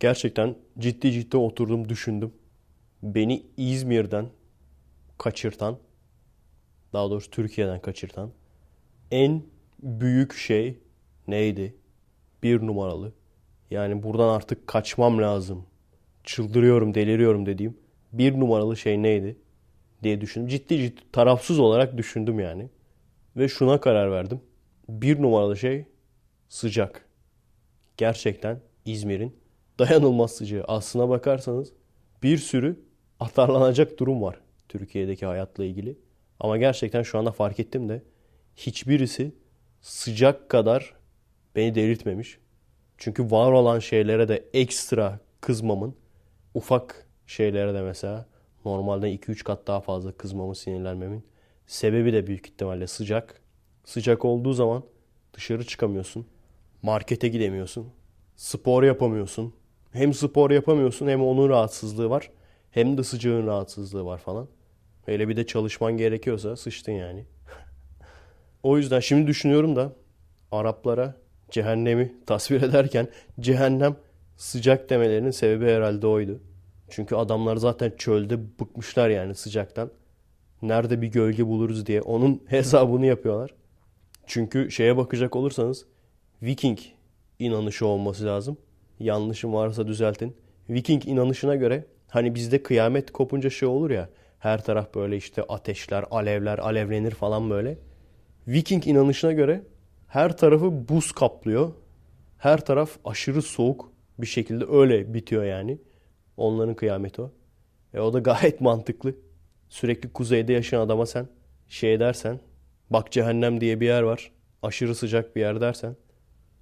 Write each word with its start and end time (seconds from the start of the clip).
Gerçekten 0.00 0.56
ciddi 0.78 1.12
ciddi 1.12 1.36
oturdum 1.36 1.88
düşündüm. 1.88 2.32
Beni 3.02 3.46
İzmir'den 3.56 4.26
kaçırtan, 5.18 5.78
daha 6.92 7.10
doğrusu 7.10 7.30
Türkiye'den 7.30 7.80
kaçırtan 7.80 8.32
en 9.10 9.42
büyük 9.82 10.32
şey 10.32 10.78
neydi? 11.28 11.76
Bir 12.42 12.60
numaralı. 12.66 13.12
Yani 13.70 14.02
buradan 14.02 14.28
artık 14.28 14.66
kaçmam 14.66 15.18
lazım. 15.18 15.66
Çıldırıyorum, 16.24 16.94
deliriyorum 16.94 17.46
dediğim 17.46 17.76
bir 18.12 18.40
numaralı 18.40 18.76
şey 18.76 19.02
neydi 19.02 19.36
diye 20.02 20.20
düşündüm. 20.20 20.48
Ciddi 20.48 20.78
ciddi 20.78 21.00
tarafsız 21.12 21.58
olarak 21.58 21.96
düşündüm 21.96 22.40
yani. 22.40 22.68
Ve 23.36 23.48
şuna 23.48 23.80
karar 23.80 24.10
verdim. 24.12 24.40
Bir 24.88 25.22
numaralı 25.22 25.56
şey 25.56 25.84
sıcak. 26.48 27.08
Gerçekten 27.96 28.60
İzmir'in 28.84 29.36
dayanılmaz 29.78 30.32
sıcağı. 30.32 30.64
Aslına 30.68 31.08
bakarsanız 31.08 31.72
bir 32.22 32.38
sürü 32.38 32.80
atarlanacak 33.20 33.98
durum 33.98 34.22
var 34.22 34.40
Türkiye'deki 34.68 35.26
hayatla 35.26 35.64
ilgili. 35.64 35.98
Ama 36.40 36.56
gerçekten 36.58 37.02
şu 37.02 37.18
anda 37.18 37.32
fark 37.32 37.60
ettim 37.60 37.88
de 37.88 38.02
hiçbirisi 38.56 39.32
sıcak 39.80 40.48
kadar 40.48 40.94
beni 41.56 41.74
delirtmemiş. 41.74 42.38
Çünkü 42.98 43.30
var 43.30 43.52
olan 43.52 43.78
şeylere 43.78 44.28
de 44.28 44.44
ekstra 44.52 45.20
kızmamın, 45.40 45.94
ufak 46.54 47.06
şeylere 47.26 47.74
de 47.74 47.82
mesela 47.82 48.26
normalden 48.64 49.10
2-3 49.10 49.44
kat 49.44 49.66
daha 49.66 49.80
fazla 49.80 50.12
kızmamın, 50.12 50.52
sinirlenmemin 50.52 51.24
sebebi 51.66 52.12
de 52.12 52.26
büyük 52.26 52.46
ihtimalle 52.46 52.86
sıcak. 52.86 53.40
Sıcak 53.84 54.24
olduğu 54.24 54.52
zaman 54.52 54.82
dışarı 55.32 55.64
çıkamıyorsun. 55.64 56.26
Markete 56.82 57.28
gidemiyorsun. 57.28 57.92
Spor 58.36 58.82
yapamıyorsun. 58.82 59.54
Hem 59.96 60.14
spor 60.14 60.50
yapamıyorsun 60.50 61.08
hem 61.08 61.22
onun 61.22 61.48
rahatsızlığı 61.48 62.10
var. 62.10 62.30
Hem 62.70 62.98
de 62.98 63.04
sıcağın 63.04 63.46
rahatsızlığı 63.46 64.04
var 64.04 64.18
falan. 64.18 64.48
Hele 65.06 65.28
bir 65.28 65.36
de 65.36 65.46
çalışman 65.46 65.96
gerekiyorsa 65.96 66.56
sıçtın 66.56 66.92
yani. 66.92 67.24
o 68.62 68.78
yüzden 68.78 69.00
şimdi 69.00 69.26
düşünüyorum 69.26 69.76
da 69.76 69.92
Araplara 70.52 71.16
cehennemi 71.50 72.14
tasvir 72.26 72.62
ederken 72.62 73.08
cehennem 73.40 73.96
sıcak 74.36 74.90
demelerinin 74.90 75.30
sebebi 75.30 75.70
herhalde 75.70 76.06
oydu. 76.06 76.40
Çünkü 76.90 77.14
adamlar 77.14 77.56
zaten 77.56 77.92
çölde 77.98 78.58
bıkmışlar 78.60 79.08
yani 79.08 79.34
sıcaktan. 79.34 79.90
Nerede 80.62 81.02
bir 81.02 81.08
gölge 81.08 81.46
buluruz 81.46 81.86
diye 81.86 82.02
onun 82.02 82.42
hesabını 82.46 83.06
yapıyorlar. 83.06 83.54
Çünkü 84.26 84.70
şeye 84.70 84.96
bakacak 84.96 85.36
olursanız 85.36 85.86
Viking 86.42 86.78
inanışı 87.38 87.86
olması 87.86 88.26
lazım. 88.26 88.58
Yanlışım 89.00 89.52
varsa 89.52 89.86
düzeltin. 89.86 90.36
Viking 90.70 91.08
inanışına 91.08 91.56
göre 91.56 91.84
hani 92.08 92.34
bizde 92.34 92.62
kıyamet 92.62 93.12
kopunca 93.12 93.50
şey 93.50 93.68
olur 93.68 93.90
ya 93.90 94.08
her 94.38 94.64
taraf 94.64 94.94
böyle 94.94 95.16
işte 95.16 95.42
ateşler, 95.42 96.04
alevler, 96.10 96.58
alevlenir 96.58 97.10
falan 97.10 97.50
böyle. 97.50 97.78
Viking 98.48 98.86
inanışına 98.86 99.32
göre 99.32 99.62
her 100.08 100.36
tarafı 100.36 100.88
buz 100.88 101.12
kaplıyor. 101.12 101.72
Her 102.38 102.64
taraf 102.64 102.90
aşırı 103.04 103.42
soğuk 103.42 103.92
bir 104.18 104.26
şekilde 104.26 104.64
öyle 104.64 105.14
bitiyor 105.14 105.44
yani. 105.44 105.78
Onların 106.36 106.74
kıyameti 106.74 107.22
o. 107.22 107.32
E 107.94 108.00
o 108.00 108.12
da 108.12 108.18
gayet 108.30 108.60
mantıklı. 108.60 109.14
Sürekli 109.68 110.12
kuzeyde 110.12 110.52
yaşayan 110.52 110.80
adama 110.80 111.06
sen 111.06 111.28
şey 111.68 112.00
dersen 112.00 112.40
bak 112.90 113.12
cehennem 113.12 113.60
diye 113.60 113.80
bir 113.80 113.86
yer 113.86 114.02
var. 114.02 114.30
Aşırı 114.62 114.94
sıcak 114.94 115.36
bir 115.36 115.40
yer 115.40 115.60
dersen 115.60 115.96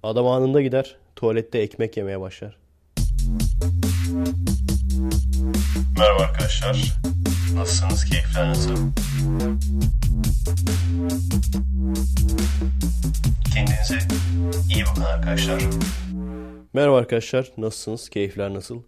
adam 0.03 0.27
anında 0.27 0.61
gider 0.61 0.97
tuvalette 1.15 1.59
ekmek 1.59 1.97
yemeye 1.97 2.19
başlar. 2.19 2.57
Merhaba 5.97 6.23
arkadaşlar. 6.23 6.93
Nasılsınız? 7.55 8.05
Keyifler 8.05 8.49
nasıl? 8.49 8.75
Kendinize 13.53 13.97
iyi 14.73 14.83
bakın 14.85 15.01
arkadaşlar. 15.01 15.63
Merhaba 16.73 16.97
arkadaşlar. 16.97 17.51
Nasılsınız? 17.57 18.09
Keyifler 18.09 18.53
nasıl? 18.53 18.81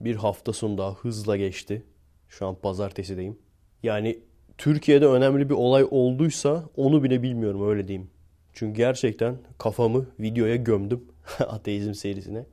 Bir 0.00 0.16
hafta 0.16 0.52
sonu 0.52 0.78
daha 0.78 0.94
hızla 0.94 1.36
geçti. 1.36 1.82
Şu 2.28 2.46
an 2.46 2.54
pazartesideyim. 2.54 3.38
Yani 3.82 4.18
Türkiye'de 4.58 5.06
önemli 5.06 5.48
bir 5.48 5.54
olay 5.54 5.86
olduysa 5.90 6.64
onu 6.76 7.02
bile 7.02 7.22
bilmiyorum 7.22 7.68
öyle 7.68 7.88
diyeyim. 7.88 8.10
Çünkü 8.52 8.76
gerçekten 8.76 9.38
kafamı 9.58 10.06
videoya 10.20 10.56
gömdüm. 10.56 11.04
Ateizm 11.40 11.94
serisine. 11.94 12.46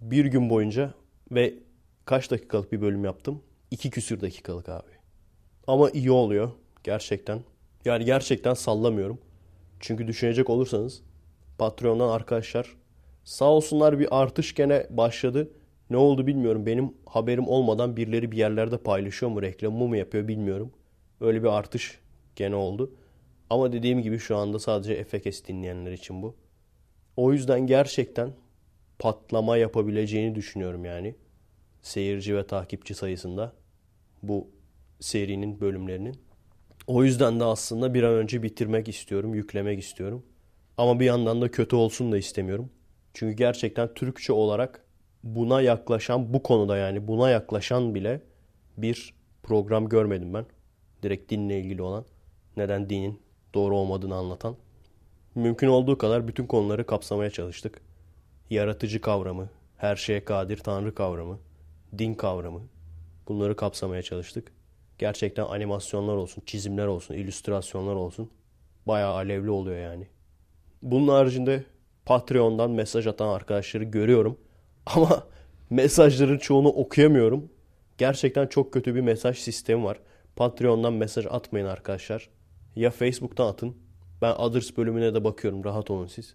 Bir 0.00 0.24
gün 0.24 0.50
boyunca 0.50 0.94
ve 1.30 1.54
kaç 2.04 2.30
dakikalık 2.30 2.72
bir 2.72 2.80
bölüm 2.80 3.04
yaptım? 3.04 3.42
İki 3.70 3.90
küsür 3.90 4.20
dakikalık 4.20 4.68
abi. 4.68 4.90
Ama 5.66 5.90
iyi 5.90 6.10
oluyor 6.10 6.50
gerçekten. 6.84 7.40
Yani 7.84 8.04
gerçekten 8.04 8.54
sallamıyorum. 8.54 9.18
Çünkü 9.80 10.06
düşünecek 10.06 10.50
olursanız 10.50 11.02
Patreon'dan 11.58 12.08
arkadaşlar 12.08 12.76
sağ 13.24 13.44
olsunlar 13.44 13.98
bir 13.98 14.20
artış 14.20 14.54
gene 14.54 14.86
başladı. 14.90 15.50
Ne 15.90 15.96
oldu 15.96 16.26
bilmiyorum. 16.26 16.66
Benim 16.66 16.94
haberim 17.06 17.48
olmadan 17.48 17.96
birileri 17.96 18.32
bir 18.32 18.36
yerlerde 18.36 18.78
paylaşıyor 18.78 19.32
mu, 19.32 19.42
reklamı 19.42 19.88
mı 19.88 19.96
yapıyor 19.96 20.28
bilmiyorum. 20.28 20.72
Öyle 21.20 21.42
bir 21.42 21.48
artış 21.48 22.00
gene 22.36 22.54
oldu. 22.54 22.94
Ama 23.50 23.72
dediğim 23.72 24.02
gibi 24.02 24.18
şu 24.18 24.36
anda 24.36 24.58
sadece 24.58 25.04
FKS 25.04 25.44
dinleyenler 25.44 25.92
için 25.92 26.22
bu. 26.22 26.34
O 27.16 27.32
yüzden 27.32 27.66
gerçekten 27.66 28.32
patlama 28.98 29.56
yapabileceğini 29.56 30.34
düşünüyorum 30.34 30.84
yani. 30.84 31.14
Seyirci 31.82 32.36
ve 32.36 32.46
takipçi 32.46 32.94
sayısında 32.94 33.52
bu 34.22 34.50
serinin 35.00 35.60
bölümlerinin. 35.60 36.16
O 36.86 37.04
yüzden 37.04 37.40
de 37.40 37.44
aslında 37.44 37.94
bir 37.94 38.02
an 38.02 38.14
önce 38.14 38.42
bitirmek 38.42 38.88
istiyorum, 38.88 39.34
yüklemek 39.34 39.78
istiyorum. 39.78 40.26
Ama 40.76 41.00
bir 41.00 41.04
yandan 41.04 41.42
da 41.42 41.50
kötü 41.50 41.76
olsun 41.76 42.12
da 42.12 42.18
istemiyorum. 42.18 42.70
Çünkü 43.14 43.36
gerçekten 43.36 43.94
Türkçe 43.94 44.32
olarak 44.32 44.84
buna 45.24 45.60
yaklaşan, 45.60 46.34
bu 46.34 46.42
konuda 46.42 46.76
yani 46.76 47.08
buna 47.08 47.30
yaklaşan 47.30 47.94
bile 47.94 48.20
bir 48.76 49.14
program 49.42 49.88
görmedim 49.88 50.34
ben. 50.34 50.46
Direkt 51.02 51.30
dinle 51.30 51.60
ilgili 51.60 51.82
olan. 51.82 52.04
Neden 52.56 52.90
dinin 52.90 53.20
doğru 53.54 53.76
olmadığını 53.76 54.14
anlatan. 54.14 54.56
Mümkün 55.36 55.68
olduğu 55.68 55.98
kadar 55.98 56.28
bütün 56.28 56.46
konuları 56.46 56.86
kapsamaya 56.86 57.30
çalıştık. 57.30 57.80
Yaratıcı 58.50 59.00
kavramı, 59.00 59.48
her 59.76 59.96
şeye 59.96 60.24
kadir 60.24 60.56
tanrı 60.56 60.94
kavramı, 60.94 61.38
din 61.98 62.14
kavramı. 62.14 62.62
Bunları 63.28 63.56
kapsamaya 63.56 64.02
çalıştık. 64.02 64.52
Gerçekten 64.98 65.44
animasyonlar 65.44 66.14
olsun, 66.16 66.42
çizimler 66.46 66.86
olsun, 66.86 67.14
illüstrasyonlar 67.14 67.94
olsun. 67.94 68.30
Bayağı 68.86 69.14
alevli 69.14 69.50
oluyor 69.50 69.78
yani. 69.78 70.08
Bunun 70.82 71.08
haricinde 71.08 71.64
Patreon'dan 72.04 72.70
mesaj 72.70 73.06
atan 73.06 73.28
arkadaşları 73.28 73.84
görüyorum. 73.84 74.38
Ama 74.86 75.26
mesajların 75.70 76.38
çoğunu 76.38 76.68
okuyamıyorum. 76.68 77.50
Gerçekten 77.98 78.46
çok 78.46 78.72
kötü 78.72 78.94
bir 78.94 79.00
mesaj 79.00 79.38
sistemi 79.38 79.84
var. 79.84 80.00
Patreon'dan 80.36 80.92
mesaj 80.92 81.26
atmayın 81.26 81.66
arkadaşlar. 81.66 82.28
Ya 82.76 82.90
Facebook'tan 82.90 83.46
atın. 83.46 83.85
Ben 84.22 84.32
Others 84.32 84.76
bölümüne 84.76 85.14
de 85.14 85.24
bakıyorum. 85.24 85.64
Rahat 85.64 85.90
olun 85.90 86.06
siz. 86.06 86.34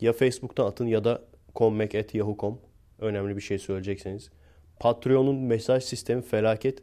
Ya 0.00 0.12
Facebook'tan 0.12 0.66
atın 0.66 0.86
ya 0.86 1.04
da 1.04 1.22
commek.yahoo.com. 1.54 2.58
Önemli 2.98 3.36
bir 3.36 3.40
şey 3.40 3.58
söyleyecekseniz. 3.58 4.30
Patreon'un 4.80 5.36
mesaj 5.36 5.84
sistemi 5.84 6.22
felaket. 6.22 6.82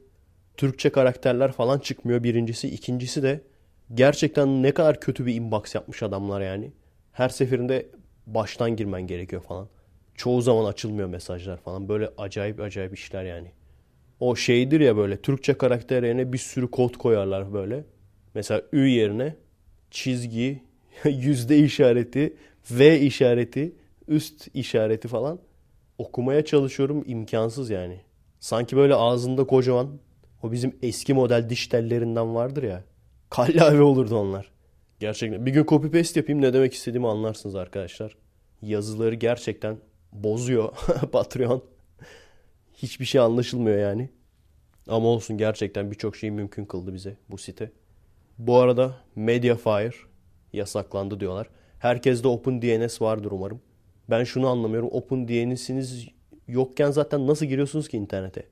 Türkçe 0.58 0.90
karakterler 0.90 1.52
falan 1.52 1.80
çıkmıyor 1.80 2.24
birincisi. 2.24 2.70
ikincisi 2.70 3.24
de 3.24 3.42
gerçekten 3.94 4.64
ne 4.64 4.72
kadar 4.72 5.00
kötü 5.00 5.26
bir 5.26 5.36
inbox 5.36 5.76
yapmış 5.76 6.04
adamlar 6.04 6.42
yani. 6.42 6.72
Her 7.12 7.30
seferinde 7.30 7.90
baştan 8.28 8.76
girmen 8.76 9.08
gerekiyor 9.08 9.42
falan. 9.42 9.68
Çoğu 10.16 10.42
zaman 10.42 10.66
açılmıyor 10.66 11.08
mesajlar 11.08 11.58
falan. 11.58 11.90
Böyle 11.90 12.10
acayip 12.18 12.60
acayip 12.60 12.94
işler 12.94 13.24
yani. 13.24 13.52
O 14.20 14.36
şeydir 14.36 14.80
ya 14.80 14.98
böyle 14.98 15.22
Türkçe 15.22 15.54
karakter 15.54 16.04
yerine 16.04 16.34
bir 16.34 16.38
sürü 16.38 16.72
kod 16.72 16.96
koyarlar 16.96 17.54
böyle. 17.54 17.84
Mesela 18.34 18.62
Ü 18.74 18.88
yerine 18.88 19.36
çizgi, 19.92 20.64
yüzde 21.06 21.60
işareti, 21.60 22.38
V 22.72 23.00
işareti, 23.00 23.76
üst 24.08 24.48
işareti 24.54 25.08
falan. 25.08 25.40
Okumaya 25.98 26.46
çalışıyorum 26.46 27.04
imkansız 27.08 27.70
yani. 27.70 28.02
Sanki 28.40 28.78
böyle 28.78 28.96
ağzında 28.96 29.48
kocaman 29.48 30.00
o 30.44 30.52
bizim 30.52 30.76
eski 30.82 31.14
model 31.14 31.50
diş 31.50 31.68
tellerinden 31.68 32.36
vardır 32.36 32.64
ya. 32.64 32.84
Kallavi 33.30 33.82
olurdu 33.82 34.16
onlar. 34.16 34.52
Gerçekten. 35.00 35.46
Bir 35.46 35.52
gün 35.52 35.66
copy 35.66 35.98
paste 35.98 36.20
yapayım 36.20 36.42
ne 36.42 36.54
demek 36.54 36.74
istediğimi 36.74 37.08
anlarsınız 37.08 37.56
arkadaşlar. 37.56 38.16
Yazıları 38.62 39.16
gerçekten 39.16 39.78
bozuyor 40.14 40.74
Patreon. 41.12 41.64
Hiçbir 42.74 43.06
şey 43.06 43.22
anlaşılmıyor 43.22 43.78
yani. 43.78 44.10
Ama 44.88 45.08
olsun 45.08 45.38
gerçekten 45.38 45.92
birçok 45.92 46.16
şeyi 46.16 46.32
mümkün 46.32 46.66
kıldı 46.66 46.94
bize 46.94 47.18
bu 47.30 47.38
site. 47.38 47.72
Bu 48.40 48.58
arada 48.58 48.96
Mediafire 49.16 49.96
yasaklandı 50.54 51.20
diyorlar. 51.20 51.48
Herkeste 51.80 52.28
OpenDNS 52.28 53.02
vardır 53.02 53.32
umarım. 53.32 53.62
Ben 54.10 54.24
şunu 54.24 54.48
anlamıyorum. 54.48 54.90
OpenDNS'iniz 54.92 56.08
yokken 56.48 56.92
zaten 56.92 57.28
nasıl 57.28 57.46
giriyorsunuz 57.46 57.88
ki 57.88 57.98
internete? 57.98 58.44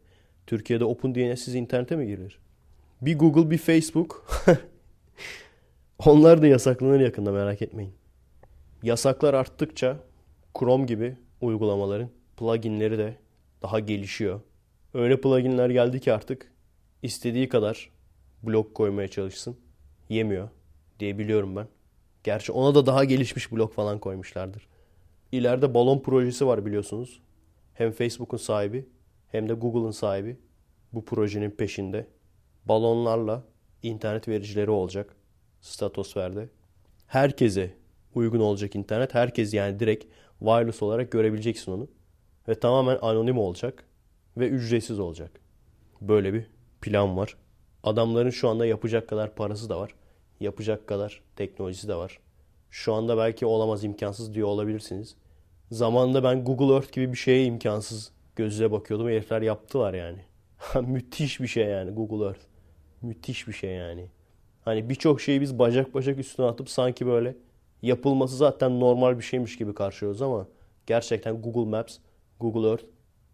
Türkiye'de 0.48 0.86
OpenDNS'siz 0.86 1.56
internete 1.56 1.96
mi 1.96 2.08
girilir? 2.08 2.40
Bir 3.02 3.18
Google 3.20 3.52
bir 3.52 3.58
Facebook. 3.58 4.28
Onlar 6.06 6.42
da 6.42 6.48
yasaklanır 6.48 7.00
yakında 7.00 7.32
merak 7.32 7.62
etmeyin. 7.62 7.94
Yasaklar 8.84 9.34
arttıkça 9.34 9.98
Chrome 10.60 10.86
gibi 10.86 11.16
uygulamaların 11.42 12.10
pluginleri 12.38 12.98
de 12.98 13.16
daha 13.62 13.80
gelişiyor. 13.80 14.42
Öyle 14.94 15.22
pluginler 15.22 15.70
geldi 15.70 16.00
ki 16.00 16.14
artık 16.14 16.52
istediği 17.04 17.50
kadar 17.50 17.90
blok 18.44 18.76
koymaya 18.76 19.08
çalışsın. 19.08 19.58
Yemiyor 20.10 20.50
diye 21.00 21.18
biliyorum 21.18 21.56
ben. 21.56 21.68
Gerçi 22.24 22.52
ona 22.52 22.76
da 22.76 22.86
daha 22.86 23.04
gelişmiş 23.04 23.52
blok 23.52 23.74
falan 23.74 24.00
koymuşlardır. 24.00 24.68
İleride 25.32 25.74
balon 25.74 26.00
projesi 26.00 26.48
var 26.48 26.66
biliyorsunuz. 26.66 27.22
Hem 27.74 27.92
Facebook'un 27.92 28.38
sahibi 28.38 28.90
hem 29.32 29.50
de 29.50 29.54
Google'ın 29.54 29.92
sahibi 29.92 30.38
bu 30.94 31.06
projenin 31.06 31.52
peşinde. 31.52 32.08
Balonlarla 32.66 33.44
internet 33.84 34.28
vericileri 34.28 34.70
olacak 34.70 35.16
statosferde. 35.62 36.50
Herkese 37.08 37.72
uygun 38.16 38.40
olacak 38.40 38.76
internet. 38.76 39.14
Herkes 39.14 39.54
yani 39.54 39.80
direkt 39.80 40.06
wireless 40.40 40.84
olarak 40.84 41.12
görebileceksin 41.12 41.72
onu. 41.72 41.88
Ve 42.48 42.60
tamamen 42.60 42.98
anonim 43.02 43.38
olacak 43.38 43.86
ve 44.38 44.50
ücretsiz 44.50 45.00
olacak. 45.00 45.32
Böyle 46.02 46.34
bir 46.34 46.48
plan 46.82 47.18
var. 47.18 47.38
Adamların 47.88 48.30
şu 48.30 48.50
anda 48.50 48.66
yapacak 48.66 49.10
kadar 49.10 49.36
parası 49.36 49.70
da 49.70 49.80
var. 49.80 49.92
Yapacak 50.40 50.88
kadar 50.88 51.22
teknolojisi 51.36 51.88
de 51.88 51.96
var. 51.96 52.20
Şu 52.70 52.94
anda 52.94 53.18
belki 53.18 53.46
olamaz 53.46 53.84
imkansız 53.84 54.34
diyor 54.34 54.48
olabilirsiniz. 54.48 55.16
Zamanında 55.72 56.24
ben 56.24 56.44
Google 56.44 56.74
Earth 56.74 56.92
gibi 56.92 57.12
bir 57.12 57.18
şeye 57.18 57.46
imkansız 57.46 58.12
gözüyle 58.36 58.72
bakıyordum. 58.72 59.08
Herifler 59.08 59.42
yaptılar 59.42 59.94
yani. 59.94 60.20
Müthiş 60.88 61.40
bir 61.40 61.48
şey 61.48 61.66
yani 61.66 61.92
Google 61.92 62.26
Earth. 62.26 62.42
Müthiş 63.02 63.48
bir 63.48 63.54
şey 63.54 63.72
yani. 63.72 64.10
Hani 64.66 64.90
birçok 64.90 65.22
şeyi 65.22 65.42
biz 65.42 65.60
bacak 65.60 65.94
bacak 65.94 66.20
üstüne 66.20 66.46
atıp 66.46 66.70
sanki 66.70 67.08
böyle 67.08 67.36
yapılması 67.82 68.36
zaten 68.38 68.80
normal 68.80 69.18
bir 69.18 69.24
şeymiş 69.24 69.58
gibi 69.58 69.74
karşılıyoruz 69.74 70.22
ama 70.22 70.48
gerçekten 70.86 71.42
Google 71.42 71.70
Maps, 71.70 71.98
Google 72.40 72.70
Earth 72.70 72.86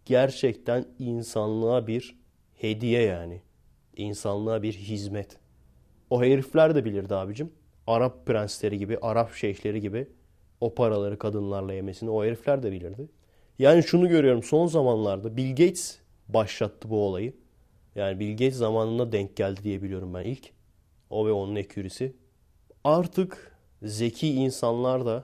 gerçekten 0.06 0.86
insanlığa 1.00 1.88
bir 1.88 2.16
hediye 2.62 3.02
yani. 3.02 3.42
İnsanlığa 3.96 4.64
bir 4.64 4.74
hizmet. 4.74 5.38
O 6.10 6.24
herifler 6.24 6.76
de 6.76 6.86
bilirdi 6.86 7.16
abicim. 7.16 7.52
Arap 7.88 8.26
prensleri 8.26 8.78
gibi, 8.78 8.98
Arap 9.02 9.34
şeyhleri 9.34 9.82
gibi 9.82 10.08
o 10.62 10.76
paraları 10.76 11.18
kadınlarla 11.18 11.74
yemesini 11.74 12.10
o 12.10 12.24
herifler 12.24 12.64
de 12.64 12.72
bilirdi. 12.72 13.10
Yani 13.60 13.84
şunu 13.84 14.10
görüyorum 14.10 14.44
son 14.44 14.68
zamanlarda 14.68 15.38
Bill 15.38 15.50
Gates 15.50 16.00
başlattı 16.30 16.90
bu 16.90 17.06
olayı. 17.08 17.34
Yani 17.96 18.20
Bill 18.20 18.32
Gates 18.32 18.56
zamanında 18.56 19.12
denk 19.12 19.36
geldi 19.36 19.64
diye 19.64 19.82
biliyorum 19.82 20.14
ben 20.14 20.24
ilk. 20.24 20.50
O 21.10 21.28
ve 21.28 21.32
onun 21.32 21.56
ekürisi. 21.56 22.16
Artık 22.84 23.58
zeki 23.84 24.34
insanlar 24.34 25.06
da 25.06 25.24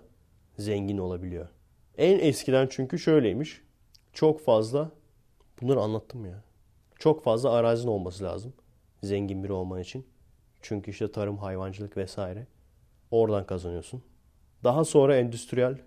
zengin 0.57 0.97
olabiliyor. 0.97 1.47
En 1.97 2.19
eskiden 2.19 2.67
çünkü 2.71 2.99
şöyleymiş. 2.99 3.61
Çok 4.13 4.41
fazla 4.41 4.91
bunları 5.61 5.79
anlattım 5.79 6.25
ya. 6.25 6.43
Çok 6.99 7.23
fazla 7.23 7.51
arazin 7.51 7.87
olması 7.87 8.23
lazım. 8.23 8.53
Zengin 9.03 9.43
biri 9.43 9.51
olman 9.53 9.81
için. 9.81 10.07
Çünkü 10.61 10.91
işte 10.91 11.11
tarım, 11.11 11.37
hayvancılık 11.37 11.97
vesaire. 11.97 12.47
Oradan 13.11 13.45
kazanıyorsun. 13.45 14.03
Daha 14.63 14.85
sonra 14.85 15.17
endüstriyel 15.17 15.77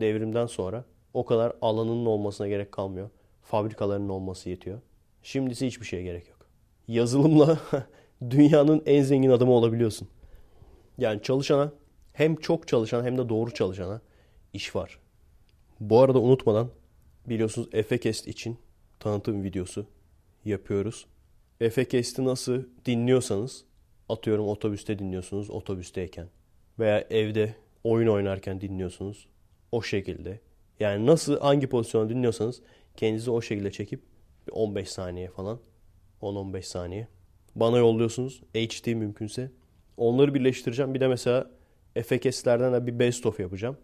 devrimden 0.00 0.46
sonra 0.46 0.84
o 1.14 1.24
kadar 1.24 1.52
alanının 1.62 2.06
olmasına 2.06 2.48
gerek 2.48 2.72
kalmıyor. 2.72 3.10
Fabrikalarının 3.42 4.08
olması 4.08 4.50
yetiyor. 4.50 4.80
Şimdisi 5.22 5.66
hiçbir 5.66 5.86
şeye 5.86 6.02
gerek 6.02 6.28
yok. 6.28 6.38
Yazılımla 6.88 7.58
dünyanın 8.30 8.82
en 8.86 9.02
zengin 9.02 9.30
adamı 9.30 9.52
olabiliyorsun. 9.52 10.08
Yani 10.98 11.22
çalışana 11.22 11.72
hem 12.12 12.36
çok 12.36 12.68
çalışan 12.68 13.04
hem 13.04 13.18
de 13.18 13.28
doğru 13.28 13.54
çalışana 13.54 14.00
iş 14.52 14.76
var. 14.76 14.98
Bu 15.80 16.00
arada 16.00 16.20
unutmadan 16.20 16.68
biliyorsunuz 17.26 17.68
Efekest 17.72 18.28
için 18.28 18.58
tanıtım 19.00 19.42
videosu 19.42 19.86
yapıyoruz. 20.48 21.06
Efekest'i 21.60 22.24
nasıl 22.24 22.62
dinliyorsanız 22.86 23.64
atıyorum 24.08 24.48
otobüste 24.48 24.98
dinliyorsunuz 24.98 25.50
otobüsteyken 25.50 26.26
veya 26.78 27.00
evde 27.10 27.54
oyun 27.84 28.08
oynarken 28.08 28.60
dinliyorsunuz 28.60 29.28
o 29.72 29.82
şekilde. 29.82 30.40
Yani 30.80 31.06
nasıl 31.06 31.40
hangi 31.40 31.66
pozisyonda 31.66 32.10
dinliyorsanız 32.10 32.60
kendinizi 32.96 33.30
o 33.30 33.42
şekilde 33.42 33.70
çekip 33.70 34.02
15 34.52 34.88
saniye 34.88 35.28
falan 35.28 35.58
10-15 36.22 36.62
saniye 36.62 37.08
bana 37.56 37.78
yolluyorsunuz. 37.78 38.42
HD 38.54 38.94
mümkünse. 38.94 39.50
Onları 39.96 40.34
birleştireceğim. 40.34 40.94
Bir 40.94 41.00
de 41.00 41.08
mesela 41.08 41.50
FKS'lerden 41.94 42.72
de 42.72 42.86
bir 42.86 42.98
best 42.98 43.26
of 43.26 43.40
yapacağım. 43.40 43.76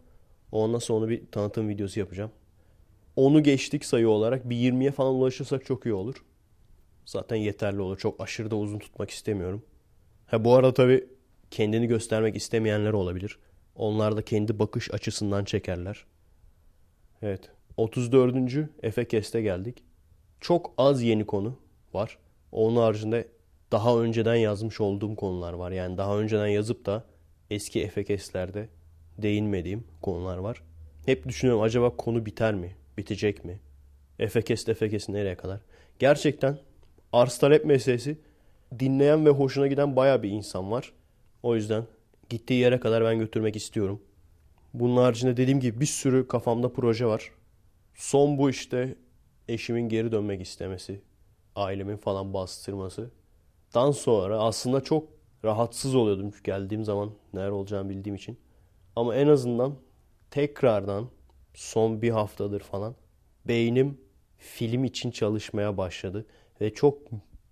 Ondan 0.53 0.79
sonra 0.79 1.09
bir 1.09 1.23
tanıtım 1.31 1.69
videosu 1.69 2.01
yapacağım. 2.01 2.31
Onu 3.17 3.43
geçtik 3.43 3.85
sayı 3.85 4.09
olarak. 4.09 4.51
Bir 4.51 4.57
20'ye 4.57 4.91
falan 4.91 5.15
ulaşırsak 5.15 5.65
çok 5.65 5.87
iyi 5.87 5.95
olur. 5.95 6.25
Zaten 7.07 7.37
yeterli 7.37 7.81
olur. 7.81 7.99
Çok 7.99 8.21
aşırı 8.21 8.51
da 8.51 8.57
uzun 8.57 8.79
tutmak 8.79 9.11
istemiyorum. 9.11 9.65
Ha 10.27 10.45
bu 10.45 10.55
arada 10.55 10.75
tabii 10.75 11.09
kendini 11.51 11.87
göstermek 11.87 12.37
istemeyenler 12.37 12.93
olabilir. 12.93 13.39
Onlar 13.77 14.17
da 14.17 14.23
kendi 14.23 14.59
bakış 14.59 14.95
açısından 14.95 15.45
çekerler. 15.45 16.05
Evet. 17.23 17.51
34. 17.77 18.37
Efekes'te 18.83 19.43
geldik. 19.43 19.83
Çok 20.41 20.75
az 20.79 21.03
yeni 21.03 21.27
konu 21.27 21.59
var. 21.93 22.19
Onun 22.53 22.77
haricinde 22.77 23.29
daha 23.73 23.99
önceden 23.99 24.35
yazmış 24.35 24.81
olduğum 24.81 25.17
konular 25.17 25.53
var. 25.53 25.71
Yani 25.71 25.99
daha 25.99 26.19
önceden 26.19 26.47
yazıp 26.47 26.87
da 26.87 27.05
eski 27.51 27.89
FKS'lerde 27.89 28.69
değinmediğim 29.19 29.85
konular 30.03 30.39
var. 30.39 30.63
Hep 31.07 31.29
düşünüyorum 31.29 31.63
acaba 31.63 31.97
konu 31.97 32.27
biter 32.27 32.55
mi? 32.55 32.77
Bitecek 32.99 33.45
mi? 33.45 33.61
FKS 34.19 34.65
FKS 34.65 35.09
nereye 35.09 35.35
kadar? 35.37 35.61
Gerçekten 35.99 36.59
arz 37.15 37.39
talep 37.39 37.65
meselesi 37.65 38.19
dinleyen 38.79 39.27
ve 39.27 39.31
hoşuna 39.31 39.67
giden 39.67 39.97
baya 39.97 40.23
bir 40.23 40.31
insan 40.31 40.71
var. 40.71 40.93
O 41.43 41.55
yüzden 41.55 41.87
gittiği 42.29 42.61
yere 42.61 42.81
kadar 42.81 43.05
ben 43.05 43.19
götürmek 43.19 43.57
istiyorum. 43.57 44.03
Bunun 44.75 44.97
haricinde 44.97 45.37
dediğim 45.37 45.61
gibi 45.61 45.81
bir 45.81 45.87
sürü 45.87 46.29
kafamda 46.29 46.73
proje 46.73 47.07
var. 47.07 47.31
Son 47.95 48.39
bu 48.39 48.51
işte 48.51 48.95
eşimin 49.49 49.89
geri 49.89 50.13
dönmek 50.13 50.43
istemesi, 50.43 51.01
ailemin 51.57 51.97
falan 51.97 52.35
bastırması. 52.35 53.11
Dan 53.75 53.91
sonra 53.91 54.39
aslında 54.39 54.81
çok 54.81 55.09
rahatsız 55.45 55.95
oluyordum 55.95 56.33
geldiğim 56.45 56.85
zaman 56.85 57.11
neler 57.35 57.49
olacağını 57.49 57.91
bildiğim 57.91 58.17
için. 58.17 58.39
Ama 58.97 59.15
en 59.15 59.29
azından 59.29 59.75
tekrardan 60.31 61.09
son 61.55 62.03
bir 62.03 62.11
haftadır 62.11 62.61
falan 62.61 62.95
beynim 63.45 63.99
film 64.39 64.85
için 64.85 65.11
çalışmaya 65.11 65.77
başladı. 65.77 66.27
Ve 66.61 66.75
çok 66.75 66.99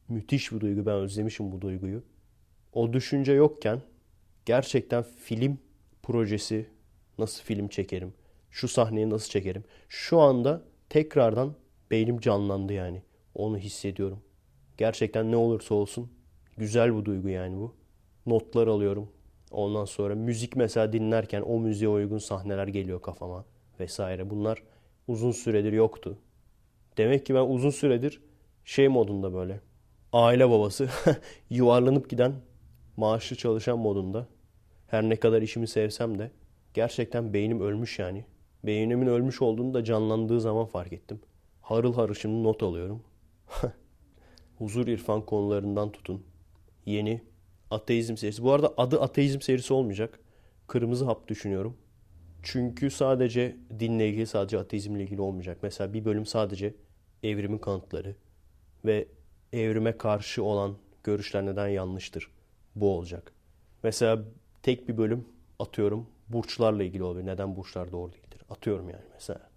müthiş 0.08 0.52
bir 0.52 0.60
duygu. 0.60 0.86
Ben 0.86 0.94
özlemişim 0.94 1.52
bu 1.52 1.60
duyguyu. 1.60 2.02
O 2.72 2.92
düşünce 2.92 3.32
yokken 3.32 3.80
gerçekten 4.46 5.02
film 5.02 5.58
projesi 6.02 6.66
nasıl 7.18 7.42
film 7.42 7.68
çekerim? 7.68 8.14
Şu 8.50 8.68
sahneyi 8.68 9.10
nasıl 9.10 9.30
çekerim? 9.30 9.64
Şu 9.88 10.18
anda 10.18 10.62
tekrardan 10.88 11.54
beynim 11.90 12.20
canlandı 12.20 12.72
yani. 12.72 13.02
Onu 13.34 13.58
hissediyorum. 13.58 14.22
Gerçekten 14.76 15.32
ne 15.32 15.36
olursa 15.36 15.74
olsun 15.74 16.12
güzel 16.56 16.94
bu 16.94 17.04
duygu 17.04 17.28
yani 17.28 17.56
bu. 17.56 17.74
Notlar 18.26 18.66
alıyorum. 18.66 19.08
Ondan 19.50 19.84
sonra 19.84 20.14
müzik 20.14 20.56
mesela 20.56 20.92
dinlerken 20.92 21.42
o 21.42 21.60
müziğe 21.60 21.88
uygun 21.88 22.18
sahneler 22.18 22.68
geliyor 22.68 23.02
kafama 23.02 23.44
vesaire. 23.80 24.30
Bunlar 24.30 24.62
uzun 25.08 25.32
süredir 25.32 25.72
yoktu. 25.72 26.18
Demek 26.96 27.26
ki 27.26 27.34
ben 27.34 27.46
uzun 27.46 27.70
süredir 27.70 28.20
şey 28.64 28.88
modunda 28.88 29.34
böyle. 29.34 29.60
Aile 30.12 30.50
babası 30.50 30.88
yuvarlanıp 31.50 32.10
giden 32.10 32.34
maaşlı 32.96 33.36
çalışan 33.36 33.78
modunda. 33.78 34.26
Her 34.86 35.02
ne 35.02 35.16
kadar 35.16 35.42
işimi 35.42 35.68
sevsem 35.68 36.18
de 36.18 36.30
gerçekten 36.74 37.32
beynim 37.32 37.60
ölmüş 37.60 37.98
yani. 37.98 38.24
Beynimin 38.64 39.06
ölmüş 39.06 39.42
olduğunu 39.42 39.74
da 39.74 39.84
canlandığı 39.84 40.40
zaman 40.40 40.66
fark 40.66 40.92
ettim. 40.92 41.20
Harıl 41.60 41.94
harıl 41.94 42.14
şimdi 42.14 42.42
not 42.42 42.62
alıyorum. 42.62 43.02
Huzur 44.58 44.86
irfan 44.86 45.26
konularından 45.26 45.92
tutun. 45.92 46.22
Yeni 46.86 47.20
ateizm 47.70 48.16
serisi. 48.16 48.42
Bu 48.42 48.52
arada 48.52 48.74
adı 48.76 49.00
ateizm 49.00 49.40
serisi 49.40 49.74
olmayacak. 49.74 50.20
Kırmızı 50.66 51.04
hap 51.04 51.28
düşünüyorum. 51.28 51.76
Çünkü 52.42 52.90
sadece 52.90 53.56
dinle 53.80 54.08
ilgili 54.08 54.26
sadece 54.26 54.58
ateizmle 54.58 55.02
ilgili 55.02 55.20
olmayacak. 55.20 55.58
Mesela 55.62 55.92
bir 55.92 56.04
bölüm 56.04 56.26
sadece 56.26 56.74
evrimin 57.22 57.58
kanıtları 57.58 58.16
ve 58.84 59.08
evrime 59.52 59.96
karşı 59.96 60.44
olan 60.44 60.76
görüşler 61.04 61.46
neden 61.46 61.68
yanlıştır. 61.68 62.28
Bu 62.74 62.96
olacak. 62.96 63.32
Mesela 63.82 64.22
tek 64.62 64.88
bir 64.88 64.98
bölüm 64.98 65.24
atıyorum 65.58 66.06
burçlarla 66.28 66.82
ilgili 66.82 67.02
olabilir. 67.02 67.26
Neden 67.26 67.56
burçlar 67.56 67.92
doğru 67.92 68.12
değildir? 68.12 68.40
Atıyorum 68.50 68.88
yani 68.88 69.04
mesela. 69.14 69.50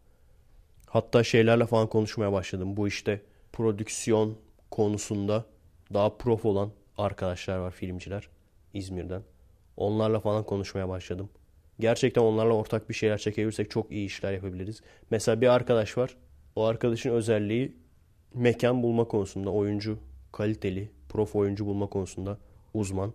Hatta 0.86 1.24
şeylerle 1.24 1.66
falan 1.66 1.88
konuşmaya 1.88 2.32
başladım. 2.32 2.78
Bu 2.78 2.88
işte 2.88 3.22
prodüksiyon 3.54 4.38
konusunda 4.72 5.46
daha 5.94 6.18
prof 6.18 6.46
olan 6.46 6.72
arkadaşlar 6.98 7.58
var, 7.58 7.72
filmciler 7.72 8.30
İzmir'den. 8.74 9.24
Onlarla 9.78 10.20
falan 10.20 10.44
konuşmaya 10.44 10.90
başladım. 10.90 11.30
Gerçekten 11.80 12.22
onlarla 12.22 12.54
ortak 12.54 12.90
bir 12.90 12.94
şeyler 12.94 13.18
çekebilirsek 13.18 13.72
çok 13.72 13.92
iyi 13.92 14.06
işler 14.06 14.34
yapabiliriz. 14.34 14.82
Mesela 15.12 15.42
bir 15.42 15.48
arkadaş 15.48 15.98
var. 15.98 16.18
O 16.56 16.64
arkadaşın 16.64 17.10
özelliği 17.10 17.76
mekan 18.36 18.84
bulma 18.84 19.08
konusunda 19.08 19.50
oyuncu 19.50 20.00
kaliteli, 20.32 20.90
prof 21.10 21.36
oyuncu 21.36 21.66
bulma 21.66 21.88
konusunda 21.88 22.38
uzman. 22.74 23.14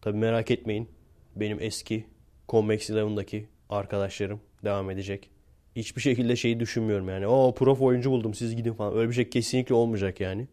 Tabi 0.00 0.18
merak 0.18 0.50
etmeyin. 0.50 0.88
Benim 1.36 1.58
eski 1.60 2.06
Convex 2.48 2.90
Eleven'daki 2.90 3.46
arkadaşlarım 3.68 4.40
devam 4.64 4.90
edecek. 4.90 5.30
Hiçbir 5.76 6.02
şekilde 6.02 6.36
şeyi 6.36 6.60
düşünmüyorum 6.60 7.08
yani. 7.08 7.26
O 7.26 7.54
prof 7.54 7.80
oyuncu 7.80 8.10
buldum 8.10 8.34
siz 8.34 8.56
gidin 8.56 8.72
falan. 8.72 8.96
Öyle 8.96 9.08
bir 9.08 9.14
şey 9.14 9.30
kesinlikle 9.30 9.74
olmayacak 9.74 10.20
yani. 10.20 10.48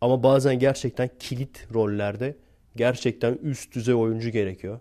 Ama 0.00 0.22
bazen 0.22 0.58
gerçekten 0.58 1.10
kilit 1.18 1.66
rollerde 1.74 2.36
gerçekten 2.76 3.38
üst 3.42 3.74
düzey 3.74 3.94
oyuncu 3.94 4.30
gerekiyor. 4.30 4.80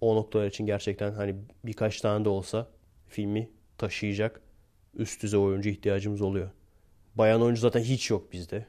O 0.00 0.16
noktalar 0.16 0.46
için 0.46 0.66
gerçekten 0.66 1.12
hani 1.12 1.34
birkaç 1.64 2.00
tane 2.00 2.24
de 2.24 2.28
olsa 2.28 2.70
filmi 3.08 3.50
taşıyacak 3.78 4.40
üst 4.94 5.22
düzey 5.22 5.40
oyuncu 5.40 5.68
ihtiyacımız 5.68 6.20
oluyor. 6.20 6.50
Bayan 7.14 7.42
oyuncu 7.42 7.60
zaten 7.60 7.80
hiç 7.80 8.10
yok 8.10 8.32
bizde. 8.32 8.66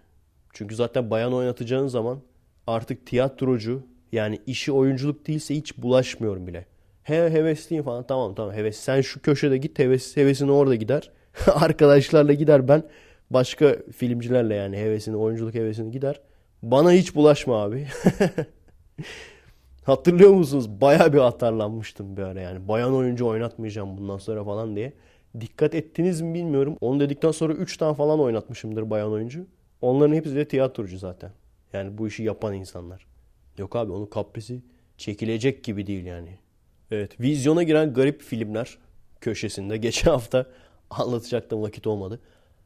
Çünkü 0.54 0.76
zaten 0.76 1.10
bayan 1.10 1.34
oynatacağın 1.34 1.88
zaman 1.88 2.22
artık 2.68 3.06
tiyatrocu 3.06 3.84
yani 4.12 4.40
işi 4.48 4.72
oyunculuk 4.72 5.28
değilse 5.28 5.56
hiç 5.56 5.78
bulaşmıyorum 5.78 6.48
bile. 6.48 6.66
He 7.04 7.16
hevesliyim 7.16 7.84
falan 7.84 8.08
tamam 8.08 8.36
tamam 8.36 8.54
heves. 8.54 8.78
Sen 8.78 9.02
şu 9.02 9.22
köşede 9.22 9.58
git 9.58 9.80
heves, 9.80 10.18
hevesini 10.18 10.52
orada 10.52 10.76
gider. 10.76 11.12
Arkadaşlarla 11.54 12.34
gider 12.34 12.68
ben 12.68 12.84
başka 13.30 13.76
filmcilerle 13.96 14.56
yani 14.56 14.78
hevesini 14.78 15.16
oyunculuk 15.16 15.54
hevesini 15.54 15.92
gider. 15.92 16.22
Bana 16.64 16.92
hiç 16.92 17.16
bulaşma 17.16 17.64
abi. 17.64 17.88
Hatırlıyor 19.84 20.32
musunuz? 20.32 20.82
Baya 20.82 21.14
bir 21.14 21.18
atarlanmıştım 21.18 22.16
ara 22.18 22.42
yani. 22.42 22.68
Bayan 22.68 22.96
oyuncu 22.96 23.28
oynatmayacağım 23.28 23.98
bundan 23.98 24.18
sonra 24.18 24.44
falan 24.44 24.76
diye. 24.76 24.94
Dikkat 25.40 25.75
ettiniz 25.75 26.22
mi 26.22 26.34
bilmiyorum. 26.34 26.78
Onu 26.82 27.00
dedikten 27.00 27.32
sonra 27.32 27.54
3 27.54 27.78
tane 27.78 27.96
falan 27.96 28.20
oynatmışımdır 28.20 28.90
bayan 28.90 29.12
oyuncu. 29.12 29.46
Onların 29.82 30.16
hepsi 30.16 30.36
de 30.36 30.48
tiyatrocu 30.48 30.98
zaten. 30.98 31.32
Yani 31.74 31.98
bu 31.98 32.08
işi 32.08 32.24
yapan 32.24 32.54
insanlar. 32.54 33.06
Yok 33.58 33.75
abi 33.75 33.92
onun 33.92 34.06
kaprisi 34.06 34.62
çekilecek 34.98 35.63
gibi 35.63 35.88
değil 35.88 36.06
yani. 36.06 36.38
Evet 36.92 37.20
vizyona 37.20 37.63
giren 37.63 37.94
garip 37.94 38.22
filmler 38.22 38.78
köşesinde 39.22 39.78
geçen 39.88 40.12
hafta 40.12 40.46
anlatacaktım 40.90 41.62
vakit 41.62 41.88
olmadı. 41.88 42.20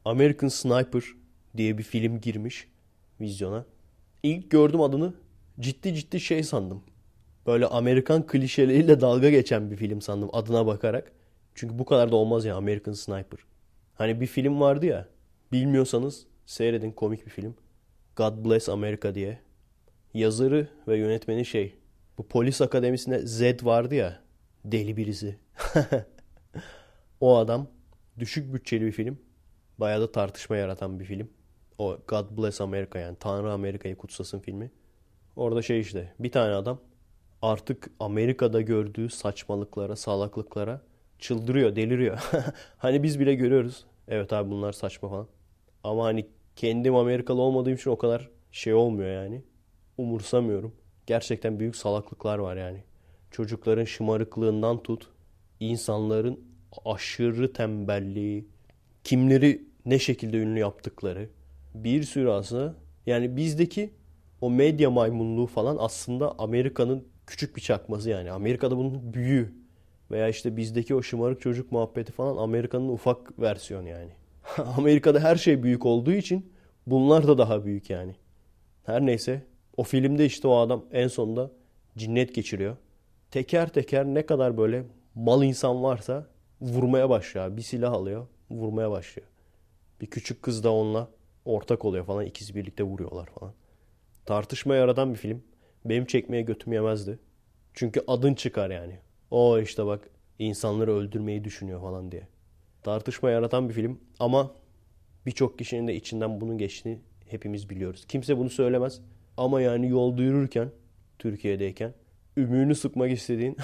American 0.04 0.48
Sniper 0.48 1.02
diye 1.56 1.78
bir 1.78 1.82
film 1.82 2.20
girmiş 2.20 2.68
vizyona. 3.20 3.64
İlk 4.22 4.50
gördüm 4.50 4.80
adını 4.80 5.14
ciddi 5.60 5.94
ciddi 5.94 6.20
şey 6.20 6.42
sandım. 6.42 6.82
Böyle 7.46 7.66
Amerikan 7.66 8.26
klişeleriyle 8.26 9.00
dalga 9.00 9.30
geçen 9.30 9.70
bir 9.70 9.76
film 9.76 10.00
sandım 10.02 10.28
adına 10.32 10.66
bakarak. 10.66 11.12
Çünkü 11.58 11.78
bu 11.78 11.84
kadar 11.84 12.12
da 12.12 12.16
olmaz 12.16 12.44
ya 12.44 12.56
American 12.56 12.92
Sniper. 12.92 13.38
Hani 13.94 14.20
bir 14.20 14.26
film 14.26 14.60
vardı 14.60 14.86
ya. 14.86 15.08
Bilmiyorsanız 15.52 16.26
seyredin 16.46 16.92
komik 16.92 17.26
bir 17.26 17.30
film. 17.30 17.54
God 18.16 18.44
Bless 18.44 18.68
America 18.68 19.14
diye. 19.14 19.38
Yazarı 20.14 20.68
ve 20.88 20.98
yönetmeni 20.98 21.44
şey. 21.44 21.74
Bu 22.18 22.28
polis 22.28 22.60
akademisinde 22.60 23.18
Zed 23.26 23.64
vardı 23.64 23.94
ya. 23.94 24.20
Deli 24.64 24.96
birisi. 24.96 25.38
o 27.20 27.36
adam 27.36 27.68
düşük 28.18 28.54
bütçeli 28.54 28.86
bir 28.86 28.92
film. 28.92 29.18
Bayağı 29.78 30.00
da 30.00 30.12
tartışma 30.12 30.56
yaratan 30.56 31.00
bir 31.00 31.04
film. 31.04 31.28
O 31.78 31.98
God 32.08 32.38
Bless 32.38 32.60
America 32.60 32.98
yani 32.98 33.16
Tanrı 33.20 33.52
Amerika'yı 33.52 33.96
kutsasın 33.96 34.38
filmi. 34.38 34.70
Orada 35.36 35.62
şey 35.62 35.80
işte 35.80 36.14
bir 36.18 36.32
tane 36.32 36.54
adam 36.54 36.80
artık 37.42 37.90
Amerika'da 38.00 38.60
gördüğü 38.60 39.10
saçmalıklara, 39.10 39.96
salaklıklara 39.96 40.87
çıldırıyor, 41.18 41.76
deliriyor. 41.76 42.30
hani 42.78 43.02
biz 43.02 43.20
bile 43.20 43.34
görüyoruz. 43.34 43.84
Evet 44.08 44.32
abi 44.32 44.50
bunlar 44.50 44.72
saçma 44.72 45.08
falan. 45.08 45.26
Ama 45.84 46.04
hani 46.04 46.26
kendim 46.56 46.94
Amerikalı 46.94 47.40
olmadığım 47.40 47.74
için 47.74 47.90
o 47.90 47.98
kadar 47.98 48.30
şey 48.52 48.74
olmuyor 48.74 49.10
yani. 49.10 49.42
Umursamıyorum. 49.98 50.74
Gerçekten 51.06 51.60
büyük 51.60 51.76
salaklıklar 51.76 52.38
var 52.38 52.56
yani. 52.56 52.82
Çocukların 53.30 53.84
şımarıklığından 53.84 54.82
tut, 54.82 55.06
insanların 55.60 56.40
aşırı 56.84 57.52
tembelliği, 57.52 58.46
kimleri 59.04 59.62
ne 59.86 59.98
şekilde 59.98 60.36
ünlü 60.36 60.58
yaptıkları, 60.58 61.28
bir 61.74 62.02
sürü 62.02 62.28
aslında 62.28 62.74
yani 63.06 63.36
bizdeki 63.36 63.90
o 64.40 64.50
medya 64.50 64.90
maymunluğu 64.90 65.46
falan 65.46 65.76
aslında 65.80 66.34
Amerika'nın 66.38 67.08
küçük 67.26 67.56
bir 67.56 67.60
çakması 67.60 68.10
yani. 68.10 68.30
Amerika'da 68.30 68.76
bunun 68.76 69.14
büyüğü. 69.14 69.52
Veya 70.10 70.28
işte 70.28 70.56
bizdeki 70.56 70.94
o 70.94 71.02
şımarık 71.02 71.40
çocuk 71.40 71.72
muhabbeti 71.72 72.12
falan 72.12 72.36
Amerika'nın 72.36 72.88
ufak 72.88 73.40
versiyonu 73.40 73.88
yani. 73.88 74.10
Amerika'da 74.76 75.20
her 75.20 75.36
şey 75.36 75.62
büyük 75.62 75.86
olduğu 75.86 76.12
için 76.12 76.52
bunlar 76.86 77.28
da 77.28 77.38
daha 77.38 77.64
büyük 77.64 77.90
yani. 77.90 78.14
Her 78.84 79.06
neyse 79.06 79.42
o 79.76 79.82
filmde 79.82 80.26
işte 80.26 80.48
o 80.48 80.56
adam 80.56 80.84
en 80.92 81.08
sonunda 81.08 81.50
cinnet 81.96 82.34
geçiriyor. 82.34 82.76
Teker 83.30 83.68
teker 83.68 84.04
ne 84.04 84.26
kadar 84.26 84.56
böyle 84.56 84.84
mal 85.14 85.42
insan 85.42 85.82
varsa 85.82 86.26
vurmaya 86.60 87.10
başlıyor. 87.10 87.56
Bir 87.56 87.62
silah 87.62 87.92
alıyor, 87.92 88.26
vurmaya 88.50 88.90
başlıyor. 88.90 89.28
Bir 90.00 90.06
küçük 90.06 90.42
kız 90.42 90.64
da 90.64 90.72
onunla 90.72 91.08
ortak 91.44 91.84
oluyor 91.84 92.04
falan. 92.04 92.26
İkisi 92.26 92.54
birlikte 92.54 92.82
vuruyorlar 92.84 93.26
falan. 93.26 93.52
Tartışma 94.26 94.74
yaratan 94.74 95.12
bir 95.12 95.18
film. 95.18 95.42
Benim 95.84 96.06
çekmeye 96.06 96.42
götüm 96.42 96.72
yemezdi. 96.72 97.18
Çünkü 97.74 98.02
adın 98.06 98.34
çıkar 98.34 98.70
yani. 98.70 98.98
O 99.30 99.58
işte 99.58 99.86
bak 99.86 100.10
insanları 100.38 100.92
öldürmeyi 100.92 101.44
düşünüyor 101.44 101.80
falan 101.80 102.12
diye. 102.12 102.28
Tartışma 102.82 103.30
yaratan 103.30 103.68
bir 103.68 103.74
film 103.74 104.00
ama 104.18 104.54
birçok 105.26 105.58
kişinin 105.58 105.86
de 105.86 105.94
içinden 105.94 106.40
bunun 106.40 106.58
geçtiğini 106.58 107.00
hepimiz 107.26 107.70
biliyoruz. 107.70 108.04
Kimse 108.08 108.38
bunu 108.38 108.50
söylemez 108.50 109.00
ama 109.36 109.60
yani 109.60 109.88
yolda 109.88 110.22
yürürken 110.22 110.70
Türkiye'deyken 111.18 111.94
ümüğünü 112.36 112.74
sıkmak 112.74 113.10
istediğin 113.10 113.56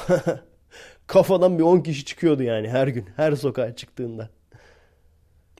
kafadan 1.07 1.59
bir 1.59 1.63
10 1.63 1.81
kişi 1.81 2.05
çıkıyordu 2.05 2.43
yani 2.43 2.69
her 2.69 2.89
gün 2.89 3.07
her 3.17 3.37
sokağa 3.37 3.77
çıktığında. 3.77 4.31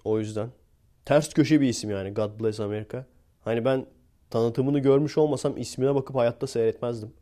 O 0.05 0.19
yüzden 0.19 0.49
ters 1.05 1.35
köşe 1.35 1.61
bir 1.61 1.69
isim 1.69 1.91
yani 1.91 2.11
God 2.11 2.41
Bless 2.41 2.61
America. 2.61 3.07
Hani 3.41 3.65
ben 3.65 3.87
tanıtımını 4.31 4.79
görmüş 4.79 5.19
olmasam 5.19 5.57
ismine 5.57 5.95
bakıp 5.95 6.17
hayatta 6.17 6.47
seyretmezdim. 6.47 7.13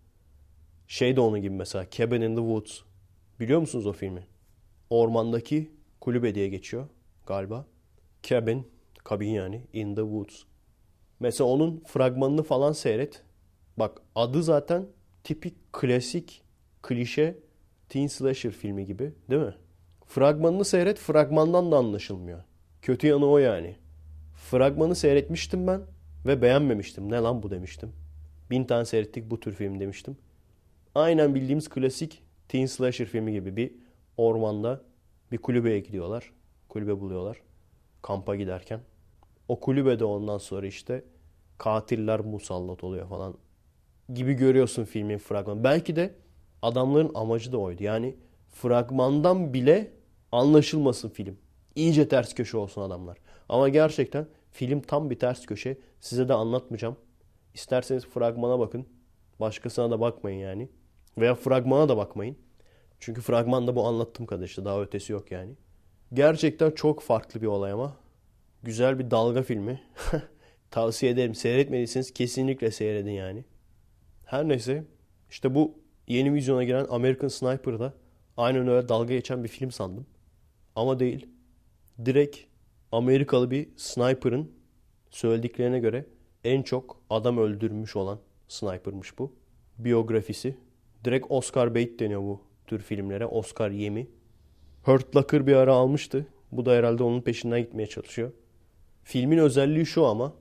Şey 0.93 1.17
de 1.17 1.21
onun 1.21 1.43
gibi 1.43 1.55
mesela 1.55 1.87
Cabin 1.91 2.21
in 2.21 2.37
the 2.37 2.41
Woods. 2.41 2.81
Biliyor 3.41 3.61
musunuz 3.61 3.87
o 3.87 3.93
filmi? 3.93 4.27
Ormandaki 4.91 5.71
kulübe 6.01 6.35
diye 6.35 6.49
geçiyor 6.49 6.89
galiba. 7.27 7.67
Cabin, 8.23 8.69
kabin 9.05 9.29
yani 9.29 9.63
in 9.73 9.95
the 9.95 10.01
woods. 10.01 10.43
Mesela 11.21 11.49
onun 11.49 11.83
fragmanını 11.87 12.43
falan 12.43 12.73
seyret. 12.73 13.23
Bak 13.77 14.01
adı 14.15 14.43
zaten 14.43 14.87
tipik 15.25 15.73
klasik 15.73 16.43
klişe 16.83 17.39
teen 17.89 18.07
slasher 18.07 18.51
filmi 18.51 18.85
gibi 18.85 19.13
değil 19.31 19.43
mi? 19.43 19.55
Fragmanını 20.07 20.65
seyret 20.65 20.99
fragmandan 20.99 21.73
da 21.73 21.77
anlaşılmıyor. 21.77 22.43
Kötü 22.83 23.07
yanı 23.07 23.27
o 23.27 23.39
yani. 23.39 23.77
Fragmanı 24.35 24.95
seyretmiştim 24.95 25.67
ben 25.67 25.81
ve 26.27 26.43
beğenmemiştim. 26.43 27.11
Ne 27.11 27.17
lan 27.17 27.43
bu 27.43 27.51
demiştim. 27.51 27.93
Bin 28.51 28.65
tane 28.65 28.85
seyrettik 28.85 29.31
bu 29.31 29.41
tür 29.41 29.53
film 29.53 29.81
demiştim. 29.81 30.17
Aynen 30.95 31.35
bildiğimiz 31.35 31.69
klasik 31.69 32.23
teen 32.49 32.67
slasher 32.67 33.07
filmi 33.07 33.33
gibi 33.33 33.57
bir 33.57 33.75
ormanda 34.17 34.83
bir 35.33 35.39
kulübeye 35.39 35.81
gidiyorlar. 35.81 36.33
Kulübe 36.69 37.01
buluyorlar. 37.01 37.41
Kampa 38.03 38.37
giderken. 38.37 38.81
O 39.49 39.61
kulübede 39.61 40.05
ondan 40.05 40.39
sonra 40.39 40.67
işte 40.67 41.05
katiller 41.59 42.21
musallat 42.21 42.85
oluyor 42.85 43.09
falan 43.09 43.35
gibi 44.15 44.35
görüyorsun 44.35 44.85
filmin 44.85 45.19
fragmanı. 45.19 45.65
Belki 45.65 45.97
de 45.97 46.15
adamların 46.63 47.11
amacı 47.15 47.53
da 47.53 47.59
oydu. 47.59 47.83
Yani 47.83 48.17
fragmandan 48.49 49.55
bile 49.55 49.93
anlaşılmasın 50.33 51.09
film. 51.09 51.37
İyice 51.75 52.09
ters 52.09 52.35
köşe 52.35 52.57
olsun 52.57 52.83
adamlar. 52.83 53.19
Ama 53.49 53.69
gerçekten 53.69 54.27
film 54.51 54.81
tam 54.81 55.11
bir 55.11 55.19
ters 55.19 55.47
köşe. 55.47 55.79
Size 56.01 56.29
de 56.29 56.35
anlatmayacağım. 56.35 56.97
İsterseniz 57.55 58.07
fragmana 58.07 58.59
bakın. 58.59 58.87
Başkasına 59.41 59.91
da 59.91 60.01
bakmayın 60.01 60.39
yani. 60.39 60.69
Veya 61.19 61.35
fragmana 61.35 61.88
da 61.88 61.97
bakmayın. 61.97 62.37
Çünkü 63.00 63.21
fragmanda 63.21 63.76
bu 63.76 63.87
anlattığım 63.87 64.26
kadar 64.26 64.45
işte 64.45 64.64
daha 64.64 64.83
ötesi 64.83 65.12
yok 65.12 65.31
yani. 65.33 65.54
Gerçekten 66.14 66.71
çok 66.71 67.02
farklı 67.02 67.42
bir 67.42 67.47
olay 67.47 67.73
ama. 67.73 67.97
Güzel 68.62 68.99
bir 68.99 69.11
dalga 69.11 69.42
filmi. 69.42 69.83
Tavsiye 70.71 71.12
ederim. 71.12 71.35
Seyretmediyseniz 71.35 72.12
kesinlikle 72.12 72.71
seyredin 72.71 73.11
yani. 73.11 73.45
Her 74.25 74.49
neyse 74.49 74.85
işte 75.31 75.54
bu 75.54 75.78
yeni 76.09 76.35
vizyona 76.35 76.64
giren 76.64 76.87
American 76.90 77.28
Sniper'da 77.28 77.95
aynen 78.37 78.69
öyle 78.69 78.88
dalga 78.88 79.14
geçen 79.14 79.45
bir 79.45 79.49
film 79.49 79.71
sandım. 79.71 80.07
Ama 80.76 81.00
değil. 81.00 81.26
Direkt 82.04 82.38
Amerikalı 82.92 83.50
bir 83.50 83.69
sniper'ın 83.76 84.52
söylediklerine 85.11 85.78
göre 85.78 86.07
en 86.45 86.62
çok 86.62 87.00
adam 87.11 87.38
öldürmüş 87.38 87.97
olan 87.97 88.19
sniper'mış 88.49 89.19
bu. 89.19 89.33
Biyografisi. 89.78 90.57
Direkt 91.04 91.26
Oscar 91.28 91.75
bait 91.75 92.00
deniyor 92.00 92.21
bu 92.21 92.40
tür 92.66 92.78
filmlere. 92.78 93.26
Oscar 93.26 93.71
yemi. 93.71 94.06
Hurt 94.82 95.16
Locker 95.16 95.47
bir 95.47 95.56
ara 95.56 95.75
almıştı. 95.75 96.26
Bu 96.52 96.66
da 96.66 96.73
herhalde 96.73 97.02
onun 97.02 97.21
peşinden 97.21 97.61
gitmeye 97.61 97.87
çalışıyor. 97.87 98.32
Filmin 99.02 99.38
özelliği 99.38 99.87
şu 99.87 100.06
ama 100.06 100.35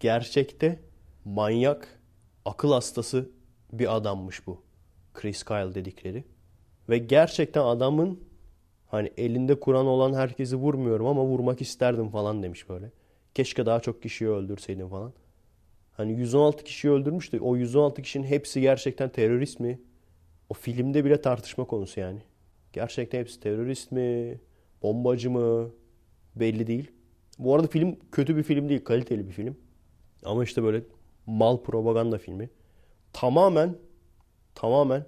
gerçekte 0.00 0.80
manyak, 1.24 2.00
akıl 2.44 2.72
hastası 2.72 3.30
bir 3.72 3.96
adammış 3.96 4.46
bu. 4.46 4.62
Chris 5.14 5.44
Kyle 5.44 5.74
dedikleri. 5.74 6.24
Ve 6.88 6.98
gerçekten 6.98 7.62
adamın 7.62 8.20
hani 8.86 9.12
elinde 9.16 9.60
Kur'an 9.60 9.86
olan 9.86 10.14
herkesi 10.14 10.56
vurmuyorum 10.56 11.06
ama 11.06 11.24
vurmak 11.24 11.60
isterdim 11.60 12.08
falan 12.08 12.42
demiş 12.42 12.68
böyle. 12.68 12.90
Keşke 13.34 13.66
daha 13.66 13.80
çok 13.80 14.02
kişiyi 14.02 14.28
öldürseydim 14.28 14.88
falan. 14.88 15.12
Hani 15.92 16.12
116 16.12 16.64
kişiyi 16.64 16.90
öldürmüştü. 16.90 17.40
O 17.40 17.56
116 17.56 18.02
kişinin 18.02 18.26
hepsi 18.26 18.60
gerçekten 18.60 19.08
terörist 19.08 19.60
mi? 19.60 19.80
O 20.48 20.54
filmde 20.54 21.04
bile 21.04 21.20
tartışma 21.20 21.64
konusu 21.64 22.00
yani. 22.00 22.20
Gerçekten 22.72 23.18
hepsi 23.18 23.40
terörist 23.40 23.92
mi? 23.92 24.40
Bombacı 24.82 25.30
mı? 25.30 25.70
Belli 26.36 26.66
değil. 26.66 26.90
Bu 27.38 27.54
arada 27.54 27.66
film 27.66 27.96
kötü 28.12 28.36
bir 28.36 28.42
film 28.42 28.68
değil. 28.68 28.84
Kaliteli 28.84 29.26
bir 29.26 29.32
film. 29.32 29.56
Ama 30.24 30.44
işte 30.44 30.62
böyle 30.62 30.82
mal 31.26 31.62
propaganda 31.62 32.18
filmi. 32.18 32.50
Tamamen 33.12 33.76
tamamen 34.54 35.06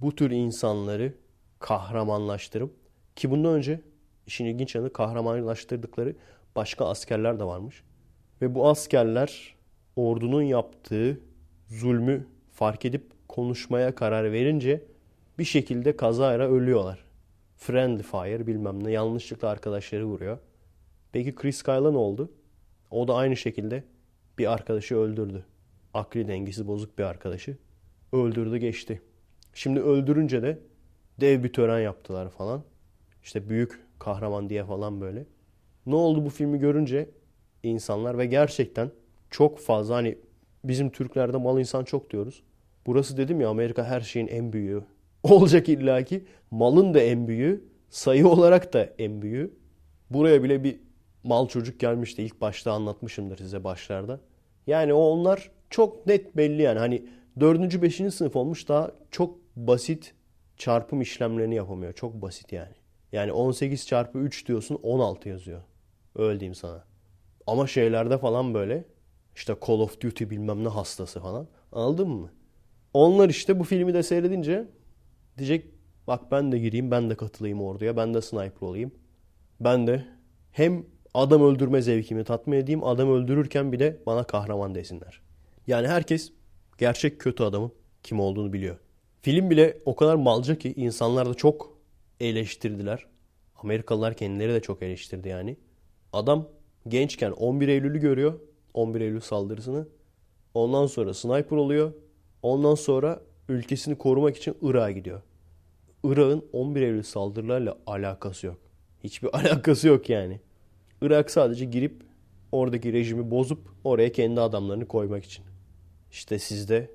bu 0.00 0.14
tür 0.14 0.30
insanları 0.30 1.14
kahramanlaştırıp 1.58 2.74
ki 3.16 3.30
bundan 3.30 3.54
önce 3.54 3.80
işin 4.26 4.44
ilginç 4.44 4.74
yanı 4.74 4.92
kahramanlaştırdıkları 4.92 6.16
başka 6.56 6.86
askerler 6.86 7.38
de 7.38 7.44
varmış. 7.44 7.82
Ve 8.42 8.54
bu 8.54 8.68
askerler 8.68 9.56
ordunun 9.96 10.42
yaptığı 10.42 11.20
zulmü 11.68 12.26
fark 12.52 12.84
edip 12.84 13.12
konuşmaya 13.32 13.94
karar 13.94 14.32
verince 14.32 14.84
bir 15.38 15.44
şekilde 15.44 15.96
kazayla 15.96 16.48
ölüyorlar. 16.48 17.04
Friendly 17.56 18.02
fire 18.02 18.46
bilmem 18.46 18.84
ne 18.84 18.90
yanlışlıkla 18.90 19.48
arkadaşları 19.48 20.06
vuruyor. 20.06 20.38
Peki 21.12 21.34
Chris 21.34 21.62
Kyle'a 21.62 21.90
ne 21.90 21.96
oldu? 21.96 22.30
O 22.90 23.08
da 23.08 23.14
aynı 23.14 23.36
şekilde 23.36 23.84
bir 24.38 24.52
arkadaşı 24.52 24.96
öldürdü. 24.96 25.44
Akli 25.94 26.28
dengesi 26.28 26.66
bozuk 26.66 26.98
bir 26.98 27.04
arkadaşı. 27.04 27.56
Öldürdü 28.12 28.56
geçti. 28.56 29.02
Şimdi 29.54 29.80
öldürünce 29.80 30.42
de 30.42 30.58
dev 31.20 31.44
bir 31.44 31.52
tören 31.52 31.80
yaptılar 31.80 32.30
falan. 32.30 32.62
İşte 33.22 33.48
büyük 33.48 33.80
kahraman 33.98 34.50
diye 34.50 34.64
falan 34.64 35.00
böyle. 35.00 35.26
Ne 35.86 35.94
oldu 35.94 36.24
bu 36.24 36.30
filmi 36.30 36.58
görünce 36.58 37.10
insanlar 37.62 38.18
ve 38.18 38.26
gerçekten 38.26 38.90
çok 39.30 39.58
fazla 39.58 39.94
hani 39.94 40.18
bizim 40.64 40.90
Türklerde 40.90 41.36
mal 41.36 41.58
insan 41.58 41.84
çok 41.84 42.10
diyoruz. 42.10 42.42
Burası 42.86 43.16
dedim 43.16 43.40
ya 43.40 43.48
Amerika 43.48 43.84
her 43.84 44.00
şeyin 44.00 44.26
en 44.26 44.52
büyüğü. 44.52 44.84
Olacak 45.22 45.68
illaki. 45.68 46.24
Malın 46.50 46.94
da 46.94 47.00
en 47.00 47.28
büyüğü. 47.28 47.64
Sayı 47.90 48.28
olarak 48.28 48.72
da 48.72 48.88
en 48.98 49.22
büyüğü. 49.22 49.54
Buraya 50.10 50.42
bile 50.42 50.64
bir 50.64 50.80
mal 51.24 51.48
çocuk 51.48 51.80
gelmişti. 51.80 52.22
İlk 52.22 52.40
başta 52.40 52.72
anlatmışımdır 52.72 53.38
size 53.38 53.64
başlarda. 53.64 54.20
Yani 54.66 54.94
o 54.94 55.00
onlar 55.00 55.50
çok 55.70 56.06
net 56.06 56.36
belli 56.36 56.62
yani. 56.62 56.78
Hani 56.78 57.06
dördüncü, 57.40 57.82
beşinci 57.82 58.10
sınıf 58.10 58.36
olmuş 58.36 58.68
daha 58.68 58.90
çok 59.10 59.38
basit 59.56 60.14
çarpım 60.56 61.00
işlemlerini 61.00 61.54
yapamıyor. 61.54 61.92
Çok 61.92 62.22
basit 62.22 62.52
yani. 62.52 62.74
Yani 63.12 63.32
18 63.32 63.86
çarpı 63.86 64.18
3 64.18 64.48
diyorsun 64.48 64.78
16 64.82 65.28
yazıyor. 65.28 65.62
Öyle 66.16 66.40
diyeyim 66.40 66.54
sana. 66.54 66.84
Ama 67.46 67.66
şeylerde 67.66 68.18
falan 68.18 68.54
böyle 68.54 68.84
işte 69.36 69.56
Call 69.66 69.74
of 69.74 70.00
Duty 70.00 70.24
bilmem 70.24 70.64
ne 70.64 70.68
hastası 70.68 71.20
falan. 71.20 71.48
Anladın 71.72 72.08
mı? 72.08 72.30
Onlar 72.94 73.28
işte 73.28 73.58
bu 73.58 73.64
filmi 73.64 73.94
de 73.94 74.02
seyredince 74.02 74.68
diyecek 75.38 75.66
bak 76.06 76.30
ben 76.30 76.52
de 76.52 76.58
gireyim 76.58 76.90
ben 76.90 77.10
de 77.10 77.14
katılayım 77.14 77.62
orduya 77.62 77.96
ben 77.96 78.14
de 78.14 78.22
sniper 78.22 78.66
olayım. 78.66 78.92
Ben 79.60 79.86
de 79.86 80.04
hem 80.52 80.86
adam 81.14 81.42
öldürme 81.42 81.82
zevkimi 81.82 82.24
tatmin 82.24 82.56
edeyim 82.56 82.84
adam 82.84 83.10
öldürürken 83.10 83.72
bir 83.72 83.78
de 83.78 84.02
bana 84.06 84.24
kahraman 84.24 84.74
desinler. 84.74 85.22
Yani 85.66 85.88
herkes 85.88 86.32
gerçek 86.78 87.20
kötü 87.20 87.42
adamın 87.42 87.72
kim 88.02 88.20
olduğunu 88.20 88.52
biliyor. 88.52 88.76
Film 89.22 89.50
bile 89.50 89.78
o 89.84 89.96
kadar 89.96 90.14
malca 90.14 90.58
ki 90.58 90.74
insanlar 90.76 91.28
da 91.28 91.34
çok 91.34 91.78
eleştirdiler. 92.20 93.06
Amerikalılar 93.62 94.14
kendileri 94.14 94.52
de 94.52 94.60
çok 94.60 94.82
eleştirdi 94.82 95.28
yani. 95.28 95.56
Adam 96.12 96.48
gençken 96.88 97.30
11 97.30 97.68
Eylül'ü 97.68 97.98
görüyor. 97.98 98.40
11 98.74 99.00
Eylül 99.00 99.20
saldırısını. 99.20 99.88
Ondan 100.54 100.86
sonra 100.86 101.14
sniper 101.14 101.56
oluyor. 101.56 101.92
Ondan 102.42 102.74
sonra 102.74 103.20
ülkesini 103.48 103.98
korumak 103.98 104.36
için 104.36 104.56
Irak'a 104.62 104.90
gidiyor. 104.90 105.22
Irak'ın 106.04 106.48
11 106.52 106.82
Eylül 106.82 107.02
saldırılarla 107.02 107.78
alakası 107.86 108.46
yok. 108.46 108.58
Hiçbir 109.04 109.28
alakası 109.36 109.88
yok 109.88 110.10
yani. 110.10 110.40
Irak 111.02 111.30
sadece 111.30 111.64
girip 111.64 112.02
oradaki 112.52 112.92
rejimi 112.92 113.30
bozup 113.30 113.68
oraya 113.84 114.12
kendi 114.12 114.40
adamlarını 114.40 114.88
koymak 114.88 115.24
için. 115.24 115.44
İşte 116.10 116.38
sizde 116.38 116.90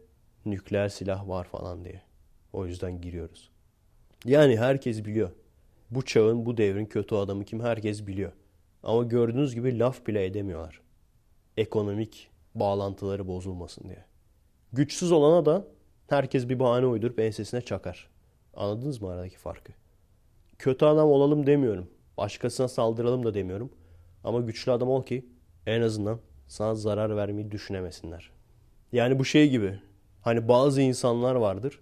nükleer 0.46 0.90
silah 0.90 1.28
var 1.28 1.44
falan 1.44 1.86
diye. 1.86 2.02
O 2.54 2.66
yüzden 2.66 3.02
giriyoruz. 3.02 3.50
Yani 4.26 4.58
herkes 4.58 5.06
biliyor. 5.06 5.30
Bu 5.92 6.06
çağın, 6.06 6.46
bu 6.46 6.58
devrin 6.58 6.86
kötü 6.86 7.16
adamı 7.16 7.46
kim 7.46 7.60
herkes 7.60 8.08
biliyor. 8.08 8.32
Ama 8.84 9.04
gördüğünüz 9.04 9.56
gibi 9.56 9.80
laf 9.80 10.08
bile 10.08 10.26
edemiyorlar. 10.26 10.82
Ekonomik 11.58 12.30
bağlantıları 12.56 13.28
bozulmasın 13.28 13.84
diye. 13.90 14.07
Güçsüz 14.74 15.12
olana 15.12 15.46
da 15.46 15.68
herkes 16.08 16.50
bir 16.50 16.60
bahane 16.60 16.86
uydurup 16.86 17.20
ensesine 17.20 17.62
çakar. 17.62 18.10
Anladınız 18.54 19.02
mı 19.02 19.10
aradaki 19.10 19.38
farkı? 19.38 19.74
Kötü 20.60 20.86
adam 20.86 21.10
olalım 21.10 21.48
demiyorum. 21.48 21.88
Başkasına 22.18 22.68
saldıralım 22.68 23.26
da 23.26 23.34
demiyorum. 23.34 23.72
Ama 24.24 24.40
güçlü 24.40 24.72
adam 24.72 24.90
ol 24.90 25.04
ki 25.04 25.26
en 25.66 25.82
azından 25.82 26.20
sana 26.48 26.76
zarar 26.76 27.16
vermeyi 27.18 27.52
düşünemesinler. 27.52 28.32
Yani 28.92 29.20
bu 29.20 29.26
şey 29.26 29.50
gibi. 29.50 29.80
Hani 30.22 30.48
bazı 30.48 30.82
insanlar 30.82 31.36
vardır. 31.36 31.80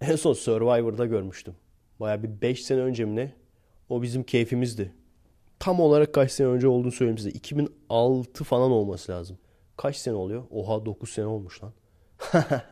En 0.00 0.16
son 0.16 0.32
Survivor'da 0.32 1.06
görmüştüm. 1.06 1.54
Baya 2.00 2.22
bir 2.22 2.40
5 2.40 2.64
sene 2.64 2.80
önce 2.80 3.04
mi 3.04 3.16
ne? 3.16 3.34
O 3.88 4.02
bizim 4.02 4.22
keyfimizdi. 4.22 4.92
Tam 5.58 5.80
olarak 5.80 6.14
kaç 6.14 6.32
sene 6.32 6.46
önce 6.46 6.68
olduğunu 6.68 6.92
söyleyeyim 6.92 7.18
size. 7.18 7.30
2006 7.30 8.44
falan 8.44 8.70
olması 8.70 9.12
lazım. 9.12 9.38
Kaç 9.76 9.96
sene 9.96 10.14
oluyor? 10.14 10.44
Oha 10.50 10.86
9 10.86 11.10
sene 11.10 11.26
olmuş 11.26 11.64
lan. 11.64 11.72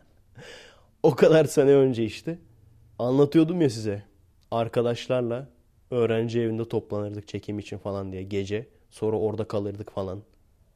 o 1.02 1.14
kadar 1.16 1.44
sene 1.44 1.70
önce 1.70 2.04
işte. 2.04 2.38
Anlatıyordum 2.98 3.61
ya 3.61 3.70
size. 3.70 4.02
Arkadaşlarla 4.50 5.48
öğrenci 5.90 6.40
evinde 6.40 6.68
toplanırdık 6.68 7.28
çekim 7.28 7.59
için 7.59 7.78
falan 7.78 8.12
diye 8.12 8.22
gece. 8.22 8.68
Sonra 8.90 9.18
orada 9.18 9.48
kalırdık 9.48 9.90
falan. 9.90 10.22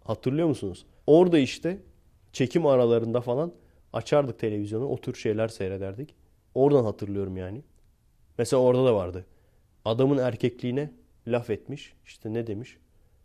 Hatırlıyor 0.04 0.48
musunuz? 0.48 0.86
Orada 1.06 1.38
işte 1.38 1.78
çekim 2.32 2.66
aralarında 2.66 3.20
falan 3.20 3.52
açardık 3.92 4.38
televizyonu. 4.38 4.88
O 4.88 4.96
tür 5.00 5.14
şeyler 5.14 5.48
seyrederdik. 5.48 6.14
Oradan 6.54 6.84
hatırlıyorum 6.84 7.36
yani. 7.36 7.62
Mesela 8.38 8.62
orada 8.62 8.84
da 8.84 8.94
vardı. 8.94 9.26
Adamın 9.84 10.18
erkekliğine 10.18 10.92
laf 11.26 11.50
etmiş. 11.50 11.94
İşte 12.06 12.32
ne 12.32 12.46
demiş? 12.46 12.76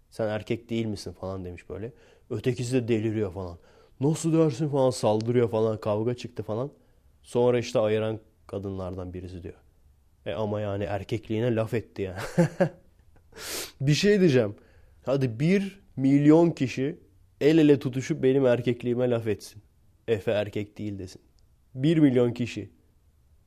Sen 0.10 0.28
erkek 0.28 0.70
değil 0.70 0.86
misin 0.86 1.12
falan 1.12 1.46
demiş 1.46 1.70
böyle. 1.70 1.92
Ötekisi 2.30 2.74
de 2.74 2.88
deliriyor 2.88 3.34
falan. 3.34 3.58
Nasıl 4.00 4.34
dersin 4.34 4.70
falan 4.70 4.90
saldırıyor 4.90 5.50
falan 5.50 5.80
kavga 5.80 6.14
çıktı 6.14 6.44
falan. 6.44 6.72
Sonra 7.24 7.60
işte 7.60 7.80
ayıran 7.80 8.20
kadınlardan 8.48 9.14
birisi 9.14 9.44
diyor. 9.44 9.56
E 10.26 10.34
ama 10.34 10.62
yani 10.62 10.84
erkekliğine 10.84 11.56
laf 11.56 11.74
etti 11.74 12.02
ya. 12.02 12.18
bir 13.82 13.94
şey 13.94 14.20
diyeceğim. 14.20 14.56
Hadi 15.06 15.40
bir 15.40 15.80
milyon 15.96 16.52
kişi 16.52 17.00
el 17.42 17.58
ele 17.58 17.80
tutuşup 17.80 18.24
benim 18.24 18.46
erkekliğime 18.46 19.10
laf 19.10 19.28
etsin. 19.28 19.62
Efe 20.08 20.32
erkek 20.32 20.78
değil 20.78 21.00
desin. 21.00 21.22
Bir 21.76 21.98
milyon 21.98 22.32
kişi. 22.32 22.70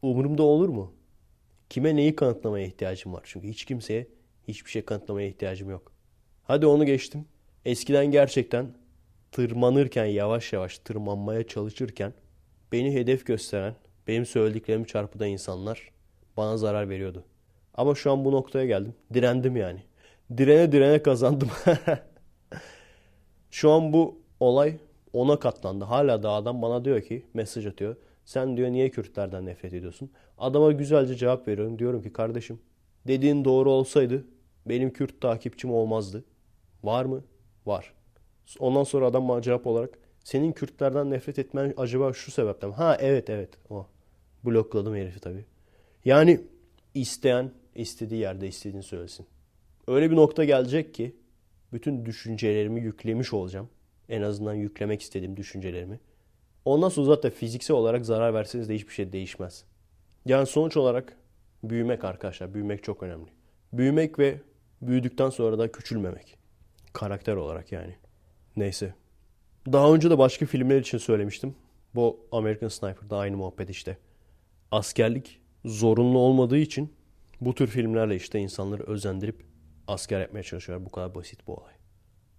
Umurumda 0.02 0.42
olur 0.42 0.68
mu? 0.68 0.94
Kime 1.70 1.96
neyi 1.96 2.16
kanıtlamaya 2.16 2.66
ihtiyacım 2.66 3.12
var? 3.12 3.22
Çünkü 3.24 3.48
hiç 3.48 3.64
kimseye 3.64 4.06
hiçbir 4.48 4.70
şey 4.70 4.82
kanıtlamaya 4.84 5.28
ihtiyacım 5.28 5.70
yok. 5.70 5.92
Hadi 6.42 6.66
onu 6.66 6.86
geçtim. 6.86 7.24
Eskiden 7.64 8.10
gerçekten 8.10 8.66
tırmanırken 9.32 10.04
yavaş 10.04 10.52
yavaş 10.52 10.78
tırmanmaya 10.78 11.46
çalışırken 11.46 12.12
beni 12.72 12.94
hedef 12.94 13.26
gösteren, 13.26 13.74
benim 14.08 14.26
söylediklerimi 14.26 14.86
çarpıdan 14.86 15.28
insanlar 15.28 15.90
bana 16.36 16.56
zarar 16.56 16.88
veriyordu. 16.88 17.24
Ama 17.74 17.94
şu 17.94 18.12
an 18.12 18.24
bu 18.24 18.32
noktaya 18.32 18.66
geldim. 18.66 18.94
Direndim 19.14 19.56
yani. 19.56 19.82
Direne 20.36 20.72
direne 20.72 21.02
kazandım. 21.02 21.48
şu 23.50 23.70
an 23.70 23.92
bu 23.92 24.22
olay 24.40 24.76
ona 25.12 25.38
katlandı. 25.38 25.84
Hala 25.84 26.22
da 26.22 26.30
adam 26.30 26.62
bana 26.62 26.84
diyor 26.84 27.02
ki 27.02 27.26
mesaj 27.34 27.66
atıyor. 27.66 27.96
Sen 28.24 28.56
diyor 28.56 28.70
niye 28.70 28.90
Kürtlerden 28.90 29.46
nefret 29.46 29.74
ediyorsun? 29.74 30.10
Adama 30.38 30.72
güzelce 30.72 31.14
cevap 31.14 31.48
veriyorum. 31.48 31.78
Diyorum 31.78 32.02
ki 32.02 32.12
kardeşim 32.12 32.60
dediğin 33.06 33.44
doğru 33.44 33.70
olsaydı 33.70 34.24
benim 34.66 34.92
Kürt 34.92 35.20
takipçim 35.20 35.72
olmazdı. 35.72 36.24
Var 36.82 37.04
mı? 37.04 37.24
Var. 37.66 37.92
Ondan 38.58 38.84
sonra 38.84 39.06
adam 39.06 39.28
bana 39.28 39.42
cevap 39.42 39.66
olarak 39.66 39.98
senin 40.24 40.52
Kürtlerden 40.52 41.10
nefret 41.10 41.38
etmen 41.38 41.74
acaba 41.76 42.12
şu 42.12 42.30
sebepten? 42.30 42.70
Ha 42.70 42.96
evet 43.00 43.30
evet 43.30 43.50
o. 43.70 43.86
Blokladım 44.44 44.94
herifi 44.94 45.20
tabii. 45.20 45.44
Yani 46.04 46.40
isteyen 46.94 47.50
istediği 47.74 48.20
yerde 48.20 48.48
istediğini 48.48 48.82
söylesin. 48.82 49.26
Öyle 49.86 50.10
bir 50.10 50.16
nokta 50.16 50.44
gelecek 50.44 50.94
ki 50.94 51.16
bütün 51.72 52.06
düşüncelerimi 52.06 52.80
yüklemiş 52.80 53.32
olacağım. 53.32 53.68
En 54.08 54.22
azından 54.22 54.54
yüklemek 54.54 55.02
istediğim 55.02 55.36
düşüncelerimi. 55.36 56.00
Ondan 56.64 56.88
sonra 56.88 57.06
zaten 57.06 57.30
fiziksel 57.30 57.76
olarak 57.76 58.06
zarar 58.06 58.34
verseniz 58.34 58.68
de 58.68 58.74
hiçbir 58.74 58.92
şey 58.92 59.12
değişmez. 59.12 59.64
Yani 60.26 60.46
sonuç 60.46 60.76
olarak 60.76 61.16
büyümek 61.64 62.04
arkadaşlar. 62.04 62.54
Büyümek 62.54 62.84
çok 62.84 63.02
önemli. 63.02 63.28
Büyümek 63.72 64.18
ve 64.18 64.40
büyüdükten 64.82 65.30
sonra 65.30 65.58
da 65.58 65.72
küçülmemek. 65.72 66.38
Karakter 66.92 67.36
olarak 67.36 67.72
yani. 67.72 67.96
Neyse. 68.58 68.94
Daha 69.72 69.94
önce 69.94 70.10
de 70.10 70.18
başka 70.18 70.46
filmler 70.46 70.80
için 70.80 70.98
söylemiştim. 70.98 71.54
Bu 71.94 72.26
American 72.32 72.68
Sniper'da 72.68 73.18
aynı 73.18 73.36
muhabbet 73.36 73.70
işte. 73.70 73.98
Askerlik 74.70 75.40
zorunlu 75.64 76.18
olmadığı 76.18 76.58
için 76.58 76.92
bu 77.40 77.54
tür 77.54 77.66
filmlerle 77.66 78.16
işte 78.16 78.38
insanları 78.38 78.82
özendirip 78.82 79.46
asker 79.86 80.20
yapmaya 80.20 80.42
çalışıyorlar. 80.42 80.86
Bu 80.86 80.92
kadar 80.92 81.14
basit 81.14 81.46
bu 81.46 81.54
olay. 81.54 81.72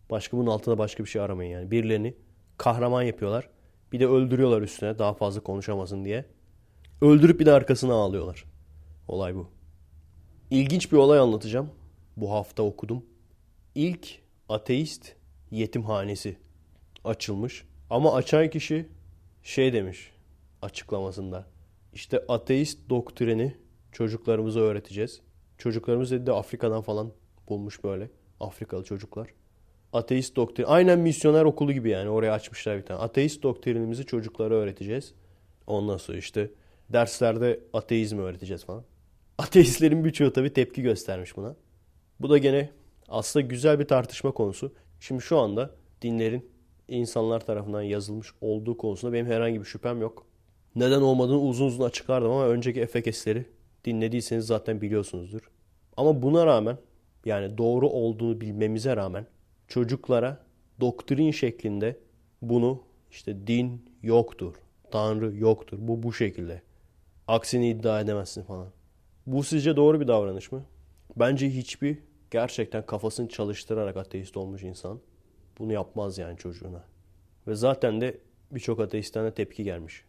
Başka 0.10 0.38
bunun 0.38 0.52
altında 0.52 0.78
başka 0.78 1.04
bir 1.04 1.10
şey 1.10 1.22
aramayın 1.22 1.52
yani. 1.52 1.72
Birilerini 1.72 2.16
kahraman 2.58 3.02
yapıyorlar. 3.02 3.50
Bir 3.92 4.00
de 4.00 4.08
öldürüyorlar 4.08 4.62
üstüne 4.62 5.00
daha 5.00 5.14
fazla 5.14 5.42
konuşamasın 5.42 6.06
diye. 6.06 6.26
Öldürüp 7.02 7.40
bir 7.40 7.46
de 7.46 7.52
arkasına 7.52 7.94
ağlıyorlar. 7.94 8.46
Olay 9.08 9.36
bu. 9.36 9.48
İlginç 10.52 10.92
bir 10.92 10.98
olay 10.98 11.20
anlatacağım. 11.20 11.70
Bu 12.18 12.32
hafta 12.32 12.64
okudum. 12.64 13.06
İlk 13.76 14.20
ateist 14.50 15.19
yetimhanesi 15.52 16.38
açılmış. 17.04 17.66
Ama 17.90 18.14
açan 18.14 18.50
kişi 18.50 18.86
şey 19.44 19.74
demiş 19.74 20.12
açıklamasında. 20.62 21.48
İşte 21.94 22.24
ateist 22.28 22.90
doktrini 22.90 23.56
çocuklarımıza 23.92 24.60
öğreteceğiz. 24.60 25.22
Çocuklarımız 25.58 26.12
dedi 26.12 26.26
de 26.26 26.32
Afrika'dan 26.32 26.82
falan 26.82 27.12
bulmuş 27.50 27.84
böyle. 27.84 28.10
Afrikalı 28.40 28.84
çocuklar. 28.84 29.28
Ateist 29.94 30.36
doktrin. 30.36 30.66
Aynen 30.68 31.00
misyoner 31.00 31.44
okulu 31.44 31.74
gibi 31.74 31.90
yani. 31.90 32.10
Oraya 32.10 32.34
açmışlar 32.34 32.78
bir 32.78 32.86
tane. 32.86 33.00
Ateist 33.00 33.44
doktrinimizi 33.44 34.06
çocuklara 34.06 34.54
öğreteceğiz. 34.54 35.14
Ondan 35.68 35.98
sonra 35.98 36.18
işte 36.18 36.52
derslerde 36.90 37.60
ateizmi 37.74 38.22
öğreteceğiz 38.22 38.66
falan. 38.66 38.84
Ateistlerin 39.38 40.06
birçoğu 40.06 40.34
tabii 40.34 40.54
tepki 40.54 40.82
göstermiş 40.82 41.38
buna. 41.38 41.56
Bu 42.20 42.30
da 42.30 42.38
gene 42.38 42.70
aslında 43.08 43.46
güzel 43.46 43.80
bir 43.80 43.86
tartışma 43.86 44.32
konusu. 44.32 44.74
Şimdi 45.00 45.22
şu 45.22 45.38
anda 45.38 45.72
dinlerin 46.02 46.50
insanlar 46.88 47.46
tarafından 47.46 47.82
yazılmış 47.82 48.34
olduğu 48.42 48.78
konusunda 48.78 49.14
benim 49.14 49.26
herhangi 49.26 49.60
bir 49.60 49.66
şüphem 49.66 50.02
yok. 50.02 50.26
Neden 50.76 51.02
olmadığını 51.02 51.40
uzun 51.40 51.66
uzun 51.66 51.84
açıklardım 51.84 52.32
ama 52.32 52.48
önceki 52.48 52.82
efekesleri 52.82 53.46
dinlediyseniz 53.86 54.46
zaten 54.46 54.82
biliyorsunuzdur. 54.82 55.52
Ama 55.98 56.22
buna 56.22 56.46
rağmen 56.46 56.78
yani 57.26 57.58
doğru 57.58 57.90
olduğunu 57.90 58.42
bilmemize 58.42 58.96
rağmen 58.96 59.26
çocuklara 59.68 60.46
doktrin 60.80 61.32
şeklinde 61.32 62.00
bunu 62.42 62.82
işte 63.12 63.48
din 63.48 63.86
yoktur, 64.04 64.56
tanrı 64.92 65.36
yoktur, 65.36 65.78
bu 65.82 66.04
bu 66.04 66.14
şekilde. 66.14 66.62
Aksini 67.28 67.70
iddia 67.70 68.02
edemezsin 68.02 68.44
falan. 68.44 68.68
Bu 69.28 69.44
sizce 69.44 69.76
doğru 69.76 70.00
bir 70.02 70.08
davranış 70.08 70.52
mı? 70.52 70.66
Bence 71.16 71.50
hiçbir 71.50 71.98
gerçekten 72.32 72.86
kafasını 72.86 73.30
çalıştırarak 73.30 73.98
ateist 73.98 74.38
olmuş 74.38 74.64
insan 74.64 75.00
bunu 75.60 75.74
yapmaz 75.74 76.18
yani 76.18 76.38
çocuğuna. 76.38 76.84
Ve 77.48 77.56
zaten 77.56 78.02
de 78.02 78.20
birçok 78.52 78.80
ateistten 78.80 79.26
de 79.26 79.34
tepki 79.34 79.64
gelmiş. 79.64 80.04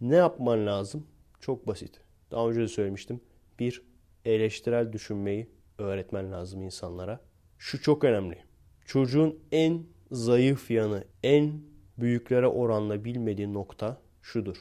Ne 0.00 0.16
yapman 0.16 0.66
lazım? 0.66 1.06
Çok 1.40 1.66
basit. 1.66 2.00
Daha 2.30 2.48
önce 2.48 2.60
de 2.60 2.68
söylemiştim. 2.68 3.20
Bir, 3.58 3.82
eleştirel 4.24 4.92
düşünmeyi 4.92 5.50
öğretmen 5.78 6.32
lazım 6.32 6.62
insanlara. 6.62 7.20
Şu 7.58 7.82
çok 7.82 8.04
önemli. 8.04 8.38
Çocuğun 8.84 9.38
en 9.52 9.82
zayıf 10.10 10.70
yanı, 10.70 11.04
en 11.22 11.52
büyüklere 11.98 12.46
oranla 12.46 13.04
bilmediği 13.04 13.54
nokta 13.54 14.00
şudur. 14.22 14.56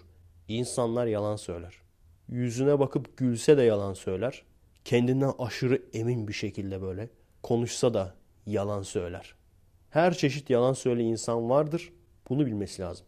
İnsanlar 0.47 1.05
yalan 1.05 1.35
söyler. 1.35 1.81
Yüzüne 2.29 2.79
bakıp 2.79 3.17
gülse 3.17 3.57
de 3.57 3.61
yalan 3.61 3.93
söyler. 3.93 4.43
Kendinden 4.85 5.31
aşırı 5.39 5.81
emin 5.93 6.27
bir 6.27 6.33
şekilde 6.33 6.81
böyle 6.81 7.09
konuşsa 7.43 7.93
da 7.93 8.15
yalan 8.45 8.81
söyler. 8.81 9.35
Her 9.89 10.13
çeşit 10.13 10.49
yalan 10.49 10.73
söyleyen 10.73 11.07
insan 11.07 11.49
vardır. 11.49 11.93
Bunu 12.29 12.45
bilmesi 12.45 12.81
lazım. 12.81 13.05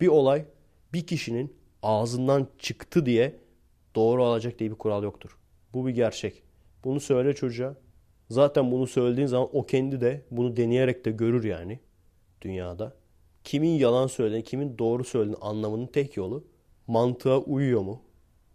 Bir 0.00 0.08
olay 0.08 0.44
bir 0.92 1.06
kişinin 1.06 1.56
ağzından 1.82 2.48
çıktı 2.58 3.06
diye 3.06 3.36
doğru 3.94 4.24
olacak 4.24 4.58
diye 4.58 4.70
bir 4.70 4.76
kural 4.76 5.02
yoktur. 5.02 5.38
Bu 5.74 5.86
bir 5.86 5.94
gerçek. 5.94 6.42
Bunu 6.84 7.00
söyle 7.00 7.34
çocuğa. 7.34 7.76
Zaten 8.30 8.70
bunu 8.70 8.86
söylediğin 8.86 9.26
zaman 9.26 9.48
o 9.52 9.66
kendi 9.66 10.00
de 10.00 10.24
bunu 10.30 10.56
deneyerek 10.56 11.04
de 11.04 11.10
görür 11.10 11.44
yani 11.44 11.80
dünyada. 12.42 12.96
Kimin 13.44 13.78
yalan 13.78 14.06
söylediğini, 14.06 14.44
kimin 14.44 14.78
doğru 14.78 15.04
söylediğini 15.04 15.40
anlamanın 15.40 15.86
tek 15.86 16.16
yolu 16.16 16.44
mantığa 16.86 17.38
uyuyor 17.38 17.80
mu? 17.80 18.02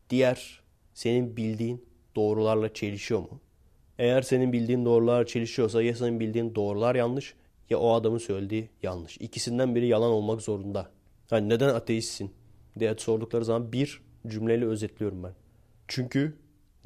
Diğer 0.09 0.61
senin 0.93 1.37
bildiğin 1.37 1.85
doğrularla 2.19 2.73
çelişiyor 2.73 3.19
mu? 3.19 3.41
Eğer 3.99 4.21
senin 4.21 4.53
bildiğin 4.53 4.85
doğrular 4.85 5.25
çelişiyorsa 5.25 5.81
ya 5.81 5.95
senin 5.95 6.19
bildiğin 6.19 6.55
doğrular 6.55 6.95
yanlış 6.95 7.35
ya 7.69 7.79
o 7.79 7.93
adamın 7.93 8.17
söylediği 8.17 8.69
yanlış. 8.83 9.17
İkisinden 9.17 9.75
biri 9.75 9.87
yalan 9.87 10.11
olmak 10.11 10.41
zorunda. 10.41 10.91
Yani 11.31 11.49
neden 11.49 11.69
ateistsin 11.69 12.31
diye 12.79 12.95
sordukları 12.97 13.45
zaman 13.45 13.73
bir 13.73 14.01
cümleyle 14.27 14.65
özetliyorum 14.65 15.23
ben. 15.23 15.33
Çünkü 15.87 16.37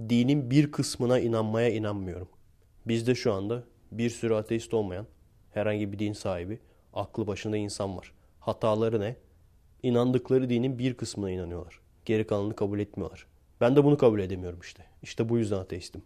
dinin 0.09 0.51
bir 0.51 0.71
kısmına 0.71 1.19
inanmaya 1.19 1.69
inanmıyorum. 1.69 2.29
Bizde 2.87 3.15
şu 3.15 3.33
anda 3.33 3.63
bir 3.91 4.09
sürü 4.09 4.33
ateist 4.33 4.73
olmayan 4.73 5.07
herhangi 5.53 5.91
bir 5.91 5.99
din 5.99 6.13
sahibi 6.13 6.59
aklı 6.93 7.27
başında 7.27 7.57
insan 7.57 7.97
var. 7.97 8.11
Hataları 8.39 9.01
ne? 9.01 9.15
İnandıkları 9.83 10.49
dinin 10.49 10.79
bir 10.79 10.93
kısmına 10.93 11.31
inanıyorlar. 11.31 11.79
Geri 12.05 12.27
kalanını 12.27 12.55
kabul 12.55 12.79
etmiyorlar. 12.79 13.32
Ben 13.61 13.75
de 13.75 13.83
bunu 13.83 13.97
kabul 13.97 14.19
edemiyorum 14.19 14.59
işte. 14.59 14.85
İşte 15.03 15.29
bu 15.29 15.37
yüzden 15.37 15.57
ateistim. 15.57 16.01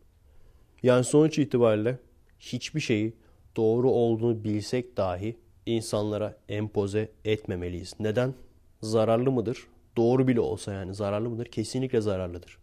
Yani 0.84 1.04
sonuç 1.04 1.40
itibariyle 1.40 2.00
hiçbir 2.40 2.80
şeyi 2.80 3.14
doğru 3.56 3.92
olduğunu 3.92 4.44
bilsek 4.44 4.98
dahi 4.98 5.38
insanlara 5.66 6.38
empoze 6.50 7.12
etmemeliyiz. 7.26 7.94
Neden? 8.00 8.34
Zararlı 8.82 9.32
mıdır? 9.32 9.68
Doğru 9.98 10.28
bile 10.28 10.40
olsa 10.40 10.74
yani 10.74 10.94
zararlı 10.94 11.30
mıdır? 11.30 11.46
Kesinlikle 11.46 12.02
zararlıdır. 12.02 12.58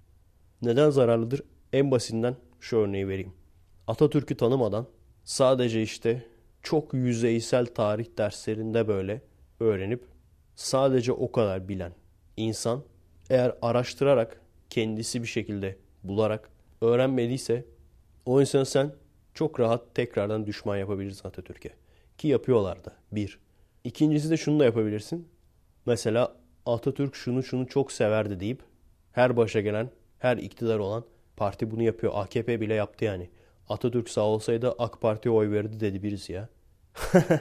Neden 0.63 0.91
zararlıdır? 0.91 1.43
En 1.73 1.91
basitinden 1.91 2.37
şu 2.61 2.77
örneği 2.77 3.09
vereyim. 3.09 3.33
Atatürk'ü 3.87 4.37
tanımadan 4.37 4.87
sadece 5.25 5.83
işte 5.83 6.27
çok 6.63 6.95
yüzeysel 6.95 7.67
tarih 7.67 8.07
derslerinde 8.19 8.89
böyle 8.89 9.23
öğrenip 9.61 10.05
sadece 10.55 11.13
o 11.13 11.33
kadar 11.33 11.69
bilen 11.69 11.93
insan 12.37 12.83
eğer 13.31 13.55
araştırarak 13.63 14.41
kendisi 14.75 15.23
bir 15.23 15.29
şekilde 15.29 15.77
bularak 16.05 16.51
öğrenmediyse 16.81 17.65
o 18.27 18.41
insanı 18.41 18.67
sen 18.67 18.93
çok 19.35 19.61
rahat 19.61 19.95
tekrardan 19.95 20.47
düşman 20.47 20.77
yapabilirsin 20.77 21.29
Atatürk'e. 21.29 21.71
Ki 22.19 22.29
yapıyorlar 22.29 22.85
da. 22.85 22.93
Bir. 23.13 23.39
İkincisi 23.85 24.31
de 24.31 24.37
şunu 24.37 24.61
da 24.61 24.65
yapabilirsin. 24.65 25.29
Mesela 25.87 26.37
Atatürk 26.67 27.15
şunu 27.15 27.43
şunu 27.43 27.67
çok 27.67 27.93
severdi 27.93 28.41
deyip 28.41 28.63
her 29.13 29.37
başa 29.37 29.61
gelen, 29.61 29.91
her 30.19 30.37
iktidar 30.37 30.79
olan 30.79 31.05
parti 31.37 31.71
bunu 31.71 31.83
yapıyor. 31.83 32.13
AKP 32.17 32.61
bile 32.61 32.75
yaptı 32.75 33.05
yani. 33.05 33.31
Atatürk 33.69 34.11
sağ 34.11 34.23
olsaydı 34.23 34.75
AK 34.79 35.01
Parti'ye 35.01 35.35
oy 35.35 35.51
verdi 35.51 35.81
dedi 35.81 36.03
birisi 36.03 36.33
ya. 36.33 36.49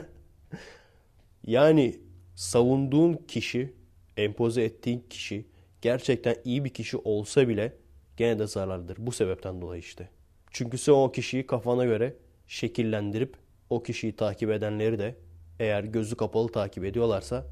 yani 1.46 2.00
savunduğun 2.34 3.14
kişi, 3.14 3.72
empoze 4.16 4.62
ettiğin 4.62 5.04
kişi 5.10 5.53
gerçekten 5.84 6.36
iyi 6.44 6.64
bir 6.64 6.70
kişi 6.70 6.96
olsa 6.96 7.48
bile 7.48 7.76
gene 8.16 8.38
de 8.38 8.46
zararlıdır. 8.46 8.96
Bu 8.98 9.12
sebepten 9.12 9.62
dolayı 9.62 9.80
işte. 9.80 10.08
Çünkü 10.50 10.78
sen 10.78 10.92
o 10.92 11.12
kişiyi 11.12 11.46
kafana 11.46 11.84
göre 11.84 12.16
şekillendirip 12.46 13.36
o 13.70 13.82
kişiyi 13.82 14.16
takip 14.16 14.50
edenleri 14.50 14.98
de 14.98 15.16
eğer 15.60 15.84
gözü 15.84 16.16
kapalı 16.16 16.52
takip 16.52 16.84
ediyorlarsa 16.84 17.46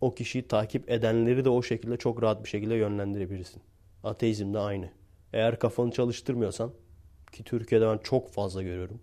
o 0.00 0.14
kişiyi 0.14 0.48
takip 0.48 0.90
edenleri 0.90 1.44
de 1.44 1.48
o 1.48 1.62
şekilde 1.62 1.96
çok 1.96 2.22
rahat 2.22 2.44
bir 2.44 2.48
şekilde 2.48 2.74
yönlendirebilirsin. 2.74 3.62
Ateizm 4.04 4.54
de 4.54 4.58
aynı. 4.58 4.90
Eğer 5.32 5.58
kafanı 5.58 5.90
çalıştırmıyorsan 5.90 6.72
ki 7.32 7.44
Türkiye'de 7.44 7.86
ben 7.86 7.98
çok 7.98 8.30
fazla 8.30 8.62
görüyorum. 8.62 9.00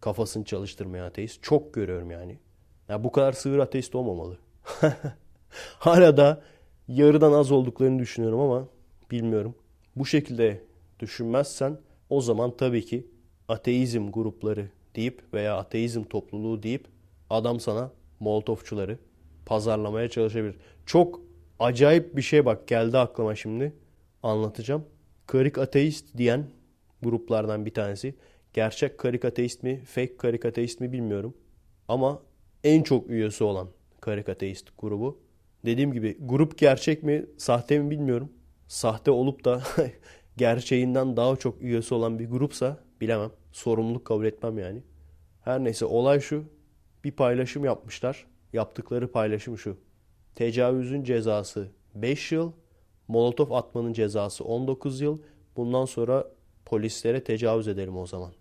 Kafasını 0.00 0.44
çalıştırmayan 0.44 1.06
ateist. 1.06 1.42
Çok 1.42 1.74
görüyorum 1.74 2.10
yani. 2.10 2.38
Ya 2.88 3.04
bu 3.04 3.12
kadar 3.12 3.32
sığır 3.32 3.58
ateist 3.58 3.94
olmamalı. 3.94 4.38
Hala 5.78 6.16
da 6.16 6.42
yarıdan 6.90 7.32
az 7.32 7.52
olduklarını 7.52 7.98
düşünüyorum 7.98 8.40
ama 8.40 8.68
bilmiyorum. 9.10 9.54
Bu 9.96 10.06
şekilde 10.06 10.62
düşünmezsen 11.00 11.78
o 12.10 12.20
zaman 12.20 12.56
tabii 12.56 12.84
ki 12.84 13.06
ateizm 13.48 14.10
grupları 14.10 14.68
deyip 14.96 15.22
veya 15.34 15.56
ateizm 15.56 16.02
topluluğu 16.02 16.62
deyip 16.62 16.88
adam 17.30 17.60
sana 17.60 17.92
molotofçuları 18.20 18.98
pazarlamaya 19.46 20.08
çalışabilir. 20.08 20.56
Çok 20.86 21.20
acayip 21.58 22.16
bir 22.16 22.22
şey 22.22 22.44
bak 22.44 22.68
geldi 22.68 22.98
aklıma 22.98 23.34
şimdi 23.34 23.72
anlatacağım. 24.22 24.84
Karik 25.26 25.58
ateist 25.58 26.16
diyen 26.16 26.46
gruplardan 27.02 27.66
bir 27.66 27.74
tanesi. 27.74 28.14
Gerçek 28.52 28.98
karik 28.98 29.24
ateist 29.24 29.62
mi, 29.62 29.82
fake 29.84 30.16
karik 30.16 30.44
ateist 30.44 30.80
mi 30.80 30.92
bilmiyorum. 30.92 31.34
Ama 31.88 32.22
en 32.64 32.82
çok 32.82 33.10
üyesi 33.10 33.44
olan 33.44 33.68
karik 34.00 34.28
ateist 34.28 34.68
grubu. 34.78 35.18
Dediğim 35.64 35.92
gibi 35.92 36.16
grup 36.20 36.58
gerçek 36.58 37.02
mi, 37.02 37.26
sahte 37.36 37.78
mi 37.78 37.90
bilmiyorum. 37.90 38.32
Sahte 38.68 39.10
olup 39.10 39.44
da 39.44 39.62
gerçeğinden 40.36 41.16
daha 41.16 41.36
çok 41.36 41.62
üyesi 41.62 41.94
olan 41.94 42.18
bir 42.18 42.30
grupsa 42.30 42.80
bilemem. 43.00 43.30
Sorumluluk 43.52 44.04
kabul 44.04 44.24
etmem 44.24 44.58
yani. 44.58 44.82
Her 45.44 45.64
neyse 45.64 45.84
olay 45.84 46.20
şu. 46.20 46.44
Bir 47.04 47.12
paylaşım 47.12 47.64
yapmışlar. 47.64 48.26
Yaptıkları 48.52 49.12
paylaşım 49.12 49.58
şu. 49.58 49.76
Tecavüzün 50.34 51.04
cezası 51.04 51.68
5 51.94 52.32
yıl, 52.32 52.52
molotof 53.08 53.52
atmanın 53.52 53.92
cezası 53.92 54.44
19 54.44 55.00
yıl. 55.00 55.18
Bundan 55.56 55.84
sonra 55.84 56.26
polislere 56.64 57.24
tecavüz 57.24 57.68
edelim 57.68 57.96
o 57.96 58.06
zaman. 58.06 58.32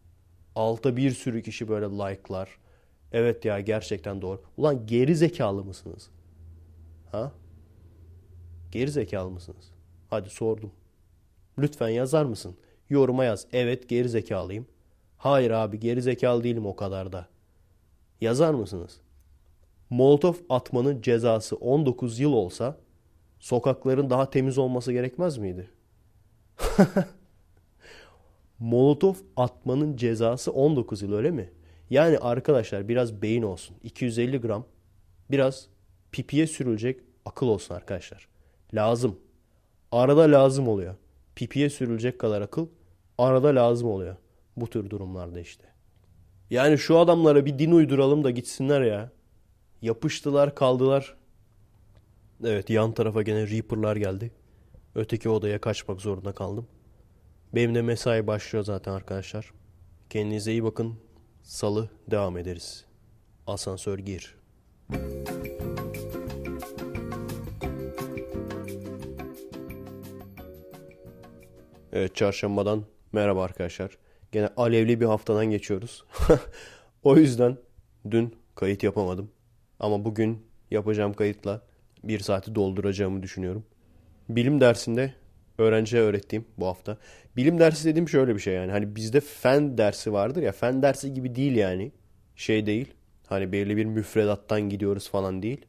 Altta 0.56 0.98
bir 0.98 1.12
sürü 1.12 1.42
kişi 1.42 1.68
böyle 1.68 1.86
like'lar. 1.86 2.50
Evet 3.12 3.46
ya 3.46 3.60
gerçekten 3.60 4.22
doğru. 4.22 4.42
Ulan 4.58 4.86
geri 4.86 5.16
zekalı 5.16 5.64
mısınız? 5.64 6.10
Ha? 7.12 7.32
Geri 8.72 8.92
zekalı 8.92 9.30
mısınız? 9.30 9.72
Hadi 10.10 10.30
sordum. 10.30 10.72
Lütfen 11.58 11.90
yazar 11.90 12.26
mısın? 12.26 12.56
Yoruma 12.90 13.26
yaz. 13.26 13.48
Evet 13.54 13.90
geri 13.90 14.10
zekalıyım. 14.10 14.68
Hayır 15.18 15.52
abi 15.52 15.80
geri 15.80 16.02
zekalı 16.02 16.44
değilim 16.44 16.66
o 16.66 16.76
kadar 16.76 17.12
da. 17.12 17.28
Yazar 18.22 18.54
mısınız? 18.54 19.02
Molotof 19.90 20.42
atmanın 20.50 21.02
cezası 21.02 21.56
19 21.56 22.20
yıl 22.20 22.34
olsa 22.34 22.78
sokakların 23.40 24.10
daha 24.10 24.30
temiz 24.30 24.58
olması 24.58 24.92
gerekmez 24.92 25.38
miydi? 25.38 25.70
Molotof 28.60 29.22
atmanın 29.36 29.98
cezası 29.98 30.52
19 30.52 31.02
yıl 31.02 31.14
öyle 31.14 31.32
mi? 31.32 31.52
Yani 31.90 32.18
arkadaşlar 32.18 32.88
biraz 32.88 33.22
beyin 33.22 33.44
olsun. 33.44 33.78
250 33.84 34.38
gram 34.38 34.66
biraz 35.32 35.68
pipiye 36.12 36.48
sürülecek 36.48 37.00
akıl 37.26 37.48
olsun 37.48 37.76
arkadaşlar. 37.76 38.28
Lazım. 38.74 39.20
Arada 39.92 40.22
lazım 40.22 40.68
oluyor. 40.68 40.96
Pipiye 41.36 41.70
sürülecek 41.70 42.20
kadar 42.20 42.42
akıl 42.42 42.68
arada 43.18 43.48
lazım 43.48 43.88
oluyor. 43.90 44.16
Bu 44.58 44.68
tür 44.68 44.90
durumlarda 44.90 45.40
işte. 45.40 45.64
Yani 46.50 46.78
şu 46.78 46.98
adamlara 46.98 47.46
bir 47.46 47.60
din 47.60 47.72
uyduralım 47.72 48.24
da 48.24 48.32
gitsinler 48.32 48.82
ya. 48.82 49.12
Yapıştılar 49.82 50.56
kaldılar. 50.56 51.18
Evet 52.44 52.70
yan 52.70 52.92
tarafa 52.92 53.22
gene 53.22 53.48
Reaper'lar 53.48 53.96
geldi. 53.96 54.32
Öteki 54.96 55.30
odaya 55.30 55.62
kaçmak 55.62 56.02
zorunda 56.02 56.32
kaldım. 56.32 56.68
Benim 57.56 57.76
de 57.76 57.82
mesai 57.82 58.28
başlıyor 58.28 58.66
zaten 58.66 58.92
arkadaşlar. 58.92 59.54
Kendinize 60.10 60.52
iyi 60.52 60.64
bakın. 60.64 60.96
Salı 61.44 61.90
devam 62.12 62.38
ederiz. 62.38 62.86
Asansör 63.48 64.00
gir. 64.00 64.36
Evet 71.94 72.16
çarşambadan 72.16 72.86
merhaba 73.12 73.44
arkadaşlar. 73.44 73.98
Gene 74.32 74.50
alevli 74.58 75.02
bir 75.02 75.06
haftadan 75.06 75.46
geçiyoruz. 75.46 76.04
o 77.04 77.18
yüzden 77.18 77.58
dün 78.12 78.36
kayıt 78.56 78.84
yapamadım. 78.84 79.32
Ama 79.80 80.06
bugün 80.06 80.46
yapacağım 80.72 81.14
kayıtla 81.14 81.62
bir 82.04 82.20
saati 82.20 82.56
dolduracağımı 82.56 83.24
düşünüyorum. 83.24 83.66
Bilim 84.30 84.62
dersinde 84.62 85.14
öğrenciye 85.58 86.02
öğrettiğim 86.02 86.46
bu 86.58 86.68
hafta. 86.68 86.98
Bilim 87.38 87.60
dersi 87.60 87.86
dediğim 87.86 88.10
şöyle 88.10 88.36
bir 88.36 88.40
şey 88.40 88.54
yani. 88.54 88.72
Hani 88.72 88.96
bizde 88.96 89.20
fen 89.20 89.78
dersi 89.78 90.14
vardır 90.14 90.42
ya. 90.42 90.52
Fen 90.52 90.82
dersi 90.82 91.14
gibi 91.14 91.36
değil 91.36 91.56
yani. 91.56 91.92
Şey 92.36 92.66
değil. 92.66 92.94
Hani 93.28 93.52
belirli 93.52 93.78
bir 93.78 93.86
müfredattan 93.86 94.62
gidiyoruz 94.62 95.10
falan 95.10 95.42
değil. 95.42 95.66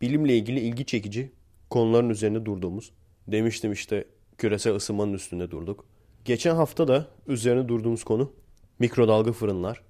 Bilimle 0.00 0.36
ilgili 0.36 0.60
ilgi 0.60 0.86
çekici 0.86 1.32
konuların 1.70 2.10
üzerinde 2.10 2.44
durduğumuz. 2.44 2.92
Demiştim 3.26 3.72
işte 3.72 4.04
küresel 4.38 4.74
ısınmanın 4.74 5.12
üstünde 5.12 5.50
durduk. 5.50 5.84
Geçen 6.24 6.54
hafta 6.54 6.88
da 6.88 7.06
üzerine 7.26 7.68
durduğumuz 7.68 8.04
konu 8.04 8.32
mikrodalga 8.78 9.32
fırınlar. 9.32 9.82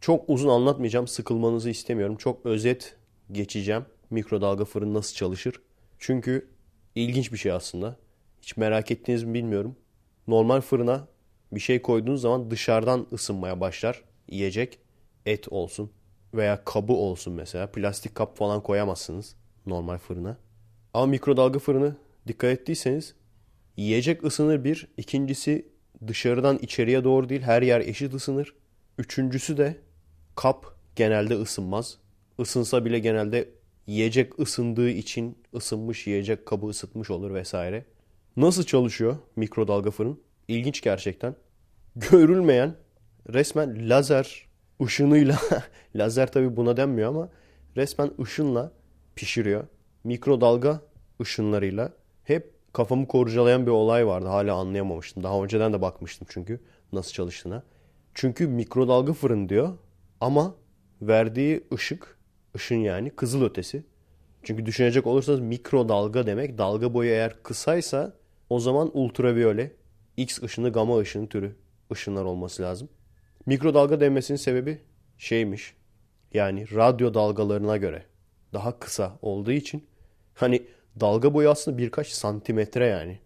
Çok 0.00 0.24
uzun 0.28 0.48
anlatmayacağım. 0.48 1.06
Sıkılmanızı 1.06 1.70
istemiyorum. 1.70 2.16
Çok 2.16 2.46
özet 2.46 2.96
geçeceğim. 3.32 3.84
Mikrodalga 4.10 4.64
fırın 4.64 4.94
nasıl 4.94 5.14
çalışır? 5.14 5.54
Çünkü 5.98 6.48
ilginç 6.94 7.32
bir 7.32 7.38
şey 7.38 7.52
aslında. 7.52 7.96
Hiç 8.42 8.56
merak 8.56 8.90
ettiğiniz 8.90 9.24
mi 9.24 9.34
bilmiyorum. 9.34 9.76
Normal 10.28 10.60
fırına 10.60 11.08
bir 11.52 11.60
şey 11.60 11.82
koyduğunuz 11.82 12.20
zaman 12.20 12.50
dışarıdan 12.50 13.06
ısınmaya 13.12 13.60
başlar. 13.60 14.02
Yiyecek, 14.28 14.78
et 15.26 15.52
olsun 15.52 15.90
veya 16.34 16.64
kabı 16.64 16.92
olsun 16.92 17.32
mesela. 17.34 17.66
Plastik 17.66 18.14
kap 18.14 18.36
falan 18.36 18.62
koyamazsınız 18.62 19.36
normal 19.66 19.98
fırına. 19.98 20.36
Ama 20.94 21.06
mikrodalga 21.06 21.58
fırını 21.58 21.96
dikkat 22.28 22.50
ettiyseniz 22.50 23.14
yiyecek 23.76 24.24
ısınır 24.24 24.64
bir. 24.64 24.88
İkincisi 24.96 25.68
dışarıdan 26.06 26.58
içeriye 26.58 27.04
doğru 27.04 27.28
değil 27.28 27.42
her 27.42 27.62
yer 27.62 27.80
eşit 27.80 28.14
ısınır. 28.14 28.54
Üçüncüsü 28.98 29.56
de 29.56 29.76
kap 30.34 30.76
genelde 30.96 31.34
ısınmaz. 31.34 31.98
Isınsa 32.38 32.84
bile 32.84 32.98
genelde 32.98 33.48
yiyecek 33.86 34.38
ısındığı 34.40 34.90
için 34.90 35.38
ısınmış 35.54 36.06
yiyecek 36.06 36.46
kabı 36.46 36.66
ısıtmış 36.66 37.10
olur 37.10 37.34
vesaire. 37.34 37.84
Nasıl 38.36 38.64
çalışıyor 38.64 39.16
mikrodalga 39.36 39.90
fırın? 39.90 40.20
İlginç 40.48 40.80
gerçekten. 40.80 41.34
Görülmeyen 41.96 42.74
resmen 43.32 43.90
lazer 43.90 44.46
ışınıyla 44.82 45.38
lazer 45.96 46.32
tabi 46.32 46.56
buna 46.56 46.76
denmiyor 46.76 47.08
ama 47.08 47.28
resmen 47.76 48.10
ışınla 48.22 48.72
pişiriyor. 49.16 49.64
Mikrodalga 50.04 50.80
ışınlarıyla 51.20 51.92
kafamı 52.76 53.08
kurcalayan 53.08 53.66
bir 53.66 53.70
olay 53.70 54.06
vardı. 54.06 54.26
Hala 54.26 54.54
anlayamamıştım. 54.54 55.22
Daha 55.22 55.42
önceden 55.44 55.72
de 55.72 55.82
bakmıştım 55.82 56.28
çünkü 56.30 56.60
nasıl 56.92 57.12
çalıştığına. 57.12 57.62
Çünkü 58.14 58.48
mikrodalga 58.48 59.12
fırın 59.12 59.48
diyor 59.48 59.72
ama 60.20 60.54
verdiği 61.02 61.64
ışık, 61.72 62.18
ışın 62.56 62.76
yani 62.76 63.10
kızıl 63.10 63.44
ötesi. 63.44 63.84
Çünkü 64.42 64.66
düşünecek 64.66 65.06
olursanız 65.06 65.40
mikrodalga 65.40 66.26
demek 66.26 66.58
dalga 66.58 66.94
boyu 66.94 67.10
eğer 67.10 67.42
kısaysa 67.42 68.16
o 68.50 68.60
zaman 68.60 68.90
ultraviyole, 68.94 69.72
X 70.16 70.42
ışını, 70.42 70.72
gamma 70.72 70.98
ışını 70.98 71.28
türü 71.28 71.56
ışınlar 71.92 72.24
olması 72.24 72.62
lazım. 72.62 72.88
Mikrodalga 73.46 74.00
denmesinin 74.00 74.38
sebebi 74.38 74.80
şeymiş. 75.18 75.74
Yani 76.34 76.66
radyo 76.74 77.14
dalgalarına 77.14 77.76
göre 77.76 78.02
daha 78.52 78.78
kısa 78.78 79.18
olduğu 79.22 79.52
için 79.52 79.86
hani 80.34 80.66
dalga 81.00 81.34
boyu 81.34 81.50
aslında 81.50 81.78
birkaç 81.78 82.08
santimetre 82.08 82.86
yani. 82.86 83.18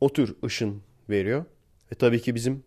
O 0.00 0.12
tür 0.12 0.36
ışın 0.44 0.82
veriyor. 1.10 1.44
Ve 1.92 1.94
tabii 1.94 2.22
ki 2.22 2.34
bizim 2.34 2.64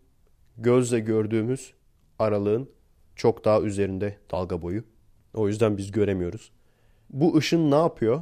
gözle 0.57 0.99
gördüğümüz 0.99 1.73
aralığın 2.19 2.69
çok 3.15 3.45
daha 3.45 3.61
üzerinde 3.61 4.17
dalga 4.31 4.61
boyu. 4.61 4.83
O 5.33 5.47
yüzden 5.47 5.77
biz 5.77 5.91
göremiyoruz. 5.91 6.51
Bu 7.09 7.37
ışın 7.37 7.71
ne 7.71 7.75
yapıyor? 7.75 8.21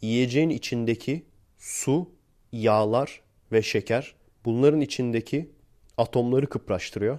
Yiyeceğin 0.00 0.50
içindeki 0.50 1.26
su, 1.58 2.10
yağlar 2.52 3.20
ve 3.52 3.62
şeker 3.62 4.14
bunların 4.44 4.80
içindeki 4.80 5.50
atomları 5.96 6.48
kıpraştırıyor. 6.48 7.18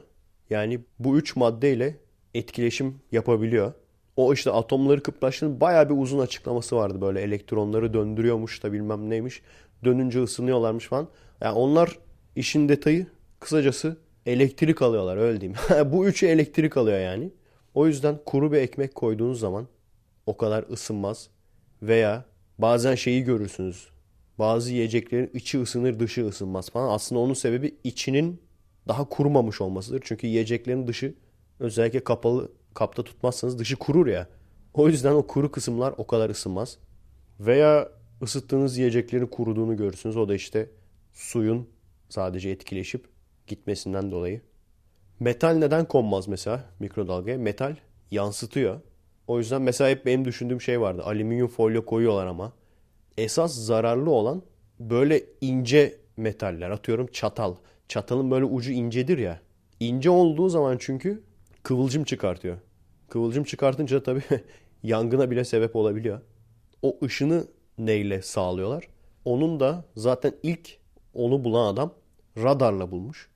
Yani 0.50 0.80
bu 1.00 1.18
üç 1.18 1.36
maddeyle 1.36 1.98
etkileşim 2.34 3.02
yapabiliyor. 3.12 3.74
O 4.16 4.34
işte 4.34 4.52
atomları 4.52 5.04
kıpraştığının 5.04 5.62
bayağı 5.62 5.90
bir 5.90 5.96
uzun 5.98 6.20
açıklaması 6.20 6.76
vardı 6.76 7.02
böyle 7.02 7.22
elektronları 7.22 7.94
döndürüyormuş 7.94 8.64
da 8.64 8.74
bilmem 8.74 9.10
neymiş. 9.10 9.42
Dönünce 9.84 10.24
ısınıyorlarmış 10.24 10.88
falan. 10.88 11.08
Yani 11.42 11.58
onlar 11.58 12.00
işin 12.36 12.70
detayı 12.70 13.08
kısacası 13.40 13.98
elektrik 14.26 14.82
alıyorlar 14.82 15.18
öyle 15.18 15.42
diyeyim. 15.42 15.60
bu 15.92 16.08
üçü 16.08 16.28
elektrik 16.28 16.78
alıyor 16.78 17.00
yani. 17.00 17.32
O 17.74 17.88
yüzden 17.88 18.20
kuru 18.26 18.52
bir 18.52 18.58
ekmek 18.58 18.96
koyduğunuz 18.96 19.40
zaman 19.40 19.68
o 20.26 20.38
kadar 20.38 20.64
ısınmaz. 20.64 21.30
Veya 21.82 22.26
bazen 22.58 22.96
şeyi 22.96 23.24
görürsünüz. 23.24 23.88
Bazı 24.40 24.72
yiyeceklerin 24.72 25.32
içi 25.34 25.62
ısınır 25.62 26.00
dışı 26.00 26.28
ısınmaz 26.28 26.70
falan. 26.70 26.94
Aslında 26.94 27.22
onun 27.22 27.34
sebebi 27.34 27.76
içinin 27.84 28.42
daha 28.88 29.10
kurumamış 29.10 29.62
olmasıdır. 29.62 30.02
Çünkü 30.04 30.28
yiyeceklerin 30.28 30.88
dışı 30.88 31.14
özellikle 31.60 32.04
kapalı 32.04 32.52
kapta 32.74 33.04
tutmazsanız 33.04 33.60
dışı 33.60 33.76
kurur 33.76 34.08
ya. 34.08 34.28
O 34.74 34.88
yüzden 34.88 35.14
o 35.14 35.28
kuru 35.28 35.52
kısımlar 35.52 35.94
o 35.98 36.08
kadar 36.08 36.30
ısınmaz. 36.30 36.78
Veya 37.40 37.90
ısıttığınız 38.22 38.78
yiyeceklerin 38.78 39.28
kuruduğunu 39.28 39.78
görürsünüz. 39.78 40.18
O 40.18 40.30
da 40.30 40.36
işte 40.36 40.70
suyun 41.14 41.70
sadece 42.10 42.50
etkileşip 42.50 43.06
gitmesinden 43.48 44.12
dolayı. 44.12 44.42
Metal 45.20 45.54
neden 45.54 45.86
konmaz 45.86 46.28
mesela 46.28 46.64
mikrodalgaya? 46.80 47.38
Metal 47.38 47.76
yansıtıyor. 48.12 48.80
O 49.28 49.38
yüzden 49.40 49.62
mesela 49.62 49.90
hep 49.90 50.06
benim 50.06 50.26
düşündüğüm 50.26 50.62
şey 50.62 50.82
vardı. 50.82 51.04
Alüminyum 51.06 51.48
folyo 51.48 51.86
koyuyorlar 51.86 52.28
ama. 52.28 52.54
Esas 53.18 53.56
zararlı 53.56 54.10
olan 54.10 54.42
böyle 54.80 55.24
ince 55.42 55.98
metaller. 56.18 56.70
Atıyorum 56.70 57.08
çatal. 57.08 57.56
Çatalın 57.88 58.32
böyle 58.32 58.46
ucu 58.46 58.72
incedir 58.72 59.18
ya. 59.18 59.42
İnce 59.80 60.10
olduğu 60.10 60.50
zaman 60.50 60.78
çünkü 60.80 61.24
kıvılcım 61.64 62.04
çıkartıyor. 62.04 62.58
Kıvılcım 63.10 63.44
çıkartınca 63.44 64.04
tabii 64.04 64.24
yangına 64.84 65.32
bile 65.32 65.46
sebep 65.46 65.76
olabiliyor. 65.76 66.22
O 66.82 66.98
ışını 67.04 67.48
neyle 67.78 68.22
sağlıyorlar? 68.22 68.88
Onun 69.26 69.60
da 69.60 69.86
zaten 69.96 70.34
ilk 70.44 70.78
onu 71.14 71.44
bulan 71.44 71.74
adam 71.74 71.94
radarla 72.38 72.92
bulmuş. 72.92 73.30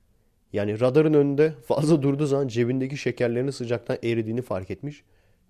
Yani 0.54 0.80
radarın 0.80 1.14
önünde 1.14 1.52
fazla 1.52 2.02
durduğu 2.02 2.26
zaman 2.26 2.48
cebindeki 2.48 2.98
şekerlerin 2.98 3.50
sıcaktan 3.50 3.98
eridiğini 4.04 4.42
fark 4.42 4.72
etmiş. 4.72 5.04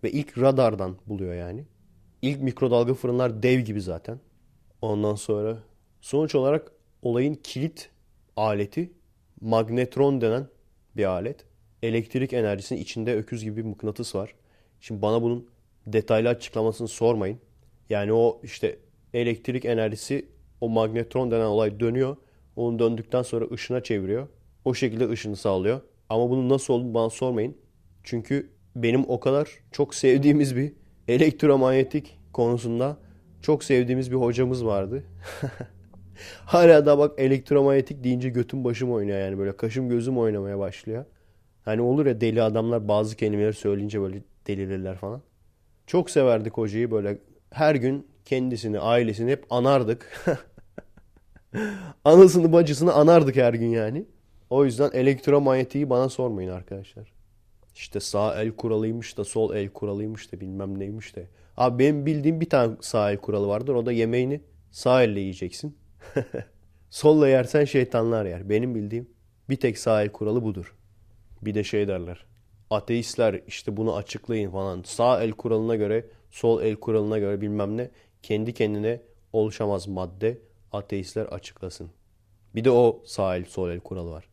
Ve 0.04 0.12
ilk 0.12 0.38
radardan 0.38 0.98
buluyor 1.08 1.34
yani. 1.34 1.66
İlk 2.22 2.42
mikrodalga 2.42 2.94
fırınlar 2.94 3.44
dev 3.44 3.60
gibi 3.60 3.82
zaten. 3.82 4.20
Ondan 4.82 5.16
sonra 5.16 5.58
sonuç 6.02 6.36
olarak 6.36 6.72
olayın 7.02 7.36
kilit 7.36 7.90
aleti 8.38 8.92
magnetron 9.42 10.22
denen 10.22 10.48
bir 10.98 11.06
alet. 11.06 11.46
Elektrik 11.84 12.34
enerjisinin 12.34 12.80
içinde 12.80 13.16
öküz 13.16 13.44
gibi 13.44 13.58
bir 13.58 13.64
mıknatıs 13.64 14.16
var. 14.16 14.36
Şimdi 14.82 15.02
bana 15.02 15.22
bunun 15.22 15.48
detaylı 15.88 16.30
açıklamasını 16.30 16.88
sormayın. 16.88 17.40
Yani 17.90 18.14
o 18.14 18.42
işte 18.44 18.80
elektrik 19.14 19.66
enerjisi 19.66 20.26
o 20.62 20.70
magnetron 20.70 21.32
denen 21.32 21.46
olay 21.46 21.80
dönüyor. 21.80 22.18
Onu 22.56 22.80
döndükten 22.80 23.22
sonra 23.22 23.46
ışına 23.52 23.84
çeviriyor. 23.84 24.28
O 24.66 24.74
şekilde 24.74 25.10
ışını 25.10 25.36
sağlıyor. 25.36 25.82
Ama 26.10 26.30
bunun 26.30 26.50
nasıl 26.50 26.74
olduğunu 26.74 26.94
bana 26.94 27.10
sormayın. 27.10 27.58
Çünkü 28.04 28.50
benim 28.76 29.06
o 29.08 29.20
kadar 29.20 29.50
çok 29.72 29.96
sevdiğimiz 29.96 30.56
bir 30.56 30.74
elektromanyetik 31.08 32.20
konusunda 32.34 32.98
çok 33.42 33.64
sevdiğimiz 33.64 34.12
bir 34.12 34.16
hocamız 34.16 34.66
vardı. 34.66 35.04
Hala 36.46 36.86
da 36.86 36.98
bak 36.98 37.20
elektromanyetik 37.20 38.04
deyince 38.04 38.30
götüm 38.30 38.64
başım 38.64 38.92
oynuyor 38.92 39.20
yani 39.20 39.38
böyle 39.38 39.58
kaşım 39.58 39.90
gözüm 39.90 40.18
oynamaya 40.18 40.60
başlıyor. 40.60 41.06
Hani 41.66 41.82
olur 41.82 42.06
ya 42.06 42.22
deli 42.22 42.42
adamlar 42.42 42.88
bazı 42.88 43.16
kelimeleri 43.16 43.54
söyleyince 43.54 44.02
böyle 44.02 44.24
delirirler 44.48 44.98
falan. 44.98 45.22
Çok 45.88 46.10
severdik 46.10 46.54
hocayı 46.54 46.92
böyle 46.92 47.18
her 47.52 47.76
gün 47.76 48.08
kendisini, 48.26 48.80
ailesini 48.80 49.32
hep 49.32 49.46
anardık. 49.50 50.28
Anasını 52.06 52.54
bacısını 52.54 52.94
anardık 52.94 53.36
her 53.36 53.54
gün 53.54 53.70
yani. 53.70 54.06
O 54.50 54.66
yüzden 54.66 54.92
elektromanyetiği 54.94 55.90
bana 55.90 56.10
sormayın 56.10 56.50
arkadaşlar. 56.50 57.14
İşte 57.76 58.00
sağ 58.00 58.42
el 58.42 58.52
kuralıymış 58.52 59.18
da 59.18 59.24
sol 59.24 59.54
el 59.56 59.70
kuralıymış 59.70 60.32
da 60.32 60.42
bilmem 60.42 60.80
neymiş 60.80 61.16
de. 61.16 61.28
Abi 61.58 61.84
benim 61.84 62.06
bildiğim 62.06 62.42
bir 62.42 62.50
tane 62.50 62.76
sağ 62.82 63.12
el 63.12 63.18
kuralı 63.18 63.48
vardır. 63.48 63.76
O 63.76 63.86
da 63.86 63.92
yemeğini 63.92 64.42
sağ 64.72 65.04
elle 65.04 65.20
yiyeceksin. 65.20 65.78
Solla 66.90 67.28
yersen 67.28 67.66
şeytanlar 67.66 68.26
yer. 68.26 68.50
Benim 68.50 68.76
bildiğim 68.76 69.10
bir 69.50 69.56
tek 69.56 69.78
sağ 69.78 70.04
el 70.04 70.10
kuralı 70.10 70.44
budur. 70.44 70.75
Bir 71.46 71.54
de 71.54 71.64
şey 71.64 71.88
derler. 71.88 72.26
Ateistler 72.70 73.42
işte 73.48 73.78
bunu 73.78 73.96
açıklayın 73.96 74.52
falan. 74.52 74.82
Sağ 74.86 75.24
el 75.24 75.32
kuralına 75.32 75.76
göre, 75.76 76.06
sol 76.32 76.62
el 76.62 76.76
kuralına 76.76 77.20
göre 77.20 77.42
bilmem 77.42 77.78
ne. 77.78 77.90
Kendi 78.24 78.54
kendine 78.54 79.02
oluşamaz 79.34 79.88
madde. 79.88 80.38
Ateistler 80.72 81.26
açıklasın. 81.26 81.90
Bir 82.56 82.64
de 82.64 82.72
o 82.72 83.02
sağ 83.06 83.36
el, 83.36 83.46
sol 83.46 83.70
el 83.70 83.80
kuralı 83.80 84.12
var. 84.12 84.26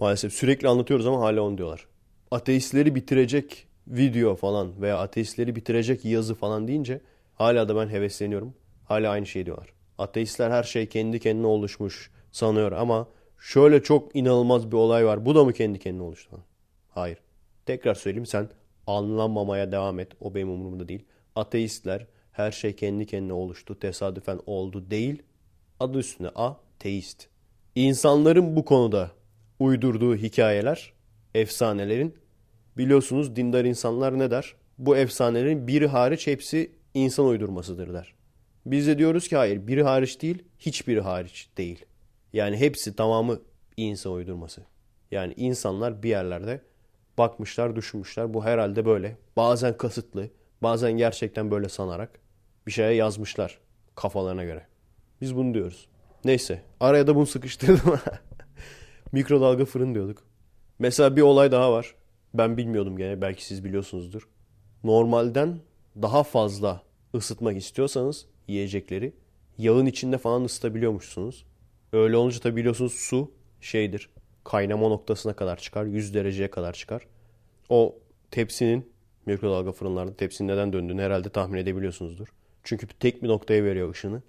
Maalesef 0.00 0.32
sürekli 0.32 0.68
anlatıyoruz 0.68 1.06
ama 1.06 1.20
hala 1.20 1.42
onu 1.42 1.58
diyorlar. 1.58 1.86
Ateistleri 2.30 2.94
bitirecek 2.94 3.66
video 3.88 4.36
falan 4.36 4.82
veya 4.82 4.98
ateistleri 4.98 5.56
bitirecek 5.56 6.04
yazı 6.04 6.34
falan 6.34 6.68
deyince 6.68 7.00
hala 7.34 7.68
da 7.68 7.76
ben 7.76 7.88
hevesleniyorum. 7.88 8.54
Hala 8.84 9.10
aynı 9.10 9.26
şey 9.26 9.46
diyorlar. 9.46 9.72
Ateistler 9.98 10.50
her 10.50 10.62
şey 10.62 10.86
kendi 10.86 11.20
kendine 11.20 11.46
oluşmuş 11.46 12.10
sanıyor 12.32 12.72
ama 12.72 13.08
şöyle 13.38 13.82
çok 13.82 14.16
inanılmaz 14.16 14.72
bir 14.72 14.76
olay 14.76 15.06
var. 15.06 15.26
Bu 15.26 15.34
da 15.34 15.44
mı 15.44 15.52
kendi 15.52 15.78
kendine 15.78 16.02
oluştu? 16.02 16.44
Hayır. 16.94 17.18
Tekrar 17.66 17.94
söyleyeyim 17.94 18.26
sen 18.26 18.48
anlamamaya 18.86 19.72
devam 19.72 20.00
et. 20.00 20.12
O 20.20 20.34
benim 20.34 20.50
umurumda 20.50 20.88
değil. 20.88 21.04
Ateistler 21.36 22.06
her 22.32 22.52
şey 22.52 22.76
kendi 22.76 23.06
kendine 23.06 23.32
oluştu. 23.32 23.78
Tesadüfen 23.78 24.40
oldu 24.46 24.90
değil. 24.90 25.22
Adı 25.80 25.98
üstüne 25.98 26.28
ateist. 26.28 27.28
İnsanların 27.74 28.56
bu 28.56 28.64
konuda 28.64 29.10
uydurduğu 29.58 30.16
hikayeler, 30.16 30.92
efsanelerin 31.34 32.14
biliyorsunuz 32.76 33.36
dindar 33.36 33.64
insanlar 33.64 34.18
ne 34.18 34.30
der? 34.30 34.54
Bu 34.78 34.96
efsanelerin 34.96 35.66
biri 35.66 35.86
hariç 35.86 36.26
hepsi 36.26 36.72
insan 36.94 37.26
uydurmasıdır 37.26 37.94
der. 37.94 38.14
Biz 38.66 38.86
de 38.86 38.98
diyoruz 38.98 39.28
ki 39.28 39.36
hayır 39.36 39.66
biri 39.66 39.82
hariç 39.82 40.22
değil 40.22 40.42
hiçbiri 40.58 41.00
hariç 41.00 41.48
değil. 41.58 41.84
Yani 42.32 42.56
hepsi 42.56 42.96
tamamı 42.96 43.40
insan 43.76 44.12
uydurması. 44.12 44.62
Yani 45.10 45.34
insanlar 45.36 46.02
bir 46.02 46.08
yerlerde 46.08 46.60
bakmışlar 47.18 47.76
düşünmüşler 47.76 48.34
bu 48.34 48.44
herhalde 48.44 48.84
böyle. 48.84 49.16
Bazen 49.36 49.76
kasıtlı 49.76 50.30
bazen 50.62 50.92
gerçekten 50.92 51.50
böyle 51.50 51.68
sanarak 51.68 52.18
bir 52.66 52.72
şeye 52.72 52.92
yazmışlar 52.92 53.58
kafalarına 53.94 54.44
göre. 54.44 54.66
Biz 55.20 55.36
bunu 55.36 55.54
diyoruz. 55.54 55.88
Neyse 56.24 56.62
araya 56.80 57.06
da 57.06 57.16
bunu 57.16 57.26
sıkıştırdım. 57.26 58.00
Mikrodalga 59.12 59.64
fırın 59.64 59.94
diyorduk. 59.94 60.22
Mesela 60.78 61.16
bir 61.16 61.22
olay 61.22 61.52
daha 61.52 61.72
var. 61.72 61.94
Ben 62.34 62.56
bilmiyordum 62.56 62.96
gene 62.96 63.20
belki 63.20 63.44
siz 63.44 63.64
biliyorsunuzdur. 63.64 64.28
Normalden 64.84 65.58
daha 66.02 66.22
fazla 66.22 66.82
ısıtmak 67.14 67.56
istiyorsanız 67.56 68.26
yiyecekleri 68.48 69.12
yağın 69.58 69.86
içinde 69.86 70.18
falan 70.18 70.44
ısıtabiliyormuşsunuz. 70.44 71.46
Öyle 71.92 72.16
olunca 72.16 72.40
tabi 72.40 72.56
biliyorsunuz 72.56 72.92
su 72.92 73.30
şeydir. 73.60 74.10
Kaynama 74.44 74.88
noktasına 74.88 75.32
kadar 75.32 75.56
çıkar. 75.56 75.84
100 75.84 76.14
dereceye 76.14 76.50
kadar 76.50 76.72
çıkar. 76.72 77.06
O 77.68 77.98
tepsinin 78.30 78.92
mikrodalga 79.26 79.72
fırınlarda 79.72 80.16
tepsinin 80.16 80.48
neden 80.48 80.72
döndüğünü 80.72 81.02
herhalde 81.02 81.28
tahmin 81.28 81.58
edebiliyorsunuzdur. 81.58 82.28
Çünkü 82.64 82.86
tek 82.86 83.22
bir 83.22 83.28
noktaya 83.28 83.64
veriyor 83.64 83.90
ışını. 83.90 84.22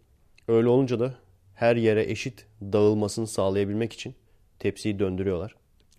Öyle 0.48 0.68
olunca 0.68 1.00
da 1.00 1.16
her 1.56 1.76
yere 1.76 2.12
eşit 2.12 2.46
dağılmasını 2.62 3.28
sağlayabilmek 3.28 3.94
için 3.94 4.16
tepsiyi 4.60 5.00
döndürüyorlar. 5.00 5.56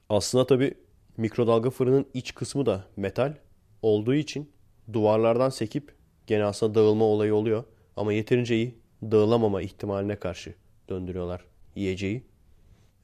Aslında 0.09 0.47
tabi 0.47 0.75
mikrodalga 1.17 1.71
fırının 1.71 2.07
iç 2.15 2.35
kısmı 2.35 2.67
da 2.67 2.85
metal 2.97 3.35
olduğu 3.83 4.15
için 4.15 4.51
duvarlardan 4.93 5.51
sekip 5.51 5.95
gene 6.27 6.45
aslında 6.45 6.75
dağılma 6.75 7.05
olayı 7.05 7.35
oluyor. 7.35 7.65
Ama 7.97 8.13
yeterince 8.13 8.57
iyi 8.57 8.79
dağılamama 9.03 9.63
ihtimaline 9.63 10.17
karşı 10.17 10.55
döndürüyorlar 10.89 11.45
yiyeceği. 11.77 12.23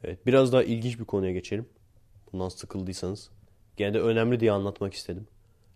Evet 0.05 0.27
biraz 0.27 0.53
daha 0.53 0.63
ilginç 0.63 1.01
bir 1.01 1.05
konuya 1.05 1.33
geçelim. 1.33 1.67
Bundan 2.33 2.49
sıkıldıysanız. 2.49 3.31
Gene 3.77 3.95
de 3.95 4.01
önemli 4.01 4.41
diye 4.41 4.53
anlatmak 4.53 4.95
istedim. 4.95 5.27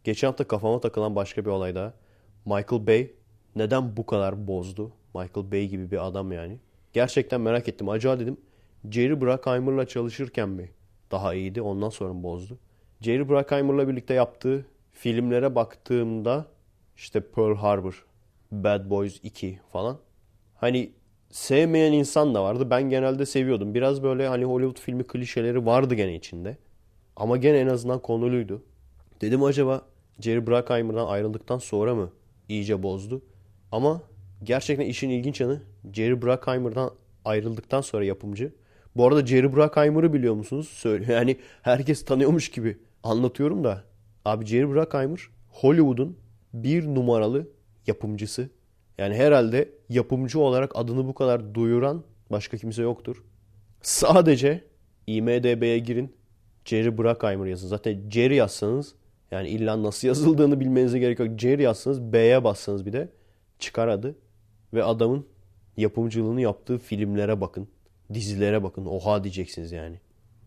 Geçen 0.04 0.28
hafta 0.28 0.48
kafama 0.48 0.80
takılan 0.80 1.16
başka 1.16 1.44
bir 1.44 1.50
olay 1.50 1.74
daha. 1.74 1.94
Michael 2.44 2.86
Bay 2.86 3.10
neden 3.56 3.96
bu 3.96 4.06
kadar 4.06 4.46
bozdu? 4.46 4.92
Michael 5.14 5.52
Bay 5.52 5.66
gibi 5.68 5.90
bir 5.90 6.06
adam 6.06 6.32
yani. 6.32 6.58
Gerçekten 6.92 7.40
merak 7.40 7.68
ettim. 7.68 7.88
Acaba 7.88 8.20
dedim 8.20 8.36
Jerry 8.90 9.20
Bruckheimer'la 9.20 9.86
çalışırken 9.86 10.48
mi 10.48 10.70
daha 11.10 11.34
iyiydi? 11.34 11.62
Ondan 11.62 11.88
sonra 11.88 12.22
bozdu? 12.22 12.58
Jerry 13.00 13.28
Bruckheimer'la 13.28 13.88
birlikte 13.88 14.14
yaptığı 14.14 14.66
filmlere 14.92 15.54
baktığımda 15.54 16.46
işte 16.96 17.20
Pearl 17.20 17.56
Harbor, 17.56 18.06
Bad 18.52 18.90
Boys 18.90 19.20
2 19.22 19.60
falan. 19.72 19.98
Hani 20.54 20.92
sevmeyen 21.30 21.92
insan 21.92 22.34
da 22.34 22.42
vardı. 22.44 22.70
Ben 22.70 22.82
genelde 22.82 23.26
seviyordum. 23.26 23.74
Biraz 23.74 24.02
böyle 24.02 24.28
hani 24.28 24.44
Hollywood 24.44 24.80
filmi 24.80 25.04
klişeleri 25.04 25.66
vardı 25.66 25.94
gene 25.94 26.14
içinde. 26.14 26.56
Ama 27.16 27.36
gene 27.36 27.58
en 27.58 27.66
azından 27.66 28.02
konuluydu. 28.02 28.62
Dedim 29.20 29.42
acaba 29.42 29.82
Jerry 30.20 30.46
Bruckheimer'dan 30.46 31.06
ayrıldıktan 31.06 31.58
sonra 31.58 31.94
mı 31.94 32.10
iyice 32.48 32.82
bozdu? 32.82 33.22
Ama 33.72 34.02
gerçekten 34.42 34.86
işin 34.86 35.10
ilginç 35.10 35.40
yanı 35.40 35.62
Jerry 35.92 36.22
Bruckheimer'dan 36.22 36.90
ayrıldıktan 37.24 37.80
sonra 37.80 38.04
yapımcı. 38.04 38.52
Bu 38.96 39.06
arada 39.06 39.26
Jerry 39.26 39.52
Bruckheimer'ı 39.52 40.12
biliyor 40.12 40.34
musunuz? 40.34 40.68
Söyle. 40.68 41.12
Yani 41.12 41.36
herkes 41.62 42.04
tanıyormuş 42.04 42.50
gibi 42.50 42.78
anlatıyorum 43.02 43.64
da. 43.64 43.84
Abi 44.24 44.46
Jerry 44.46 44.68
Bruckheimer 44.68 45.20
Hollywood'un 45.48 46.16
bir 46.52 46.86
numaralı 46.86 47.48
yapımcısı. 47.86 48.50
Yani 48.98 49.14
herhalde 49.14 49.68
yapımcı 49.88 50.40
olarak 50.40 50.70
adını 50.74 51.06
bu 51.06 51.14
kadar 51.14 51.54
duyuran 51.54 52.04
başka 52.30 52.56
kimse 52.56 52.82
yoktur. 52.82 53.24
Sadece 53.82 54.64
IMDB'ye 55.06 55.78
girin. 55.78 56.16
Jerry 56.64 56.98
Bruckheimer 56.98 57.46
yazın. 57.46 57.68
Zaten 57.68 58.10
Jerry 58.10 58.34
yazsanız 58.34 58.94
yani 59.30 59.48
illa 59.48 59.82
nasıl 59.82 60.08
yazıldığını 60.08 60.60
bilmenize 60.60 60.98
gerek 60.98 61.18
yok. 61.18 61.38
Jerry 61.38 61.62
yazsanız 61.62 62.02
B'ye 62.12 62.44
bassanız 62.44 62.86
bir 62.86 62.92
de 62.92 63.08
çıkar 63.58 63.88
adı. 63.88 64.16
Ve 64.74 64.84
adamın 64.84 65.26
yapımcılığını 65.76 66.40
yaptığı 66.40 66.78
filmlere 66.78 67.40
bakın. 67.40 67.68
Dizilere 68.14 68.62
bakın. 68.62 68.86
Oha 68.86 69.24
diyeceksiniz 69.24 69.72
yani. 69.72 70.00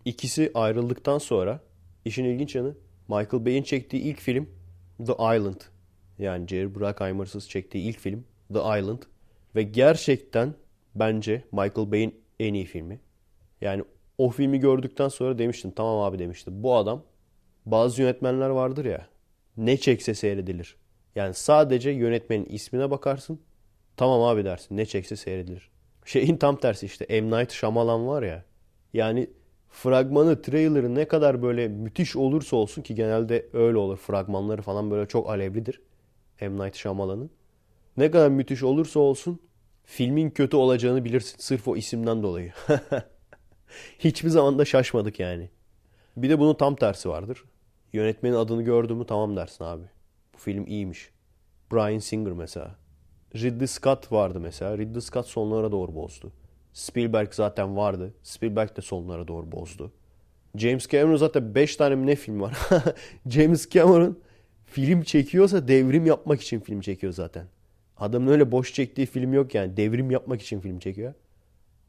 İkisi 0.06 0.52
ayrıldıktan 0.54 1.18
sonra 1.18 1.62
işin 2.06 2.24
ilginç 2.26 2.56
yanı 2.56 2.76
Michael 3.08 3.46
Bay'in 3.46 3.64
çektiği 3.64 4.02
ilk 4.02 4.20
film 4.20 4.50
The 5.06 5.14
Island. 5.14 5.62
Yani 6.20 6.48
Jerry 6.48 6.76
Bruckheimer'sız 6.76 7.50
çektiği 7.50 7.90
ilk 7.90 8.00
film 8.00 8.24
The 8.54 8.60
Island. 8.60 9.02
Ve 9.56 9.64
gerçekten 9.64 10.54
bence 10.96 11.44
Michael 11.52 11.92
Bay'in 11.92 12.22
en 12.40 12.54
iyi 12.54 12.66
filmi. 12.66 13.00
Yani 13.62 13.84
o 14.18 14.30
filmi 14.30 14.60
gördükten 14.60 15.08
sonra 15.08 15.38
demiştim 15.38 15.72
tamam 15.72 16.00
abi 16.00 16.20
demiştim. 16.20 16.64
Bu 16.64 16.76
adam 16.76 17.04
bazı 17.66 18.02
yönetmenler 18.02 18.50
vardır 18.50 18.86
ya 18.86 19.08
ne 19.58 19.78
çekse 19.78 20.14
seyredilir. 20.14 20.76
Yani 21.16 21.34
sadece 21.34 21.90
yönetmenin 21.90 22.46
ismine 22.46 22.92
bakarsın. 22.92 23.40
Tamam 23.98 24.22
abi 24.22 24.46
dersin 24.46 24.78
ne 24.78 24.86
çekse 24.86 25.16
seyredilir. 25.16 25.70
Şeyin 26.06 26.38
tam 26.38 26.60
tersi 26.60 26.86
işte 26.86 27.22
M. 27.22 27.40
Night 27.40 27.52
Shyamalan 27.52 28.08
var 28.08 28.24
ya. 28.24 28.46
Yani 28.94 29.30
fragmanı, 29.70 30.42
trailerı 30.42 30.96
ne 30.96 31.08
kadar 31.08 31.42
böyle 31.42 31.68
müthiş 31.68 32.16
olursa 32.16 32.56
olsun 32.56 32.82
ki 32.82 32.96
genelde 32.96 33.50
öyle 33.54 33.78
olur. 33.78 33.98
Fragmanları 33.98 34.62
falan 34.62 34.92
böyle 34.92 35.08
çok 35.08 35.30
alevlidir. 35.30 35.82
M. 36.42 36.66
Night 36.66 36.76
Shyamalan'ın. 36.76 37.32
Ne 38.00 38.12
kadar 38.12 38.30
müthiş 38.30 38.64
olursa 38.64 39.00
olsun 39.00 39.40
filmin 39.84 40.30
kötü 40.30 40.58
olacağını 40.58 41.06
bilirsin. 41.06 41.36
Sırf 41.40 41.68
o 41.68 41.76
isimden 41.76 42.24
dolayı. 42.24 42.54
Hiçbir 44.00 44.30
zaman 44.30 44.60
da 44.60 44.66
şaşmadık 44.66 45.20
yani. 45.20 45.50
Bir 46.18 46.30
de 46.30 46.40
bunun 46.40 46.54
tam 46.54 46.76
tersi 46.76 47.10
vardır. 47.10 47.44
Yönetmenin 47.94 48.36
adını 48.36 48.62
gördüğümü 48.62 49.06
tamam 49.06 49.36
dersin 49.36 49.64
abi. 49.64 49.84
Bu 50.34 50.38
film 50.38 50.68
iyiymiş. 50.68 51.10
Brian 51.72 52.00
Singer 52.00 52.34
mesela. 52.34 52.76
Ridley 53.36 53.68
Scott 53.68 54.12
vardı 54.12 54.40
mesela. 54.40 54.78
Ridley 54.78 55.02
Scott 55.02 55.28
sonlara 55.28 55.72
doğru 55.72 55.96
bozdu. 55.96 56.32
Spielberg 56.74 57.34
zaten 57.34 57.78
vardı. 57.78 58.14
Spielberg 58.24 58.78
de 58.78 58.82
sonlara 58.82 59.28
doğru 59.28 59.52
bozdu. 59.52 59.92
James 60.56 60.88
Cameron 60.88 61.16
zaten 61.16 61.56
5 61.56 61.76
tane 61.76 61.96
mi 61.96 62.08
ne 62.08 62.16
film 62.16 62.42
var? 62.42 62.58
James 63.28 63.70
Cameron 63.70 64.20
film 64.66 65.02
çekiyorsa 65.02 65.68
devrim 65.68 66.06
yapmak 66.06 66.42
için 66.42 66.60
film 66.60 66.82
çekiyor 66.82 67.14
zaten. 67.14 67.48
Adamın 68.00 68.32
öyle 68.32 68.52
boş 68.52 68.74
çektiği 68.74 69.06
film 69.06 69.34
yok 69.34 69.56
yani. 69.56 69.78
Devrim 69.78 70.12
yapmak 70.12 70.42
için 70.42 70.60
film 70.60 70.80
çekiyor. 70.80 71.14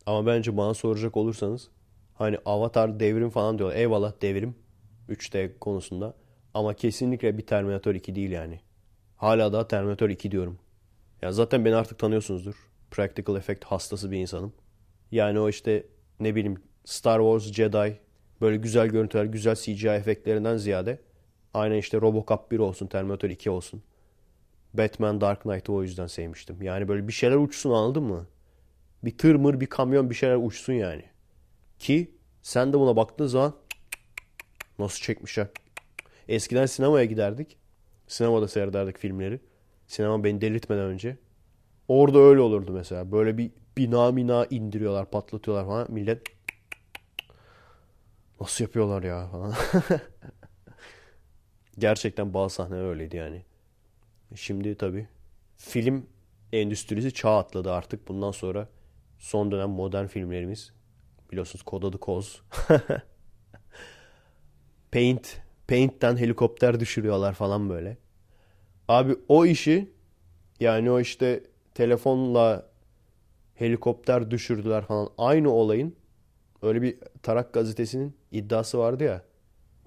Ama 0.06 0.26
bence 0.26 0.56
bana 0.56 0.74
soracak 0.74 1.16
olursanız 1.16 1.70
hani 2.14 2.38
Avatar 2.44 3.00
devrim 3.00 3.30
falan 3.30 3.58
diyorlar. 3.58 3.76
Eyvallah 3.76 4.12
devrim 4.22 4.54
3D 5.08 5.58
konusunda. 5.58 6.14
Ama 6.54 6.74
kesinlikle 6.74 7.38
bir 7.38 7.46
Terminator 7.46 7.94
2 7.94 8.14
değil 8.14 8.30
yani. 8.30 8.60
Hala 9.16 9.52
daha 9.52 9.68
Terminator 9.68 10.10
2 10.10 10.30
diyorum. 10.30 10.58
Ya 11.22 11.32
zaten 11.32 11.64
beni 11.64 11.74
artık 11.74 11.98
tanıyorsunuzdur. 11.98 12.54
Practical 12.90 13.36
effect 13.36 13.64
hastası 13.64 14.10
bir 14.10 14.18
insanım. 14.18 14.52
Yani 15.12 15.40
o 15.40 15.48
işte 15.48 15.86
ne 16.20 16.34
bileyim 16.34 16.62
Star 16.84 17.18
Wars, 17.18 17.54
Jedi 17.54 18.00
böyle 18.40 18.56
güzel 18.56 18.88
görüntüler, 18.88 19.24
güzel 19.24 19.54
CGI 19.54 19.88
efektlerinden 19.88 20.56
ziyade 20.56 20.98
aynen 21.54 21.76
işte 21.76 22.00
Robocop 22.00 22.50
1 22.50 22.58
olsun, 22.58 22.86
Terminator 22.86 23.30
2 23.30 23.50
olsun. 23.50 23.82
Batman 24.74 25.20
Dark 25.20 25.42
Knight'ı 25.42 25.72
o 25.72 25.82
yüzden 25.82 26.06
sevmiştim. 26.06 26.62
Yani 26.62 26.88
böyle 26.88 27.08
bir 27.08 27.12
şeyler 27.12 27.36
uçsun 27.36 27.70
anladın 27.70 28.02
mı? 28.02 28.26
Bir 29.04 29.18
tır 29.18 29.34
mır 29.34 29.60
bir 29.60 29.66
kamyon 29.66 30.10
bir 30.10 30.14
şeyler 30.14 30.36
uçsun 30.36 30.72
yani. 30.72 31.04
Ki 31.78 32.14
sen 32.42 32.72
de 32.72 32.78
buna 32.78 32.96
baktığın 32.96 33.26
zaman 33.26 33.54
nasıl 34.78 35.00
çekmişler. 35.00 35.46
Eskiden 36.28 36.66
sinemaya 36.66 37.04
giderdik. 37.04 37.56
Sinemada 38.06 38.48
seyrederdik 38.48 38.98
filmleri. 38.98 39.40
Sinema 39.86 40.24
beni 40.24 40.40
delirtmeden 40.40 40.84
önce. 40.84 41.16
Orada 41.88 42.18
öyle 42.18 42.40
olurdu 42.40 42.72
mesela. 42.72 43.12
Böyle 43.12 43.38
bir 43.38 43.50
bina 43.76 44.12
mina 44.12 44.46
indiriyorlar, 44.50 45.10
patlatıyorlar 45.10 45.66
falan. 45.66 45.92
Millet 45.92 46.22
nasıl 48.40 48.64
yapıyorlar 48.64 49.02
ya 49.02 49.28
falan. 49.28 49.54
Gerçekten 51.78 52.34
bazı 52.34 52.54
sahneler 52.54 52.84
öyleydi 52.84 53.16
yani. 53.16 53.44
Şimdi 54.34 54.74
tabii 54.74 55.08
film 55.56 56.06
endüstrisi 56.52 57.14
çağ 57.14 57.38
atladı 57.38 57.72
artık. 57.72 58.08
Bundan 58.08 58.30
sonra 58.30 58.68
son 59.18 59.52
dönem 59.52 59.70
modern 59.70 60.06
filmlerimiz 60.06 60.72
biliyorsunuz 61.32 61.62
kod 61.62 61.82
adı 61.82 61.98
Koz. 61.98 62.42
Paint, 64.92 65.40
Paint'ten 65.68 66.16
helikopter 66.16 66.80
düşürüyorlar 66.80 67.34
falan 67.34 67.70
böyle. 67.70 67.96
Abi 68.88 69.16
o 69.28 69.46
işi 69.46 69.92
yani 70.60 70.90
o 70.90 71.00
işte 71.00 71.44
telefonla 71.74 72.70
helikopter 73.54 74.30
düşürdüler 74.30 74.84
falan 74.84 75.08
aynı 75.18 75.50
olayın 75.52 75.96
öyle 76.62 76.82
bir 76.82 76.98
Tarak 77.22 77.52
gazetesinin 77.54 78.16
iddiası 78.32 78.78
vardı 78.78 79.04
ya. 79.04 79.22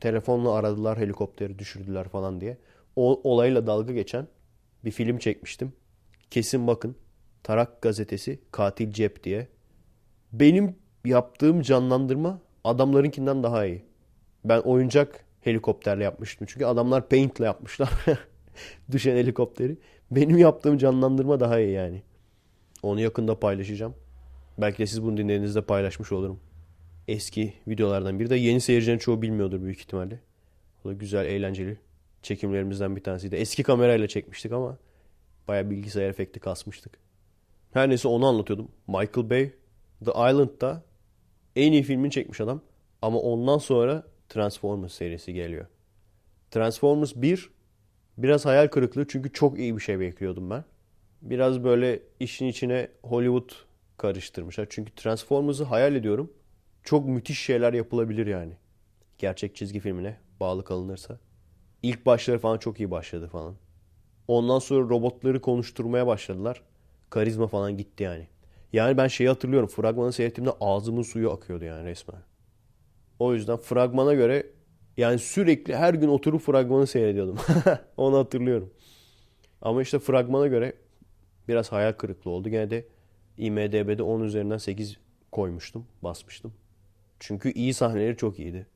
Telefonla 0.01 0.53
aradılar 0.53 0.97
helikopteri 0.99 1.59
düşürdüler 1.59 2.07
falan 2.09 2.41
diye. 2.41 2.57
O 2.95 3.21
olayla 3.31 3.67
dalga 3.67 3.93
geçen 3.93 4.27
bir 4.85 4.91
film 4.91 5.17
çekmiştim. 5.17 5.73
Kesin 6.31 6.67
bakın. 6.67 6.95
Tarak 7.43 7.81
gazetesi 7.81 8.39
Katil 8.51 8.91
Cep 8.91 9.23
diye. 9.23 9.47
Benim 10.33 10.75
yaptığım 11.05 11.61
canlandırma 11.61 12.41
adamlarınkinden 12.63 13.43
daha 13.43 13.65
iyi. 13.65 13.85
Ben 14.45 14.59
oyuncak 14.59 15.25
helikopterle 15.41 16.03
yapmıştım. 16.03 16.47
Çünkü 16.49 16.65
adamlar 16.65 17.09
paintle 17.09 17.45
yapmışlar. 17.45 17.89
Düşen 18.91 19.15
helikopteri. 19.15 19.77
Benim 20.11 20.37
yaptığım 20.37 20.77
canlandırma 20.77 21.39
daha 21.39 21.59
iyi 21.59 21.71
yani. 21.71 22.01
Onu 22.83 23.01
yakında 23.01 23.39
paylaşacağım. 23.39 23.95
Belki 24.57 24.77
de 24.77 24.87
siz 24.87 25.03
bunu 25.03 25.17
dinlediğinizde 25.17 25.61
paylaşmış 25.61 26.11
olurum. 26.11 26.39
Eski 27.07 27.53
videolardan 27.67 28.19
biri 28.19 28.29
de 28.29 28.35
yeni 28.35 28.61
seyircilerin 28.61 28.97
çoğu 28.97 29.21
bilmiyordur 29.21 29.61
büyük 29.61 29.79
ihtimalle. 29.79 30.19
O 30.85 30.89
da 30.89 30.93
güzel, 30.93 31.25
eğlenceli 31.25 31.77
çekimlerimizden 32.23 32.95
bir 32.95 33.03
tanesiydi. 33.03 33.35
Eski 33.35 33.63
kamerayla 33.63 34.07
çekmiştik 34.07 34.51
ama 34.51 34.77
baya 35.47 35.69
bilgisayar 35.69 36.09
efekti 36.09 36.39
kasmıştık. 36.39 36.97
Her 37.73 37.89
neyse 37.89 38.07
onu 38.07 38.25
anlatıyordum. 38.25 38.71
Michael 38.87 39.29
Bay 39.29 39.51
The 40.05 40.11
Island'da 40.11 40.83
en 41.55 41.71
iyi 41.71 41.83
filmini 41.83 42.11
çekmiş 42.11 42.41
adam. 42.41 42.61
Ama 43.01 43.19
ondan 43.19 43.57
sonra 43.57 44.03
Transformers 44.29 44.93
serisi 44.93 45.33
geliyor. 45.33 45.65
Transformers 46.51 47.15
1 47.15 47.49
biraz 48.17 48.45
hayal 48.45 48.67
kırıklığı 48.67 49.07
çünkü 49.07 49.33
çok 49.33 49.59
iyi 49.59 49.75
bir 49.75 49.81
şey 49.81 49.99
bekliyordum 49.99 50.49
ben. 50.49 50.63
Biraz 51.21 51.63
böyle 51.63 51.99
işin 52.19 52.45
içine 52.47 52.87
Hollywood 53.03 53.51
karıştırmışlar. 53.97 54.67
Çünkü 54.69 54.95
Transformers'ı 54.95 55.63
hayal 55.63 55.95
ediyorum. 55.95 56.33
Çok 56.83 57.07
müthiş 57.07 57.39
şeyler 57.39 57.73
yapılabilir 57.73 58.27
yani. 58.27 58.53
Gerçek 59.17 59.55
çizgi 59.55 59.79
filmine 59.79 60.17
bağlı 60.39 60.63
kalınırsa. 60.63 61.19
İlk 61.83 62.05
başları 62.05 62.39
falan 62.39 62.57
çok 62.57 62.79
iyi 62.79 62.91
başladı 62.91 63.27
falan. 63.27 63.55
Ondan 64.27 64.59
sonra 64.59 64.89
robotları 64.89 65.41
konuşturmaya 65.41 66.07
başladılar. 66.07 66.61
Karizma 67.09 67.47
falan 67.47 67.77
gitti 67.77 68.03
yani. 68.03 68.27
Yani 68.73 68.97
ben 68.97 69.07
şeyi 69.07 69.29
hatırlıyorum. 69.29 69.69
Fragmanı 69.69 70.13
seyrettiğimde 70.13 70.51
ağzımın 70.61 71.01
suyu 71.01 71.31
akıyordu 71.31 71.65
yani 71.65 71.85
resmen. 71.85 72.21
O 73.19 73.33
yüzden 73.33 73.57
fragmana 73.57 74.13
göre 74.13 74.47
yani 74.97 75.19
sürekli 75.19 75.75
her 75.75 75.93
gün 75.93 76.07
oturup 76.07 76.41
fragmanı 76.41 76.87
seyrediyordum. 76.87 77.37
Onu 77.97 78.17
hatırlıyorum. 78.17 78.73
Ama 79.61 79.81
işte 79.81 79.99
fragmana 79.99 80.47
göre 80.47 80.73
biraz 81.47 81.71
hayal 81.71 81.93
kırıklığı 81.93 82.31
oldu. 82.31 82.49
Gene 82.49 82.69
de 82.69 82.87
IMDB'de 83.37 84.03
10 84.03 84.21
üzerinden 84.21 84.57
8 84.57 84.97
koymuştum. 85.31 85.85
Basmıştım. 86.01 86.53
Çünkü 87.19 87.51
iyi 87.51 87.73
sahneleri 87.73 88.17
çok 88.17 88.39
iyiydi. 88.39 88.67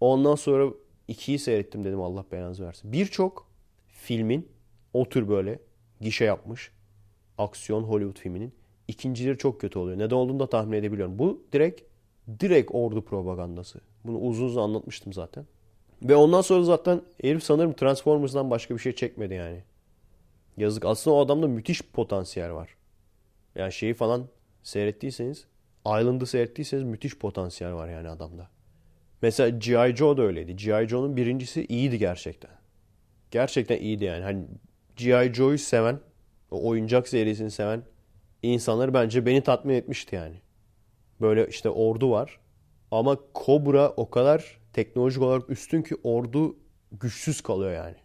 Ondan 0.00 0.34
sonra 0.34 0.72
2'yi 1.08 1.38
seyrettim 1.38 1.84
dedim 1.84 2.00
Allah 2.00 2.24
belanızı 2.32 2.66
versin. 2.66 2.92
Birçok 2.92 3.46
filmin 3.88 4.48
o 4.94 5.08
tür 5.08 5.28
böyle 5.28 5.58
gişe 6.00 6.24
yapmış 6.24 6.70
aksiyon 7.38 7.82
Hollywood 7.82 8.18
filminin 8.18 8.52
ikincileri 8.88 9.38
çok 9.38 9.60
kötü 9.60 9.78
oluyor. 9.78 9.98
Neden 9.98 10.16
olduğunu 10.16 10.40
da 10.40 10.48
tahmin 10.48 10.76
edebiliyorum. 10.76 11.18
Bu 11.18 11.42
direkt 11.52 11.82
direkt 12.40 12.70
ordu 12.74 13.04
propagandası. 13.04 13.80
Bunu 14.04 14.18
uzun 14.18 14.46
uzun 14.46 14.62
anlatmıştım 14.62 15.12
zaten. 15.12 15.46
Ve 16.02 16.16
ondan 16.16 16.40
sonra 16.40 16.62
zaten 16.62 17.02
herif 17.20 17.42
sanırım 17.42 17.72
Transformers'dan 17.72 18.50
başka 18.50 18.74
bir 18.74 18.80
şey 18.80 18.94
çekmedi 18.94 19.34
yani. 19.34 19.62
Yazık. 20.56 20.84
Aslında 20.84 21.16
o 21.16 21.20
adamda 21.20 21.46
müthiş 21.46 21.82
potansiyel 21.82 22.52
var. 22.52 22.76
Yani 23.54 23.72
şeyi 23.72 23.94
falan 23.94 24.26
seyrettiyseniz, 24.62 25.46
Island'ı 25.86 26.26
seyrettiyseniz 26.26 26.84
müthiş 26.84 27.18
potansiyel 27.18 27.74
var 27.74 27.88
yani 27.88 28.08
adamda. 28.08 28.48
Mesela 29.22 29.48
G.I. 29.48 29.96
Joe 29.96 30.16
da 30.16 30.22
öyleydi. 30.22 30.56
G.I. 30.56 30.88
Joe'nun 30.88 31.16
birincisi 31.16 31.64
iyiydi 31.64 31.98
gerçekten. 31.98 32.50
Gerçekten 33.30 33.78
iyiydi 33.78 34.04
yani. 34.04 34.24
Hani 34.24 34.44
G.I. 34.96 35.34
Joe'yu 35.34 35.58
seven, 35.58 36.00
o 36.50 36.68
oyuncak 36.68 37.08
serisini 37.08 37.50
seven 37.50 37.82
insanlar 38.42 38.94
bence 38.94 39.26
beni 39.26 39.42
tatmin 39.42 39.74
etmişti 39.74 40.16
yani. 40.16 40.36
Böyle 41.20 41.48
işte 41.48 41.70
ordu 41.70 42.10
var. 42.10 42.40
Ama 42.90 43.16
Cobra 43.34 43.90
o 43.90 44.10
kadar 44.10 44.58
teknolojik 44.72 45.22
olarak 45.22 45.50
üstün 45.50 45.82
ki 45.82 45.96
ordu 46.02 46.56
güçsüz 46.92 47.40
kalıyor 47.40 47.72
yani. 47.72 47.96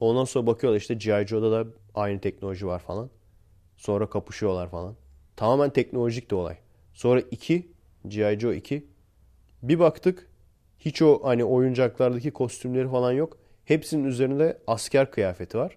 Ondan 0.00 0.24
sonra 0.24 0.46
bakıyorlar 0.46 0.80
işte 0.80 0.94
G.I. 0.94 1.26
Joe'da 1.26 1.52
da 1.52 1.70
aynı 1.94 2.20
teknoloji 2.20 2.66
var 2.66 2.78
falan. 2.78 3.10
Sonra 3.76 4.10
kapışıyorlar 4.10 4.68
falan. 4.68 4.96
Tamamen 5.36 5.70
teknolojik 5.70 6.30
de 6.30 6.34
olay. 6.34 6.56
Sonra 6.92 7.20
2, 7.20 7.72
G.I. 8.08 8.40
Joe 8.40 8.52
2. 8.52 8.86
Bir 9.62 9.78
baktık 9.78 10.27
Hiç 10.78 11.02
o 11.02 11.20
hani 11.24 11.44
oyuncaklardaki 11.44 12.30
kostümleri 12.30 12.88
falan 12.88 13.12
yok. 13.12 13.38
Hepsinin 13.64 14.04
üzerinde 14.04 14.58
asker 14.66 15.10
kıyafeti 15.10 15.58
var. 15.58 15.76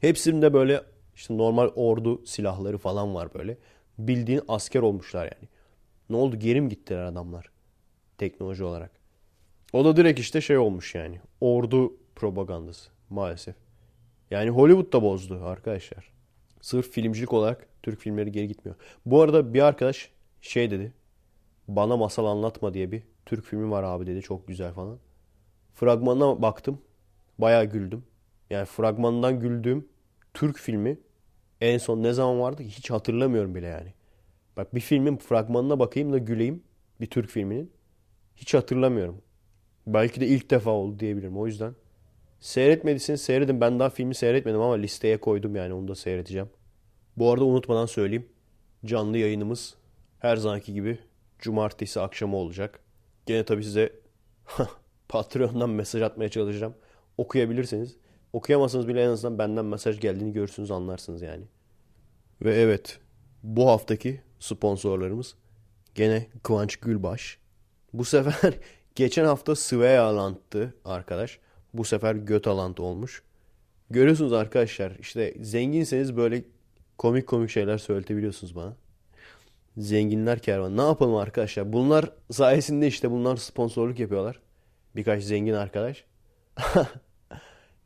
Hepsinde 0.00 0.52
böyle 0.52 0.82
işte 1.14 1.36
normal 1.36 1.70
ordu 1.74 2.26
silahları 2.26 2.78
falan 2.78 3.14
var 3.14 3.28
böyle. 3.34 3.58
Bildiğin 3.98 4.40
asker 4.48 4.80
olmuşlar 4.80 5.24
yani. 5.24 5.48
Ne 6.10 6.16
oldu 6.16 6.38
geri 6.38 6.60
mi 6.60 6.68
gittiler 6.68 7.02
adamlar? 7.02 7.50
Teknoloji 8.18 8.64
olarak. 8.64 8.90
O 9.72 9.84
da 9.84 9.96
direkt 9.96 10.20
işte 10.20 10.40
şey 10.40 10.58
olmuş 10.58 10.94
yani. 10.94 11.20
Ordu 11.40 11.96
propagandası 12.16 12.90
maalesef. 13.10 13.54
Yani 14.30 14.50
Hollywood 14.50 14.92
da 14.92 15.02
bozdu 15.02 15.40
arkadaşlar. 15.44 16.12
Sırf 16.60 16.90
filmcilik 16.90 17.32
olarak 17.32 17.66
Türk 17.82 18.00
filmleri 18.00 18.32
geri 18.32 18.48
gitmiyor. 18.48 18.76
Bu 19.06 19.22
arada 19.22 19.54
bir 19.54 19.60
arkadaş 19.60 20.10
şey 20.40 20.70
dedi. 20.70 20.92
Bana 21.68 21.96
masal 21.96 22.26
anlatma 22.26 22.74
diye 22.74 22.92
bir 22.92 23.02
Türk 23.26 23.44
filmi 23.44 23.70
var 23.70 23.82
abi 23.82 24.06
dedi. 24.06 24.22
Çok 24.22 24.48
güzel 24.48 24.72
falan. 24.72 24.98
Fragmanına 25.74 26.42
baktım. 26.42 26.80
Bayağı 27.38 27.64
güldüm. 27.64 28.04
Yani 28.50 28.66
fragmandan 28.66 29.40
güldüğüm 29.40 29.88
Türk 30.34 30.58
filmi 30.58 30.98
en 31.60 31.78
son 31.78 32.02
ne 32.02 32.12
zaman 32.12 32.40
vardı 32.40 32.62
hiç 32.62 32.90
hatırlamıyorum 32.90 33.54
bile 33.54 33.66
yani. 33.66 33.92
Bak 34.56 34.74
bir 34.74 34.80
filmin 34.80 35.16
fragmanına 35.16 35.78
bakayım 35.78 36.12
da 36.12 36.18
güleyim 36.18 36.62
bir 37.00 37.06
Türk 37.06 37.30
filminin. 37.30 37.72
Hiç 38.36 38.54
hatırlamıyorum. 38.54 39.22
Belki 39.86 40.20
de 40.20 40.26
ilk 40.26 40.50
defa 40.50 40.70
oldu 40.70 40.98
diyebilirim. 41.00 41.38
O 41.38 41.46
yüzden 41.46 41.74
seyretmediyseniz 42.40 43.20
seyredin. 43.20 43.60
Ben 43.60 43.78
daha 43.78 43.90
filmi 43.90 44.14
seyretmedim 44.14 44.60
ama 44.60 44.74
listeye 44.74 45.20
koydum 45.20 45.56
yani 45.56 45.74
onu 45.74 45.88
da 45.88 45.94
seyredeceğim. 45.94 46.48
Bu 47.16 47.32
arada 47.32 47.44
unutmadan 47.44 47.86
söyleyeyim. 47.86 48.28
Canlı 48.84 49.18
yayınımız 49.18 49.74
her 50.18 50.36
zamanki 50.36 50.74
gibi 50.74 50.98
cumartesi 51.38 52.00
akşamı 52.00 52.36
olacak. 52.36 52.80
Gene 53.26 53.44
tabii 53.44 53.64
size 53.64 53.92
Patreon'dan 55.08 55.70
mesaj 55.70 56.02
atmaya 56.02 56.28
çalışacağım. 56.28 56.74
Okuyabilirseniz. 57.18 57.96
Okuyamazsanız 58.32 58.88
bile 58.88 59.04
en 59.04 59.08
azından 59.08 59.38
benden 59.38 59.64
mesaj 59.64 60.00
geldiğini 60.00 60.32
görürsünüz 60.32 60.70
anlarsınız 60.70 61.22
yani. 61.22 61.44
Ve 62.42 62.54
evet 62.54 62.98
bu 63.42 63.68
haftaki 63.68 64.20
sponsorlarımız 64.38 65.34
gene 65.94 66.26
Kıvanç 66.42 66.76
Gülbaş. 66.76 67.38
Bu 67.92 68.04
sefer 68.04 68.54
geçen 68.94 69.24
hafta 69.24 69.56
Svealand'tı 69.56 70.74
arkadaş. 70.84 71.38
Bu 71.74 71.84
sefer 71.84 72.14
Götaland 72.14 72.78
olmuş. 72.78 73.22
Görüyorsunuz 73.90 74.32
arkadaşlar 74.32 74.92
işte 75.00 75.34
zenginseniz 75.40 76.16
böyle 76.16 76.44
komik 76.98 77.26
komik 77.26 77.50
şeyler 77.50 77.78
söyletebiliyorsunuz 77.78 78.56
bana. 78.56 78.76
Zenginler 79.78 80.38
kervan. 80.38 80.76
Ne 80.76 80.82
yapalım 80.82 81.14
arkadaşlar? 81.14 81.72
Bunlar 81.72 82.10
sayesinde 82.30 82.86
işte 82.86 83.10
bunlar 83.10 83.36
sponsorluk 83.36 83.98
yapıyorlar. 83.98 84.40
Birkaç 84.96 85.22
zengin 85.22 85.52
arkadaş. 85.52 86.04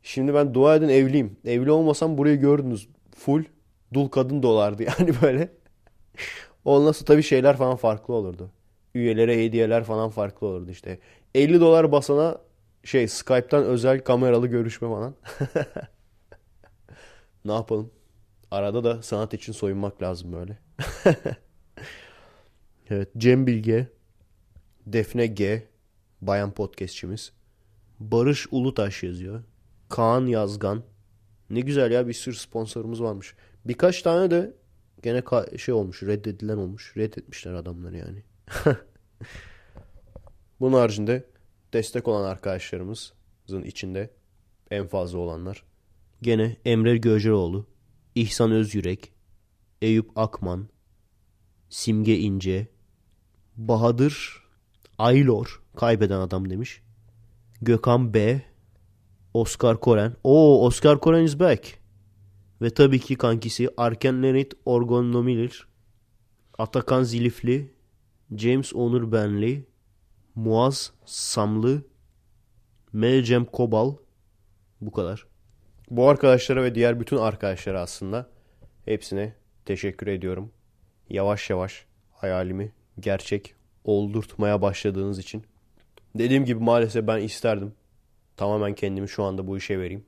Şimdi 0.03 0.33
ben 0.33 0.53
dua 0.53 0.75
edin 0.75 0.89
evliyim. 0.89 1.37
Evli 1.45 1.71
olmasam 1.71 2.17
burayı 2.17 2.39
gördünüz. 2.39 2.87
Full 3.15 3.43
dul 3.93 4.07
kadın 4.07 4.43
dolardı 4.43 4.83
yani 4.99 5.13
böyle. 5.21 5.49
Ondan 6.65 6.91
sonra 6.91 7.05
tabii 7.05 7.23
şeyler 7.23 7.57
falan 7.57 7.75
farklı 7.75 8.13
olurdu. 8.13 8.51
Üyelere 8.95 9.45
hediyeler 9.45 9.83
falan 9.83 10.09
farklı 10.09 10.47
olurdu 10.47 10.71
işte. 10.71 10.99
50 11.35 11.61
dolar 11.61 11.91
basana 11.91 12.37
şey 12.83 13.07
Skype'tan 13.07 13.63
özel 13.63 13.99
kameralı 13.99 14.47
görüşme 14.47 14.87
falan. 14.87 15.15
ne 17.45 17.53
yapalım? 17.53 17.91
Arada 18.51 18.83
da 18.83 19.01
sanat 19.01 19.33
için 19.33 19.53
soyunmak 19.53 20.01
lazım 20.01 20.33
böyle. 20.33 20.57
Evet 22.89 23.09
Cem 23.17 23.47
Bilge, 23.47 23.87
Defne 24.85 25.27
G, 25.27 25.67
bayan 26.21 26.51
podcastçimiz. 26.53 27.31
Barış 27.99 28.47
Ulutaş 28.51 29.03
yazıyor. 29.03 29.43
Kaan 29.89 30.25
Yazgan. 30.25 30.83
Ne 31.49 31.59
güzel 31.59 31.91
ya 31.91 32.07
bir 32.07 32.13
sürü 32.13 32.35
sponsorumuz 32.35 33.01
varmış. 33.01 33.35
Birkaç 33.65 34.01
tane 34.01 34.31
de 34.31 34.53
gene 35.03 35.23
şey 35.57 35.73
olmuş 35.73 36.03
reddedilen 36.03 36.57
olmuş. 36.57 36.97
Reddetmişler 36.97 37.53
adamları 37.53 37.97
yani. 37.97 38.23
Bunun 40.59 40.77
haricinde 40.77 41.25
destek 41.73 42.07
olan 42.07 42.29
arkadaşlarımızın 42.29 43.63
içinde 43.65 44.09
en 44.71 44.87
fazla 44.87 45.17
olanlar. 45.17 45.63
Gene 46.21 46.57
Emre 46.65 46.97
Göceroğlu, 46.97 47.65
İhsan 48.15 48.51
Özyürek, 48.51 49.11
Eyüp 49.81 50.17
Akman, 50.17 50.67
Simge 51.69 52.17
İnce, 52.17 52.67
Bahadır 53.57 54.43
Aylor, 54.97 55.61
kaybeden 55.75 56.19
adam 56.19 56.49
demiş. 56.49 56.81
Gökhan 57.61 58.13
B, 58.13 58.41
Oscar 59.33 59.79
Koren. 59.79 60.15
Oo 60.23 60.65
Oscar 60.65 60.99
Koren 60.99 61.23
is 61.23 61.39
back. 61.39 61.79
Ve 62.61 62.69
tabii 62.69 62.99
ki 62.99 63.15
kankisi 63.15 63.69
Arken 63.77 64.23
Lenit 64.23 64.53
Orgon 64.65 65.13
Nomilir, 65.13 65.67
Atakan 66.57 67.03
Zilifli, 67.03 67.73
James 68.35 68.73
Onur 68.73 69.11
Benli, 69.11 69.67
Muaz 70.35 70.93
Samlı, 71.05 71.81
Melcem 72.93 73.45
Kobal. 73.45 73.95
Bu 74.81 74.91
kadar. 74.91 75.27
Bu 75.89 76.09
arkadaşlara 76.09 76.63
ve 76.63 76.75
diğer 76.75 76.99
bütün 76.99 77.17
arkadaşlara 77.17 77.81
aslında 77.81 78.29
hepsine 78.85 79.35
teşekkür 79.65 80.07
ediyorum. 80.07 80.51
Yavaş 81.09 81.49
yavaş 81.49 81.85
hayalimi 82.11 82.71
gerçek 82.99 83.55
oldurtmaya 83.83 84.61
başladığınız 84.61 85.19
için. 85.19 85.43
Dediğim 86.15 86.45
gibi 86.45 86.63
maalesef 86.63 87.07
ben 87.07 87.21
isterdim. 87.21 87.73
Tamamen 88.37 88.75
kendimi 88.75 89.09
şu 89.09 89.23
anda 89.23 89.47
bu 89.47 89.57
işe 89.57 89.79
vereyim. 89.79 90.05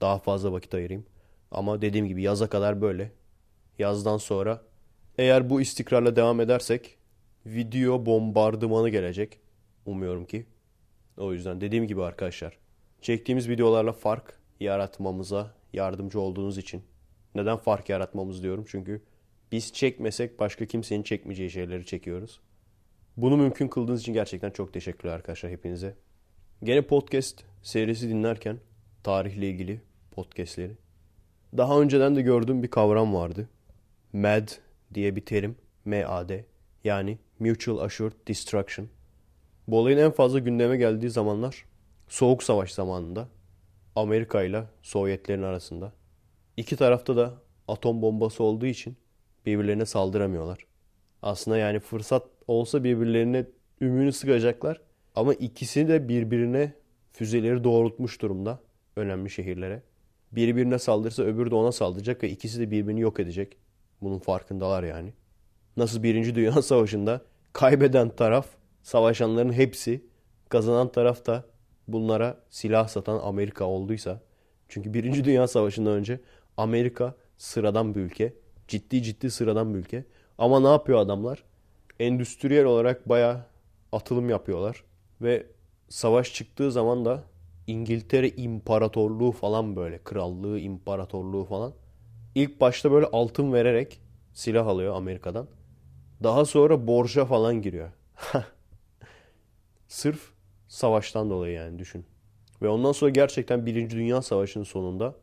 Daha 0.00 0.18
fazla 0.18 0.52
vakit 0.52 0.74
ayırayım. 0.74 1.06
Ama 1.50 1.82
dediğim 1.82 2.06
gibi 2.06 2.22
yaza 2.22 2.48
kadar 2.48 2.80
böyle. 2.80 3.12
Yazdan 3.78 4.16
sonra 4.16 4.62
eğer 5.18 5.50
bu 5.50 5.60
istikrarla 5.60 6.16
devam 6.16 6.40
edersek 6.40 6.96
video 7.46 8.06
bombardımanı 8.06 8.88
gelecek. 8.88 9.38
Umuyorum 9.86 10.24
ki. 10.24 10.46
O 11.16 11.32
yüzden 11.32 11.60
dediğim 11.60 11.86
gibi 11.86 12.02
arkadaşlar. 12.02 12.58
Çektiğimiz 13.00 13.48
videolarla 13.48 13.92
fark 13.92 14.38
yaratmamıza 14.60 15.54
yardımcı 15.72 16.20
olduğunuz 16.20 16.58
için. 16.58 16.82
Neden 17.34 17.56
fark 17.56 17.88
yaratmamız 17.88 18.42
diyorum? 18.42 18.64
Çünkü 18.68 19.02
biz 19.52 19.72
çekmesek 19.72 20.40
başka 20.40 20.66
kimsenin 20.66 21.02
çekmeyeceği 21.02 21.50
şeyleri 21.50 21.86
çekiyoruz. 21.86 22.40
Bunu 23.16 23.36
mümkün 23.36 23.68
kıldığınız 23.68 24.00
için 24.00 24.12
gerçekten 24.12 24.50
çok 24.50 24.72
teşekkürler 24.72 25.12
arkadaşlar 25.12 25.52
hepinize. 25.52 25.94
Gene 26.62 26.82
podcast 26.82 27.44
serisi 27.62 28.08
dinlerken 28.08 28.58
tarihle 29.02 29.48
ilgili 29.48 29.80
podcastleri. 30.10 30.72
Daha 31.56 31.80
önceden 31.80 32.16
de 32.16 32.22
gördüğüm 32.22 32.62
bir 32.62 32.68
kavram 32.68 33.14
vardı. 33.14 33.48
MAD 34.12 34.48
diye 34.94 35.16
bir 35.16 35.20
terim. 35.20 35.56
M-A-D. 35.84 36.44
Yani 36.84 37.18
Mutual 37.38 37.78
Assured 37.78 38.12
Destruction. 38.28 38.88
Bu 39.68 39.78
olayın 39.78 39.98
en 39.98 40.10
fazla 40.10 40.38
gündeme 40.38 40.76
geldiği 40.76 41.10
zamanlar 41.10 41.64
Soğuk 42.08 42.42
Savaş 42.42 42.72
zamanında 42.72 43.28
Amerika 43.96 44.42
ile 44.42 44.64
Sovyetlerin 44.82 45.42
arasında. 45.42 45.92
İki 46.56 46.76
tarafta 46.76 47.16
da 47.16 47.34
atom 47.68 48.02
bombası 48.02 48.44
olduğu 48.44 48.66
için 48.66 48.96
birbirlerine 49.48 49.86
saldıramıyorlar. 49.86 50.58
Aslında 51.22 51.56
yani 51.58 51.80
fırsat 51.80 52.26
olsa 52.46 52.84
birbirlerine 52.84 53.46
ümünü 53.80 54.12
sıkacaklar. 54.12 54.80
Ama 55.14 55.34
ikisi 55.34 55.88
de 55.88 56.08
birbirine 56.08 56.72
füzeleri 57.12 57.64
doğrultmuş 57.64 58.22
durumda 58.22 58.60
önemli 58.96 59.30
şehirlere. 59.30 59.82
Birbirine 60.32 60.78
saldırırsa 60.78 61.22
öbürü 61.22 61.50
de 61.50 61.54
ona 61.54 61.72
saldıracak 61.72 62.22
ve 62.22 62.28
ikisi 62.30 62.60
de 62.60 62.70
birbirini 62.70 63.00
yok 63.00 63.20
edecek. 63.20 63.56
Bunun 64.02 64.18
farkındalar 64.18 64.82
yani. 64.82 65.12
Nasıl 65.76 66.02
Birinci 66.02 66.34
Dünya 66.34 66.52
Savaşı'nda 66.62 67.20
kaybeden 67.52 68.08
taraf, 68.08 68.46
savaşanların 68.82 69.52
hepsi, 69.52 70.04
kazanan 70.48 70.92
taraf 70.92 71.26
da 71.26 71.44
bunlara 71.88 72.40
silah 72.50 72.88
satan 72.88 73.20
Amerika 73.22 73.64
olduysa. 73.64 74.20
Çünkü 74.68 74.94
Birinci 74.94 75.24
Dünya 75.24 75.48
Savaşı'ndan 75.48 75.92
önce 75.92 76.20
Amerika 76.56 77.14
sıradan 77.38 77.94
bir 77.94 78.00
ülke. 78.00 78.34
Ciddi 78.68 79.02
ciddi 79.02 79.30
sıradan 79.30 79.74
bir 79.74 79.78
ülke. 79.78 80.04
Ama 80.38 80.60
ne 80.60 80.68
yapıyor 80.68 80.98
adamlar? 80.98 81.44
Endüstriyel 82.00 82.64
olarak 82.64 83.08
baya 83.08 83.46
atılım 83.92 84.30
yapıyorlar. 84.30 84.84
Ve 85.22 85.46
savaş 85.88 86.34
çıktığı 86.34 86.72
zaman 86.72 87.04
da 87.04 87.24
İngiltere 87.66 88.28
İmparatorluğu 88.28 89.32
falan 89.32 89.76
böyle. 89.76 89.98
Krallığı, 89.98 90.58
imparatorluğu 90.58 91.44
falan. 91.44 91.72
İlk 92.34 92.60
başta 92.60 92.92
böyle 92.92 93.06
altın 93.06 93.52
vererek 93.52 94.00
silah 94.32 94.66
alıyor 94.66 94.94
Amerika'dan. 94.94 95.48
Daha 96.22 96.44
sonra 96.44 96.86
borca 96.86 97.24
falan 97.24 97.62
giriyor. 97.62 97.92
Sırf 99.88 100.32
savaştan 100.68 101.30
dolayı 101.30 101.54
yani 101.54 101.78
düşün. 101.78 102.04
Ve 102.62 102.68
ondan 102.68 102.92
sonra 102.92 103.10
gerçekten 103.10 103.66
Birinci 103.66 103.96
Dünya 103.96 104.22
Savaşı'nın 104.22 104.64
sonunda 104.64 105.14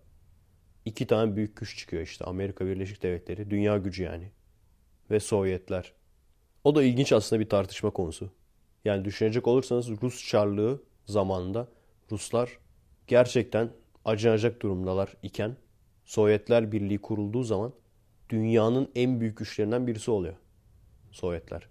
iki 0.85 1.07
tane 1.07 1.35
büyük 1.35 1.57
güç 1.57 1.77
çıkıyor 1.77 2.03
işte. 2.03 2.25
Amerika 2.25 2.65
Birleşik 2.65 3.03
Devletleri, 3.03 3.49
dünya 3.49 3.77
gücü 3.77 4.03
yani. 4.03 4.31
Ve 5.11 5.19
Sovyetler. 5.19 5.93
O 6.63 6.75
da 6.75 6.83
ilginç 6.83 7.13
aslında 7.13 7.39
bir 7.39 7.49
tartışma 7.49 7.89
konusu. 7.89 8.31
Yani 8.85 9.05
düşünecek 9.05 9.47
olursanız 9.47 9.89
Rus 10.01 10.27
Çarlığı 10.27 10.83
zamanında 11.05 11.67
Ruslar 12.11 12.59
gerçekten 13.07 13.69
acınacak 14.05 14.61
durumdalar 14.61 15.13
iken 15.23 15.55
Sovyetler 16.05 16.71
Birliği 16.71 16.97
kurulduğu 16.97 17.43
zaman 17.43 17.73
dünyanın 18.29 18.91
en 18.95 19.19
büyük 19.19 19.37
güçlerinden 19.37 19.87
birisi 19.87 20.11
oluyor. 20.11 20.35
Sovyetler. 21.11 21.67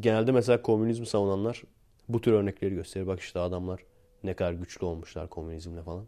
Genelde 0.00 0.32
mesela 0.32 0.62
komünizmi 0.62 1.06
savunanlar 1.06 1.62
bu 2.08 2.20
tür 2.20 2.32
örnekleri 2.32 2.74
gösterir. 2.74 3.06
Bak 3.06 3.20
işte 3.20 3.38
adamlar 3.38 3.80
ne 4.24 4.34
kadar 4.34 4.52
güçlü 4.52 4.86
olmuşlar 4.86 5.30
komünizmle 5.30 5.82
falan. 5.82 6.06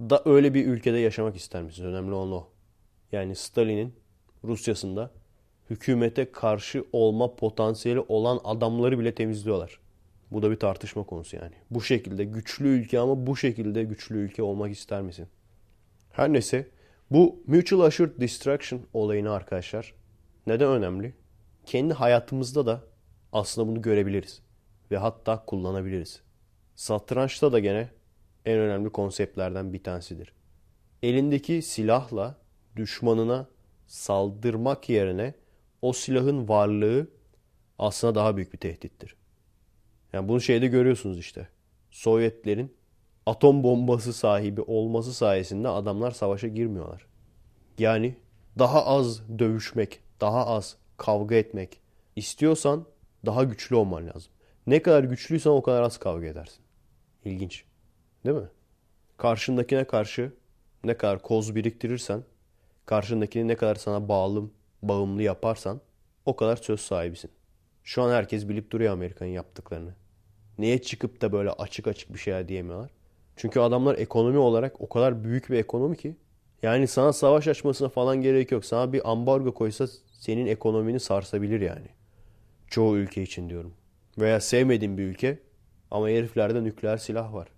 Da 0.00 0.22
öyle 0.24 0.54
bir 0.54 0.66
ülkede 0.66 0.98
yaşamak 0.98 1.36
ister 1.36 1.62
misiniz? 1.62 1.88
Önemli 1.88 2.12
olan 2.14 2.32
o. 2.32 2.48
Yani 3.12 3.36
Stalin'in 3.36 3.94
Rusya'sında 4.44 5.10
hükümete 5.70 6.32
karşı 6.32 6.84
olma 6.92 7.36
potansiyeli 7.36 8.00
olan 8.00 8.40
adamları 8.44 8.98
bile 8.98 9.14
temizliyorlar. 9.14 9.80
Bu 10.30 10.42
da 10.42 10.50
bir 10.50 10.56
tartışma 10.56 11.02
konusu 11.02 11.36
yani. 11.36 11.54
Bu 11.70 11.82
şekilde 11.82 12.24
güçlü 12.24 12.68
ülke 12.68 12.98
ama 12.98 13.26
bu 13.26 13.36
şekilde 13.36 13.84
güçlü 13.84 14.16
ülke 14.16 14.42
olmak 14.42 14.72
ister 14.72 15.02
misin? 15.02 15.28
Her 16.12 16.32
neyse 16.32 16.68
bu 17.10 17.42
Mutual 17.46 17.80
Assured 17.80 18.20
Distraction 18.20 18.80
olayını 18.92 19.32
arkadaşlar 19.32 19.94
neden 20.46 20.68
önemli? 20.68 21.14
Kendi 21.66 21.94
hayatımızda 21.94 22.66
da 22.66 22.84
aslında 23.32 23.68
bunu 23.68 23.82
görebiliriz 23.82 24.42
ve 24.90 24.96
hatta 24.96 25.44
kullanabiliriz. 25.44 26.22
Satrançta 26.74 27.52
da 27.52 27.58
gene 27.58 27.88
en 28.46 28.58
önemli 28.58 28.90
konseptlerden 28.90 29.72
bir 29.72 29.82
tanesidir. 29.82 30.32
Elindeki 31.02 31.62
silahla 31.62 32.38
düşmanına 32.76 33.48
saldırmak 33.86 34.88
yerine 34.88 35.34
o 35.82 35.92
silahın 35.92 36.48
varlığı 36.48 37.08
aslında 37.78 38.14
daha 38.14 38.36
büyük 38.36 38.52
bir 38.52 38.58
tehdittir. 38.58 39.16
Yani 40.12 40.28
bunu 40.28 40.40
şeyde 40.40 40.66
görüyorsunuz 40.66 41.18
işte. 41.18 41.48
Sovyetlerin 41.90 42.74
atom 43.26 43.62
bombası 43.62 44.12
sahibi 44.12 44.60
olması 44.60 45.14
sayesinde 45.14 45.68
adamlar 45.68 46.10
savaşa 46.10 46.48
girmiyorlar. 46.48 47.06
Yani 47.78 48.16
daha 48.58 48.86
az 48.86 49.38
dövüşmek, 49.38 50.00
daha 50.20 50.46
az 50.46 50.76
kavga 50.96 51.34
etmek 51.34 51.80
istiyorsan 52.16 52.86
daha 53.26 53.44
güçlü 53.44 53.76
olman 53.76 54.06
lazım. 54.06 54.32
Ne 54.66 54.82
kadar 54.82 55.04
güçlüysen 55.04 55.50
o 55.50 55.62
kadar 55.62 55.82
az 55.82 55.98
kavga 55.98 56.26
edersin. 56.26 56.60
İlginç. 57.24 57.64
Değil 58.26 58.36
mi? 58.36 58.48
Karşındakine 59.16 59.84
karşı 59.84 60.32
ne 60.84 60.96
kadar 60.96 61.22
koz 61.22 61.54
biriktirirsen, 61.54 62.22
karşındakini 62.86 63.48
ne 63.48 63.56
kadar 63.56 63.74
sana 63.74 64.08
bağlı, 64.08 64.50
bağımlı 64.82 65.22
yaparsan 65.22 65.80
o 66.24 66.36
kadar 66.36 66.56
söz 66.56 66.80
sahibisin. 66.80 67.30
Şu 67.84 68.02
an 68.02 68.10
herkes 68.10 68.48
bilip 68.48 68.70
duruyor 68.70 68.92
Amerika'nın 68.92 69.30
yaptıklarını. 69.30 69.94
Niye 70.58 70.82
çıkıp 70.82 71.20
da 71.20 71.32
böyle 71.32 71.50
açık 71.50 71.86
açık 71.86 72.14
bir 72.14 72.18
şeyler 72.18 72.48
diyemiyorlar? 72.48 72.90
Çünkü 73.36 73.60
adamlar 73.60 73.98
ekonomi 73.98 74.38
olarak 74.38 74.80
o 74.80 74.88
kadar 74.88 75.24
büyük 75.24 75.50
bir 75.50 75.58
ekonomi 75.58 75.96
ki. 75.96 76.16
Yani 76.62 76.86
sana 76.86 77.12
savaş 77.12 77.48
açmasına 77.48 77.88
falan 77.88 78.22
gerek 78.22 78.52
yok. 78.52 78.64
Sana 78.64 78.92
bir 78.92 79.10
ambargo 79.10 79.54
koysa 79.54 79.86
senin 80.12 80.46
ekonomini 80.46 81.00
sarsabilir 81.00 81.60
yani. 81.60 81.88
Çoğu 82.66 82.96
ülke 82.96 83.22
için 83.22 83.48
diyorum. 83.48 83.74
Veya 84.18 84.40
sevmediğin 84.40 84.98
bir 84.98 85.02
ülke 85.02 85.38
ama 85.90 86.08
heriflerde 86.08 86.64
nükleer 86.64 86.96
silah 86.96 87.32
var. 87.32 87.55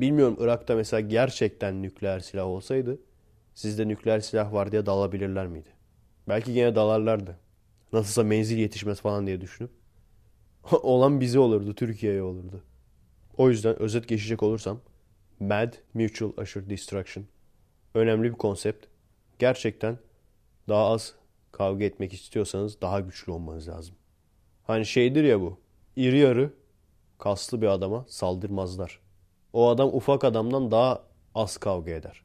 Bilmiyorum 0.00 0.36
Irak'ta 0.40 0.74
mesela 0.74 1.00
gerçekten 1.00 1.82
nükleer 1.82 2.20
silah 2.20 2.46
olsaydı 2.46 2.98
sizde 3.54 3.88
nükleer 3.88 4.20
silah 4.20 4.52
var 4.52 4.72
diye 4.72 4.86
dalabilirler 4.86 5.46
miydi? 5.46 5.68
Belki 6.28 6.50
yine 6.50 6.74
dalarlardı. 6.74 7.38
Nasılsa 7.92 8.22
menzil 8.22 8.58
yetişmez 8.58 9.00
falan 9.00 9.26
diye 9.26 9.40
düşünüp. 9.40 9.70
Olan 10.82 11.20
bize 11.20 11.38
olurdu, 11.38 11.74
Türkiye'ye 11.74 12.22
olurdu. 12.22 12.62
O 13.36 13.50
yüzden 13.50 13.82
özet 13.82 14.08
geçecek 14.08 14.42
olursam 14.42 14.80
MAD, 15.40 15.72
Mutual 15.94 16.32
Assured 16.36 16.70
Destruction 16.70 17.24
önemli 17.94 18.32
bir 18.32 18.38
konsept. 18.38 18.86
Gerçekten 19.38 19.98
daha 20.68 20.86
az 20.86 21.14
kavga 21.52 21.84
etmek 21.84 22.12
istiyorsanız 22.12 22.80
daha 22.80 23.00
güçlü 23.00 23.32
olmanız 23.32 23.68
lazım. 23.68 23.94
Hani 24.64 24.86
şeydir 24.86 25.24
ya 25.24 25.40
bu. 25.40 25.58
İri 25.96 26.18
yarı 26.18 26.52
kaslı 27.18 27.62
bir 27.62 27.66
adama 27.66 28.04
saldırmazlar. 28.08 29.05
O 29.52 29.68
adam 29.68 29.88
ufak 29.94 30.24
adamdan 30.24 30.70
daha 30.70 31.02
az 31.34 31.56
kavga 31.56 31.90
eder. 31.90 32.22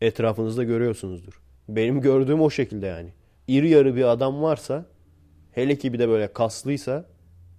Etrafınızda 0.00 0.64
görüyorsunuzdur. 0.64 1.42
Benim 1.68 2.00
gördüğüm 2.00 2.40
o 2.40 2.50
şekilde 2.50 2.86
yani. 2.86 3.12
İri 3.48 3.68
yarı 3.68 3.96
bir 3.96 4.04
adam 4.04 4.42
varsa 4.42 4.84
hele 5.52 5.78
ki 5.78 5.92
bir 5.92 5.98
de 5.98 6.08
böyle 6.08 6.32
kaslıysa 6.32 7.04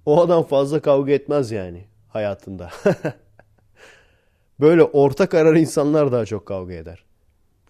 o 0.06 0.22
adam 0.22 0.44
fazla 0.44 0.80
kavga 0.80 1.12
etmez 1.12 1.52
yani 1.52 1.86
hayatında. 2.08 2.70
böyle 4.60 4.84
orta 4.84 5.30
karar 5.30 5.56
insanlar 5.56 6.12
daha 6.12 6.26
çok 6.26 6.46
kavga 6.46 6.74
eder. 6.74 7.04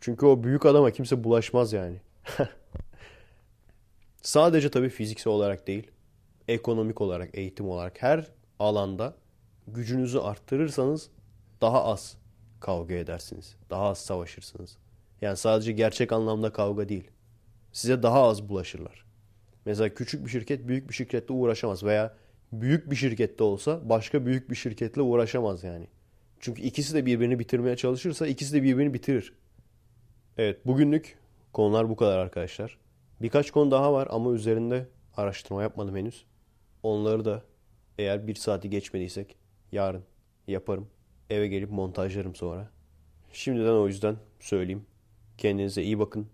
Çünkü 0.02 0.26
o 0.26 0.44
büyük 0.44 0.66
adama 0.66 0.92
kimse 0.92 1.24
bulaşmaz 1.24 1.74
yani. 1.74 1.98
Sadece 4.22 4.72
tabii 4.72 4.90
fiziksel 4.90 5.34
olarak 5.34 5.68
değil, 5.68 5.92
ekonomik 6.48 7.02
olarak, 7.02 7.30
eğitim 7.34 7.70
olarak 7.70 8.02
her 8.02 8.28
alanda 8.60 9.14
gücünüzü 9.68 10.20
arttırırsanız 10.20 11.10
daha 11.64 11.84
az 11.84 12.18
kavga 12.60 12.94
edersiniz. 12.94 13.56
Daha 13.70 13.84
az 13.84 13.98
savaşırsınız. 13.98 14.78
Yani 15.22 15.38
sadece 15.38 15.72
gerçek 15.72 16.12
anlamda 16.12 16.54
kavga 16.54 16.90
değil. 16.90 17.12
Size 17.72 18.04
daha 18.04 18.24
az 18.24 18.50
bulaşırlar. 18.50 19.06
Mesela 19.66 19.94
küçük 19.94 20.26
bir 20.26 20.30
şirket 20.30 20.68
büyük 20.68 20.90
bir 20.90 20.94
şirketle 20.94 21.34
uğraşamaz 21.34 21.84
veya 21.84 22.16
büyük 22.52 22.92
bir 22.92 22.96
şirkette 22.96 23.44
olsa 23.44 23.90
başka 23.90 24.26
büyük 24.26 24.50
bir 24.50 24.56
şirketle 24.56 25.02
uğraşamaz 25.02 25.64
yani. 25.64 25.88
Çünkü 26.40 26.62
ikisi 26.62 26.94
de 26.94 27.06
birbirini 27.06 27.40
bitirmeye 27.40 27.76
çalışırsa 27.76 28.28
ikisi 28.28 28.54
de 28.54 28.64
birbirini 28.64 28.94
bitirir. 28.94 29.34
Evet 30.38 30.68
bugünlük 30.68 31.18
konular 31.54 31.90
bu 31.90 31.96
kadar 31.96 32.18
arkadaşlar. 32.18 32.78
Birkaç 33.22 33.52
konu 33.52 33.72
daha 33.72 33.94
var 33.94 34.08
ama 34.12 34.32
üzerinde 34.32 34.88
araştırma 35.18 35.64
yapmadım 35.64 35.96
henüz. 35.96 36.26
Onları 36.84 37.26
da 37.26 37.44
eğer 37.98 38.28
bir 38.28 38.36
saati 38.36 38.70
geçmediysek 38.70 39.36
yarın 39.72 40.04
yaparım. 40.48 40.88
Eve 41.34 41.48
gelip 41.48 41.72
montajlarım 41.72 42.36
sonra. 42.36 42.70
Şimdiden 43.34 43.74
o 43.74 43.88
yüzden 43.88 44.18
söyleyeyim. 44.40 44.86
Kendinize 45.38 45.84
iyi 45.84 46.00
bakın. 46.00 46.28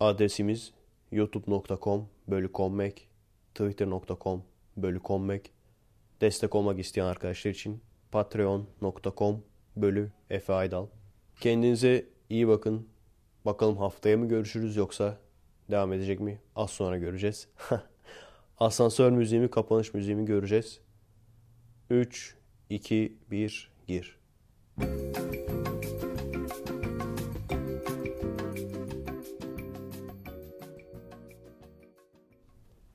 Adresimiz 0.00 0.72
youtube.com 1.12 2.08
bölü 2.28 2.52
kommek, 2.52 3.08
twitter.com 3.54 4.42
bölü 4.76 5.00
kommek. 5.00 5.52
Destek 6.20 6.54
olmak 6.54 6.78
isteyen 6.78 7.04
arkadaşlar 7.06 7.50
için 7.50 7.80
patreon.com 8.12 9.42
bölü 9.76 10.12
Efe 10.30 10.52
Aydal. 10.52 10.86
Kendinize 11.40 12.06
iyi 12.30 12.48
bakın. 12.48 12.88
Bakalım 13.44 13.76
haftaya 13.76 14.16
mı 14.16 14.28
görüşürüz 14.28 14.76
yoksa 14.76 15.18
devam 15.70 15.92
edecek 15.92 16.20
mi? 16.20 16.40
Az 16.56 16.70
sonra 16.70 16.98
göreceğiz. 16.98 17.48
Asansör 18.58 19.10
müziğimi, 19.10 19.50
kapanış 19.50 19.94
müziğimi 19.94 20.24
göreceğiz. 20.24 20.80
3, 21.90 22.36
2, 22.70 23.18
1, 23.30 23.70
gir. 23.86 24.23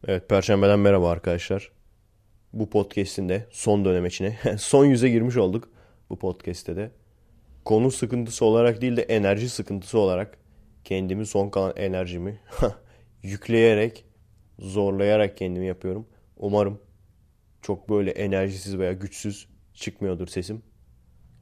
Evet, 0.08 0.30
Perşembeden 0.30 0.80
merhaba 0.80 1.10
arkadaşlar. 1.10 1.72
Bu 2.54 2.70
podcast'in 2.70 3.30
de 3.30 3.48
son 3.52 3.86
dönem 3.86 4.06
içine, 4.06 4.38
son 4.58 4.86
yüze 4.86 5.10
girmiş 5.10 5.38
olduk 5.38 5.70
bu 6.10 6.20
podcast'te 6.20 6.76
de. 6.76 6.92
Konu 7.66 7.92
sıkıntısı 7.92 8.46
olarak 8.46 8.82
değil 8.82 8.98
de 8.98 9.02
enerji 9.02 9.50
sıkıntısı 9.50 10.00
olarak 10.00 10.38
kendimi 10.84 11.26
son 11.26 11.50
kalan 11.50 11.74
enerjimi 11.76 12.40
yükleyerek, 13.24 14.06
zorlayarak 14.60 15.38
kendimi 15.38 15.66
yapıyorum. 15.66 16.08
Umarım 16.38 16.82
çok 17.62 17.90
böyle 17.90 18.12
enerjisiz 18.12 18.78
veya 18.78 18.94
güçsüz 18.94 19.48
çıkmıyordur 19.74 20.28
sesim. 20.28 20.69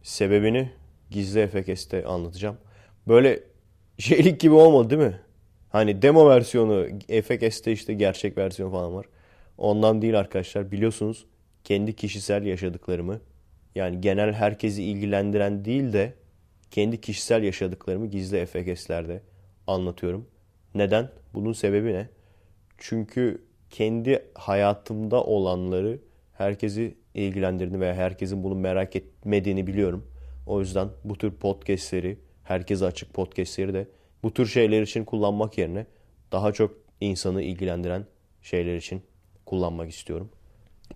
Sebebini 0.07 0.69
gizli 1.11 1.39
efekeste 1.39 2.05
anlatacağım. 2.05 2.57
Böyle 3.07 3.43
şeylik 3.97 4.39
gibi 4.39 4.53
olmadı 4.53 4.89
değil 4.89 5.01
mi? 5.01 5.19
Hani 5.69 6.01
demo 6.01 6.29
versiyonu, 6.29 6.87
FX'te 7.23 7.71
işte 7.71 7.93
gerçek 7.93 8.37
versiyon 8.37 8.71
falan 8.71 8.95
var. 8.95 9.05
Ondan 9.57 10.01
değil 10.01 10.19
arkadaşlar. 10.19 10.71
Biliyorsunuz 10.71 11.25
kendi 11.63 11.95
kişisel 11.95 12.43
yaşadıklarımı 12.43 13.21
yani 13.75 14.01
genel 14.01 14.33
herkesi 14.33 14.83
ilgilendiren 14.83 15.65
değil 15.65 15.93
de 15.93 16.13
kendi 16.71 17.01
kişisel 17.01 17.43
yaşadıklarımı 17.43 18.07
gizli 18.07 18.45
FX'lerde 18.45 19.21
anlatıyorum. 19.67 20.27
Neden? 20.75 21.09
Bunun 21.33 21.53
sebebi 21.53 21.93
ne? 21.93 22.09
Çünkü 22.77 23.45
kendi 23.69 24.25
hayatımda 24.33 25.23
olanları 25.23 25.99
herkesi 26.33 26.97
ilgilendirdiğini 27.17 27.81
veya 27.81 27.93
herkesin 27.93 28.43
bunu 28.43 28.55
merak 28.55 28.95
etmediğini 28.95 29.67
biliyorum. 29.67 30.07
O 30.45 30.59
yüzden 30.59 30.89
bu 31.03 31.17
tür 31.17 31.31
podcastleri, 31.31 32.17
herkese 32.43 32.85
açık 32.85 33.13
podcastleri 33.13 33.73
de 33.73 33.87
bu 34.23 34.33
tür 34.33 34.45
şeyler 34.45 34.81
için 34.81 35.05
kullanmak 35.05 35.57
yerine 35.57 35.85
daha 36.31 36.51
çok 36.51 36.77
insanı 37.01 37.41
ilgilendiren 37.41 38.05
şeyler 38.41 38.75
için 38.75 39.01
kullanmak 39.45 39.89
istiyorum. 39.89 40.29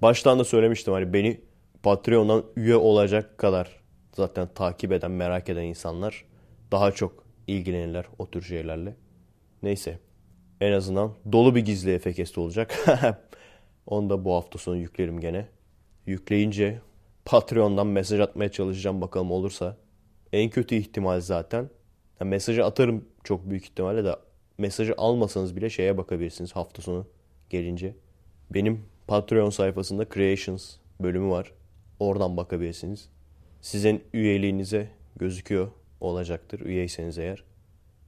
Baştan 0.02 0.40
da 0.40 0.44
söylemiştim 0.44 0.94
hani 0.94 1.14
beni 1.14 1.42
Patreon'dan 1.84 2.44
üye 2.56 2.76
olacak 2.76 3.38
kadar 3.38 3.82
zaten 4.14 4.50
takip 4.56 4.92
eden, 4.92 5.12
merak 5.12 5.50
eden 5.50 5.64
insanlar 5.64 6.26
daha 6.72 6.92
çok 6.92 7.26
ilgilenirler 7.48 8.06
o 8.20 8.32
tür 8.32 8.42
şeylerle. 8.42 8.96
Neyse. 9.64 10.00
En 10.62 10.72
azından 10.72 11.14
dolu 11.32 11.56
bir 11.56 11.66
gizli 11.66 11.94
efekesti 11.94 12.40
olacak. 12.40 12.86
Onu 13.88 14.10
da 14.10 14.26
bu 14.26 14.34
hafta 14.34 14.60
sonu 14.60 14.78
yüklerim 14.78 15.20
gene. 15.20 15.48
Yükleyince 16.06 16.80
Patreon'dan 17.26 17.88
mesaj 17.88 18.20
atmaya 18.20 18.52
çalışacağım 18.52 19.02
bakalım 19.02 19.32
olursa. 19.32 19.78
En 20.34 20.50
kötü 20.50 20.76
ihtimal 20.76 21.22
zaten. 21.22 21.70
Yani 22.20 22.30
mesajı 22.30 22.66
atarım 22.66 23.06
çok 23.24 23.50
büyük 23.50 23.64
ihtimalle 23.64 24.06
de 24.06 24.16
mesajı 24.58 24.94
almasanız 24.98 25.56
bile 25.56 25.70
şeye 25.70 25.98
bakabilirsiniz 25.98 26.52
hafta 26.52 26.82
sonu 26.82 27.08
gelince. 27.50 27.96
Benim 28.54 28.86
Patreon 29.08 29.50
sayfasında 29.50 30.06
Creations 30.14 30.76
bölümü 31.02 31.30
var. 31.30 31.52
Oradan 32.00 32.38
bakabilirsiniz. 32.38 33.10
Sizin 33.62 34.04
üyeliğinize 34.14 34.88
gözüküyor 35.16 35.68
olacaktır 36.00 36.60
üyeyseniz 36.60 37.18
eğer. 37.18 37.44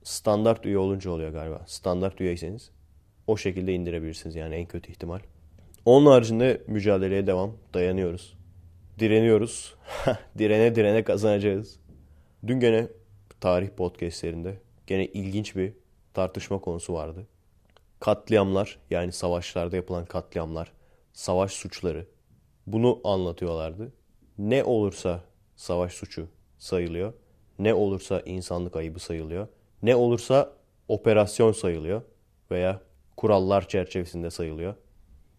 Standart 0.04 0.66
üye 0.66 0.78
olunca 0.78 1.12
oluyor 1.12 1.32
galiba. 1.32 1.64
Standart 1.68 2.22
üyeyseniz 2.22 2.72
o 3.28 3.38
şekilde 3.38 3.74
indirebilirsiniz 3.74 4.36
yani 4.36 4.56
en 4.56 4.66
kötü 4.66 4.92
ihtimal. 4.92 5.20
Onun 5.86 6.06
haricinde 6.06 6.64
mücadeleye 6.68 7.28
devam. 7.28 7.58
Dayanıyoruz. 7.74 8.38
Direniyoruz. 9.00 9.76
direne 10.38 10.76
direne 10.76 11.04
kazanacağız. 11.04 11.80
Dün 12.48 12.60
gene 12.60 12.88
tarih 13.42 13.70
podcastlerinde 13.70 14.62
gene 14.88 15.06
ilginç 15.06 15.56
bir 15.56 15.74
tartışma 16.14 16.62
konusu 16.62 16.94
vardı. 16.94 17.28
Katliamlar 18.00 18.80
yani 18.90 19.12
savaşlarda 19.12 19.76
yapılan 19.76 20.06
katliamlar, 20.06 20.72
savaş 21.14 21.52
suçları 21.52 22.08
bunu 22.68 23.02
anlatıyorlardı. 23.04 23.94
Ne 24.38 24.64
olursa 24.64 25.24
savaş 25.56 25.94
suçu 25.94 26.28
sayılıyor. 26.58 27.14
Ne 27.60 27.74
olursa 27.74 28.20
insanlık 28.20 28.76
ayıbı 28.76 29.00
sayılıyor. 29.00 29.48
Ne 29.82 29.96
olursa 29.96 30.54
operasyon 30.88 31.52
sayılıyor 31.52 32.02
veya 32.52 32.82
kurallar 33.18 33.68
çerçevesinde 33.68 34.30
sayılıyor. 34.30 34.76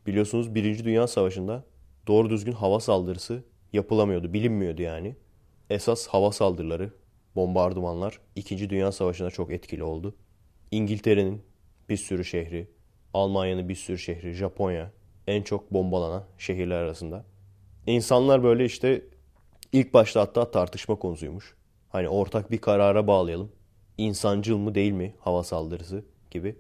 Biliyorsunuz 0.07 0.55
Birinci 0.55 0.85
Dünya 0.85 1.07
Savaşı'nda 1.07 1.65
doğru 2.07 2.31
düzgün 2.31 2.53
hava 2.53 2.81
saldırısı 2.81 3.45
yapılamıyordu, 3.73 4.33
bilinmiyordu 4.33 4.83
yani. 4.83 5.17
Esas 5.71 6.07
hava 6.07 6.33
saldırıları, 6.33 6.91
bombardımanlar 7.37 8.21
İkinci 8.37 8.71
Dünya 8.71 8.93
Savaşı'nda 8.93 9.31
çok 9.31 9.53
etkili 9.53 9.85
oldu. 9.85 10.15
İngiltere'nin 10.71 11.43
bir 11.89 11.97
sürü 11.97 12.25
şehri, 12.25 12.69
Almanya'nın 13.15 13.69
bir 13.69 13.75
sürü 13.75 13.99
şehri, 13.99 14.33
Japonya 14.33 14.91
en 15.27 15.43
çok 15.43 15.73
bombalanan 15.73 16.25
şehirler 16.39 16.77
arasında. 16.77 17.25
İnsanlar 17.87 18.43
böyle 18.43 18.65
işte 18.65 19.03
ilk 19.73 19.95
başta 19.95 20.21
hatta 20.21 20.51
tartışma 20.51 20.97
konusuymuş. 20.97 21.55
Hani 21.89 22.09
ortak 22.09 22.51
bir 22.51 22.59
karara 22.59 23.07
bağlayalım. 23.07 23.53
İnsancıl 23.99 24.59
mı 24.59 24.75
değil 24.75 24.93
mi 24.93 25.15
hava 25.19 25.43
saldırısı 25.43 26.05
gibi. 26.31 26.57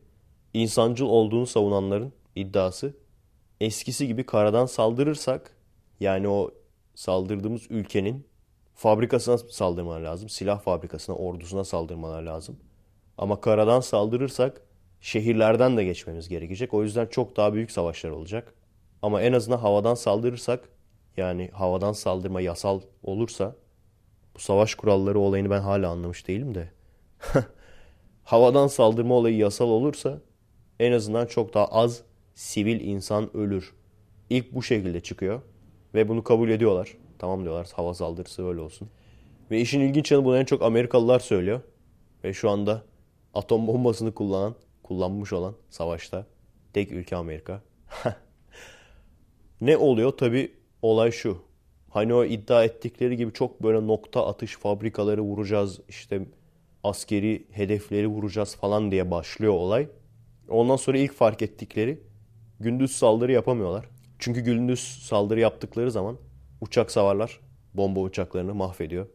İnsancıl 0.55 1.07
olduğunu 1.07 1.47
savunanların 1.47 2.13
iddiası 2.37 2.97
eskisi 3.65 4.07
gibi 4.07 4.27
karadan 4.27 4.67
saldırırsak 4.67 5.51
yani 6.01 6.29
o 6.29 6.51
saldırdığımız 6.95 7.63
ülkenin 7.71 8.27
fabrikasına 8.75 9.39
saldırmalar 9.39 10.01
lazım. 10.01 10.29
Silah 10.29 10.61
fabrikasına, 10.61 11.17
ordusuna 11.17 11.65
saldırmalar 11.65 12.23
lazım. 12.23 12.57
Ama 13.19 13.41
karadan 13.41 13.81
saldırırsak 13.81 14.61
şehirlerden 15.01 15.77
de 15.77 15.85
geçmemiz 15.85 16.29
gerekecek. 16.29 16.75
O 16.75 16.83
yüzden 16.83 17.07
çok 17.07 17.37
daha 17.37 17.55
büyük 17.55 17.71
savaşlar 17.71 18.11
olacak. 18.11 18.55
Ama 19.03 19.23
en 19.23 19.33
azından 19.33 19.59
havadan 19.59 19.95
saldırırsak 19.95 20.69
yani 21.17 21.51
havadan 21.53 21.93
saldırma 21.93 22.41
yasal 22.41 22.81
olursa 23.03 23.57
bu 24.35 24.39
savaş 24.39 24.75
kuralları 24.75 25.19
olayını 25.19 25.51
ben 25.51 25.61
hala 25.61 25.91
anlamış 25.91 26.29
değilim 26.29 26.55
de. 26.55 26.71
havadan 28.25 28.67
saldırma 28.67 29.15
olayı 29.15 29.37
yasal 29.37 29.69
olursa 29.69 30.19
en 30.81 30.93
azından 30.93 31.27
çok 31.27 31.55
daha 31.55 31.67
az 31.67 32.03
sivil 32.35 32.81
insan 32.81 33.37
ölür. 33.37 33.73
İlk 34.31 34.55
bu 34.55 34.63
şekilde 34.63 35.01
çıkıyor 35.01 35.41
ve 35.95 36.09
bunu 36.09 36.25
kabul 36.25 36.49
ediyorlar. 36.49 36.97
Tamam 37.19 37.43
diyorlar 37.45 37.69
hava 37.75 37.95
saldırısı 37.95 38.49
öyle 38.49 38.61
olsun. 38.61 38.89
Ve 39.51 39.61
işin 39.61 39.81
ilginç 39.81 40.13
yanı 40.13 40.25
bunu 40.25 40.39
en 40.39 40.45
çok 40.45 40.63
Amerikalılar 40.63 41.21
söylüyor. 41.21 41.61
Ve 42.25 42.33
şu 42.33 42.51
anda 42.51 42.83
atom 43.35 43.67
bombasını 43.67 44.15
kullanan, 44.15 44.55
kullanmış 44.83 45.33
olan 45.33 45.55
savaşta 45.71 46.27
tek 46.73 46.93
ülke 46.93 47.17
Amerika. 47.17 47.63
ne 49.61 49.77
oluyor? 49.77 50.11
Tabi 50.13 50.53
olay 50.83 51.11
şu. 51.11 51.39
Hani 51.91 52.15
o 52.15 52.25
iddia 52.25 52.65
ettikleri 52.65 53.17
gibi 53.17 53.33
çok 53.33 53.63
böyle 53.63 53.87
nokta 53.87 54.27
atış 54.27 54.57
fabrikaları 54.57 55.23
vuracağız, 55.23 55.81
işte 55.89 56.27
askeri 56.85 57.47
hedefleri 57.51 58.07
vuracağız 58.07 58.57
falan 58.57 58.91
diye 58.91 59.11
başlıyor 59.11 59.53
olay. 59.53 59.89
Ondan 60.49 60.77
sonra 60.77 60.99
ilk 60.99 61.13
fark 61.13 61.43
ettikleri 61.43 62.01
gündüz 62.61 62.97
saldırı 62.97 63.33
yapamıyorlar. 63.33 63.85
Çünkü 64.19 64.41
gündüz 64.41 64.81
saldırı 64.81 65.41
yaptıkları 65.41 65.91
zaman 65.91 66.17
uçak 66.61 66.91
savarlar 66.91 67.41
bomba 67.75 68.01
uçaklarını 68.01 68.55
mahvediyor. 68.55 69.07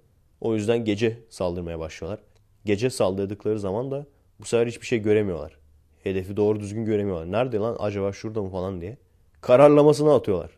O 0.42 0.56
yüzden 0.56 0.86
gece 0.86 1.20
saldırmaya 1.30 1.80
başlıyorlar. 1.80 2.20
Gece 2.66 2.90
saldırdıkları 2.90 3.60
zaman 3.60 3.92
da 3.92 4.06
bu 4.40 4.46
sefer 4.46 4.68
hiçbir 4.68 4.86
şey 4.86 5.00
göremiyorlar. 5.00 5.58
Hedefi 6.04 6.38
doğru 6.38 6.60
düzgün 6.60 6.86
göremiyorlar. 6.86 7.32
Nerede 7.32 7.58
lan 7.58 7.78
acaba 7.80 8.14
şurada 8.14 8.42
mı 8.42 8.50
falan 8.50 8.82
diye. 8.82 8.98
Kararlamasını 9.42 10.14
atıyorlar. 10.14 10.52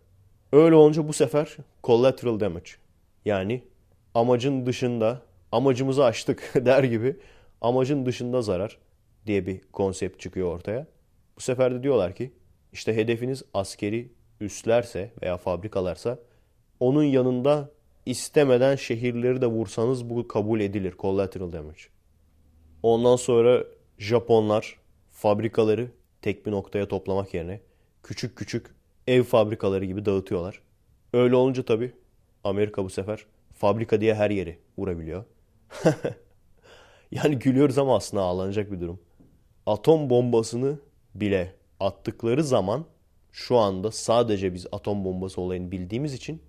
Öyle 0.51 0.75
olunca 0.75 1.07
bu 1.07 1.13
sefer 1.13 1.57
collateral 1.83 2.39
damage. 2.39 2.71
Yani 3.25 3.63
amacın 4.13 4.65
dışında 4.65 5.21
amacımızı 5.51 6.05
aştık 6.05 6.53
der 6.65 6.83
gibi 6.83 7.17
amacın 7.61 8.05
dışında 8.05 8.41
zarar 8.41 8.77
diye 9.25 9.45
bir 9.45 9.61
konsept 9.73 10.19
çıkıyor 10.19 10.55
ortaya. 10.55 10.87
Bu 11.37 11.41
sefer 11.41 11.73
de 11.73 11.83
diyorlar 11.83 12.15
ki 12.15 12.31
işte 12.73 12.95
hedefiniz 12.95 13.43
askeri 13.53 14.11
üslerse 14.39 15.11
veya 15.21 15.37
fabrikalarsa 15.37 16.19
onun 16.79 17.03
yanında 17.03 17.69
istemeden 18.05 18.75
şehirleri 18.75 19.41
de 19.41 19.47
vursanız 19.47 20.09
bu 20.09 20.27
kabul 20.27 20.59
edilir. 20.59 20.93
Collateral 20.99 21.51
damage. 21.51 21.81
Ondan 22.83 23.15
sonra 23.15 23.63
Japonlar 23.97 24.79
fabrikaları 25.11 25.91
tek 26.21 26.45
bir 26.45 26.51
noktaya 26.51 26.87
toplamak 26.87 27.33
yerine 27.33 27.59
küçük 28.03 28.35
küçük 28.35 28.67
ev 29.07 29.23
fabrikaları 29.23 29.85
gibi 29.85 30.05
dağıtıyorlar. 30.05 30.61
Öyle 31.13 31.35
olunca 31.35 31.63
tabii 31.63 31.91
Amerika 32.43 32.83
bu 32.83 32.89
sefer 32.89 33.25
fabrika 33.53 34.01
diye 34.01 34.15
her 34.15 34.29
yeri 34.29 34.59
vurabiliyor. 34.77 35.23
yani 37.11 37.39
gülüyoruz 37.39 37.77
ama 37.77 37.95
aslında 37.95 38.23
ağlanacak 38.23 38.71
bir 38.71 38.79
durum. 38.81 38.99
Atom 39.65 40.09
bombasını 40.09 40.79
bile 41.15 41.55
attıkları 41.81 42.43
zaman 42.43 42.85
şu 43.31 43.57
anda 43.57 43.91
sadece 43.91 44.53
biz 44.53 44.67
atom 44.71 45.05
bombası 45.05 45.41
olayını 45.41 45.71
bildiğimiz 45.71 46.13
için 46.13 46.41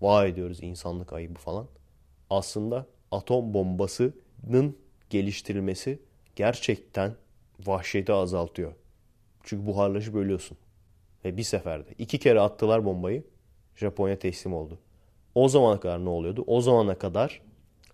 vay 0.00 0.28
ediyoruz 0.28 0.58
insanlık 0.62 1.12
ayıbı 1.12 1.38
falan. 1.38 1.66
Aslında 2.30 2.86
atom 3.10 3.54
bombasının 3.54 4.76
geliştirilmesi 5.10 5.98
gerçekten 6.36 7.14
vahşeti 7.66 8.12
azaltıyor. 8.12 8.72
Çünkü 9.42 9.66
buharlaşıp 9.66 10.14
ölüyorsun. 10.14 10.58
Ve 11.24 11.36
bir 11.36 11.42
seferde 11.42 11.88
iki 11.98 12.18
kere 12.18 12.40
attılar 12.40 12.84
bombayı 12.84 13.24
Japonya 13.76 14.18
teslim 14.18 14.54
oldu. 14.54 14.78
O 15.34 15.48
zamana 15.48 15.80
kadar 15.80 16.04
ne 16.04 16.08
oluyordu? 16.08 16.44
O 16.46 16.60
zamana 16.60 16.98
kadar 16.98 17.42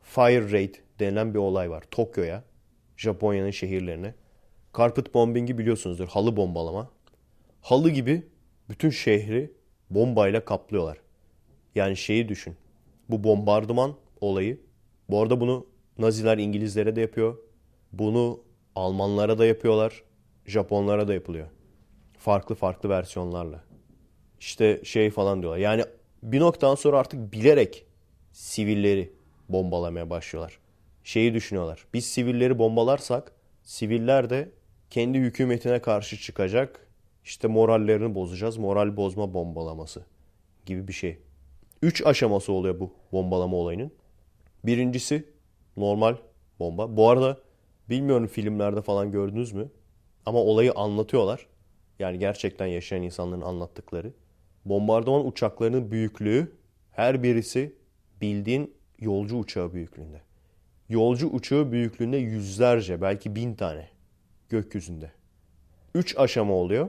fire 0.02 0.52
raid 0.52 0.74
denilen 0.98 1.34
bir 1.34 1.38
olay 1.38 1.70
var. 1.70 1.84
Tokyo'ya, 1.90 2.44
Japonya'nın 2.96 3.50
şehirlerine. 3.50 4.14
Carpet 4.78 5.14
bombing'i 5.14 5.58
biliyorsunuzdur. 5.58 6.08
Halı 6.08 6.36
bombalama. 6.36 6.90
Halı 7.60 7.90
gibi 7.90 8.26
bütün 8.68 8.90
şehri 8.90 9.52
bombayla 9.90 10.44
kaplıyorlar. 10.44 10.98
Yani 11.74 11.96
şeyi 11.96 12.28
düşün. 12.28 12.56
Bu 13.08 13.24
bombardıman 13.24 13.94
olayı. 14.20 14.60
Bu 15.08 15.22
arada 15.22 15.40
bunu 15.40 15.66
Naziler 15.98 16.38
İngilizlere 16.38 16.96
de 16.96 17.00
yapıyor. 17.00 17.36
Bunu 17.92 18.40
Almanlara 18.74 19.38
da 19.38 19.46
yapıyorlar. 19.46 20.02
Japonlara 20.46 21.08
da 21.08 21.14
yapılıyor. 21.14 21.46
Farklı 22.18 22.54
farklı 22.54 22.88
versiyonlarla. 22.88 23.64
İşte 24.40 24.80
şey 24.84 25.10
falan 25.10 25.42
diyorlar. 25.42 25.58
Yani 25.58 25.84
bir 26.22 26.40
noktadan 26.40 26.74
sonra 26.74 26.98
artık 26.98 27.32
bilerek 27.32 27.86
sivilleri 28.32 29.12
bombalamaya 29.48 30.10
başlıyorlar. 30.10 30.58
Şeyi 31.04 31.34
düşünüyorlar. 31.34 31.86
Biz 31.94 32.06
sivilleri 32.06 32.58
bombalarsak 32.58 33.32
siviller 33.62 34.30
de 34.30 34.50
kendi 34.90 35.18
hükümetine 35.18 35.82
karşı 35.82 36.16
çıkacak. 36.16 36.86
İşte 37.24 37.48
morallerini 37.48 38.14
bozacağız. 38.14 38.56
Moral 38.56 38.96
bozma 38.96 39.34
bombalaması 39.34 40.04
gibi 40.66 40.88
bir 40.88 40.92
şey. 40.92 41.18
Üç 41.82 42.06
aşaması 42.06 42.52
oluyor 42.52 42.80
bu 42.80 42.94
bombalama 43.12 43.56
olayının. 43.56 43.92
Birincisi 44.64 45.24
normal 45.76 46.16
bomba. 46.58 46.96
Bu 46.96 47.08
arada 47.08 47.38
bilmiyorum 47.88 48.26
filmlerde 48.26 48.82
falan 48.82 49.12
gördünüz 49.12 49.52
mü? 49.52 49.68
Ama 50.26 50.38
olayı 50.38 50.72
anlatıyorlar. 50.72 51.46
Yani 51.98 52.18
gerçekten 52.18 52.66
yaşayan 52.66 53.02
insanların 53.02 53.40
anlattıkları. 53.40 54.12
Bombardıman 54.64 55.26
uçaklarının 55.26 55.90
büyüklüğü 55.90 56.52
her 56.92 57.22
birisi 57.22 57.74
bildiğin 58.20 58.74
yolcu 58.98 59.36
uçağı 59.36 59.72
büyüklüğünde. 59.72 60.20
Yolcu 60.88 61.28
uçağı 61.28 61.72
büyüklüğünde 61.72 62.16
yüzlerce 62.16 63.02
belki 63.02 63.36
bin 63.36 63.54
tane 63.54 63.89
gökyüzünde. 64.50 65.12
Üç 65.94 66.18
aşama 66.18 66.54
oluyor. 66.54 66.88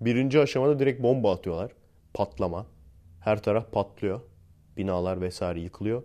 Birinci 0.00 0.40
aşamada 0.40 0.78
direkt 0.78 1.02
bomba 1.02 1.34
atıyorlar. 1.34 1.72
Patlama. 2.14 2.66
Her 3.20 3.42
taraf 3.42 3.72
patlıyor. 3.72 4.20
Binalar 4.76 5.20
vesaire 5.20 5.60
yıkılıyor. 5.60 6.02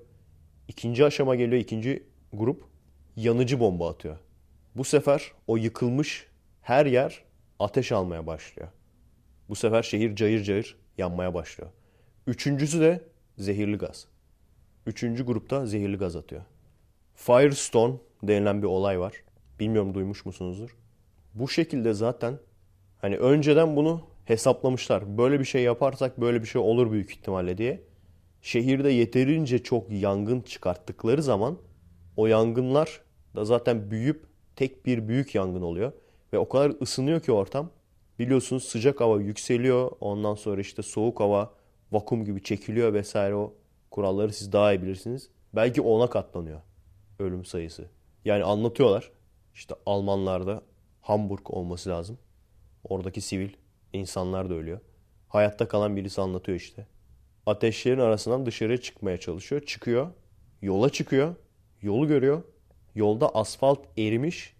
İkinci 0.67 1.05
aşama 1.05 1.35
geliyor. 1.35 1.61
ikinci 1.61 2.03
grup 2.33 2.63
yanıcı 3.15 3.59
bomba 3.59 3.89
atıyor. 3.89 4.17
Bu 4.75 4.83
sefer 4.83 5.31
o 5.47 5.57
yıkılmış 5.57 6.27
her 6.61 6.85
yer 6.85 7.23
ateş 7.59 7.91
almaya 7.91 8.27
başlıyor. 8.27 8.69
Bu 9.49 9.55
sefer 9.55 9.83
şehir 9.83 10.15
cayır 10.15 10.43
cayır 10.43 10.77
yanmaya 10.97 11.33
başlıyor. 11.33 11.71
Üçüncüsü 12.27 12.81
de 12.81 13.03
zehirli 13.37 13.77
gaz. 13.77 14.07
Üçüncü 14.85 15.25
grupta 15.25 15.65
zehirli 15.65 15.97
gaz 15.97 16.15
atıyor. 16.15 16.41
Firestone 17.15 17.95
denilen 18.23 18.61
bir 18.61 18.67
olay 18.67 18.99
var. 18.99 19.13
Bilmiyorum 19.59 19.93
duymuş 19.93 20.25
musunuzdur. 20.25 20.75
Bu 21.33 21.49
şekilde 21.49 21.93
zaten 21.93 22.39
hani 22.97 23.17
önceden 23.17 23.75
bunu 23.75 24.01
hesaplamışlar. 24.25 25.17
Böyle 25.17 25.39
bir 25.39 25.45
şey 25.45 25.63
yaparsak 25.63 26.21
böyle 26.21 26.41
bir 26.41 26.47
şey 26.47 26.61
olur 26.61 26.91
büyük 26.91 27.11
ihtimalle 27.11 27.57
diye. 27.57 27.83
Şehirde 28.41 28.89
yeterince 28.89 29.63
çok 29.63 29.91
yangın 29.91 30.41
çıkarttıkları 30.41 31.23
zaman 31.23 31.57
o 32.17 32.27
yangınlar 32.27 33.01
da 33.35 33.45
zaten 33.45 33.91
büyüyüp 33.91 34.25
tek 34.55 34.85
bir 34.85 35.07
büyük 35.07 35.35
yangın 35.35 35.61
oluyor. 35.61 35.91
Ve 36.33 36.37
o 36.37 36.49
kadar 36.49 36.73
ısınıyor 36.81 37.21
ki 37.21 37.31
ortam. 37.31 37.69
Biliyorsunuz 38.19 38.63
sıcak 38.63 39.01
hava 39.01 39.21
yükseliyor. 39.21 39.91
Ondan 39.99 40.35
sonra 40.35 40.61
işte 40.61 40.81
soğuk 40.81 41.19
hava 41.19 41.53
vakum 41.91 42.25
gibi 42.25 42.43
çekiliyor 42.43 42.93
vesaire 42.93 43.35
o 43.35 43.53
kuralları 43.91 44.33
siz 44.33 44.51
daha 44.51 44.73
iyi 44.73 44.81
bilirsiniz. 44.81 45.29
Belki 45.53 45.81
ona 45.81 46.09
katlanıyor 46.09 46.61
ölüm 47.21 47.45
sayısı. 47.45 47.85
Yani 48.25 48.43
anlatıyorlar. 48.43 49.11
İşte 49.53 49.75
Almanlarda 49.85 50.61
Hamburg 51.01 51.49
olması 51.49 51.89
lazım. 51.89 52.17
Oradaki 52.83 53.21
sivil 53.21 53.49
insanlar 53.93 54.49
da 54.49 54.53
ölüyor. 54.53 54.79
Hayatta 55.27 55.67
kalan 55.67 55.95
birisi 55.95 56.21
anlatıyor 56.21 56.57
işte. 56.57 56.87
Ateşlerin 57.45 57.99
arasından 57.99 58.45
dışarıya 58.45 58.81
çıkmaya 58.81 59.19
çalışıyor. 59.19 59.61
Çıkıyor. 59.65 60.07
Yola 60.61 60.89
çıkıyor. 60.89 61.35
Yolu 61.81 62.07
görüyor. 62.07 62.43
Yolda 62.95 63.35
asfalt 63.35 63.79
erimiş. 63.97 64.53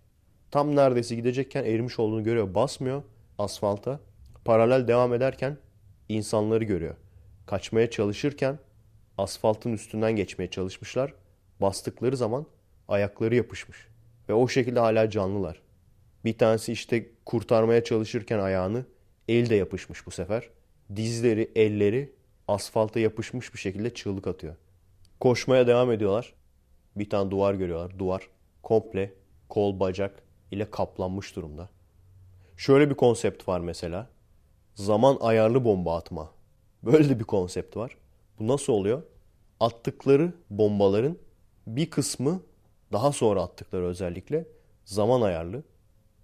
Tam 0.52 0.76
neredeyse 0.76 1.16
gidecekken 1.16 1.64
erimiş 1.66 2.00
olduğunu 2.00 2.24
görüyor. 2.24 2.56
Basmıyor 2.56 3.04
asfalta. 3.38 4.00
Paralel 4.46 4.88
devam 4.88 5.14
ederken 5.14 5.58
insanları 6.10 6.64
görüyor. 6.64 6.96
Kaçmaya 7.46 7.90
çalışırken 7.90 8.60
asfaltın 9.18 9.74
üstünden 9.74 10.16
geçmeye 10.16 10.50
çalışmışlar. 10.50 11.14
Bastıkları 11.62 12.18
zaman 12.18 12.46
ayakları 12.88 13.36
yapışmış. 13.36 13.88
Ve 14.30 14.34
o 14.34 14.48
şekilde 14.48 14.80
hala 14.80 15.10
canlılar. 15.10 15.62
Bir 16.26 16.38
tanesi 16.38 16.72
işte 16.72 17.10
kurtarmaya 17.26 17.84
çalışırken 17.84 18.40
ayağını 18.40 18.86
el 19.28 19.50
de 19.50 19.56
yapışmış 19.56 20.06
bu 20.06 20.12
sefer. 20.12 20.50
Dizleri, 20.96 21.52
elleri 21.56 22.14
asfalta 22.48 23.00
yapışmış 23.00 23.54
bir 23.54 23.60
şekilde 23.60 23.94
çığlık 23.94 24.28
atıyor. 24.28 24.56
Koşmaya 25.20 25.68
devam 25.68 25.92
ediyorlar. 25.92 26.34
Bir 26.96 27.10
tane 27.10 27.32
duvar 27.32 27.54
görüyorlar. 27.54 28.00
Duvar 28.00 28.30
komple 28.64 29.14
kol 29.50 29.80
bacak 29.80 30.24
ile 30.52 30.72
kaplanmış 30.72 31.36
durumda. 31.36 31.70
Şöyle 32.58 32.90
bir 32.90 32.96
konsept 32.96 33.48
var 33.48 33.60
mesela. 33.60 34.10
Zaman 34.76 35.18
ayarlı 35.22 35.66
bomba 35.66 35.98
atma. 35.98 36.32
Böyle 36.84 37.10
de 37.10 37.20
bir 37.20 37.24
konsept 37.24 37.78
var. 37.78 37.98
Bu 38.40 38.48
nasıl 38.48 38.74
oluyor? 38.74 39.04
Attıkları 39.60 40.34
bombaların 40.50 41.18
bir 41.68 41.90
kısmı 41.90 42.42
daha 42.92 43.12
sonra 43.12 43.42
attıkları 43.42 43.86
özellikle 43.86 44.48
zaman 44.86 45.22
ayarlı 45.22 45.64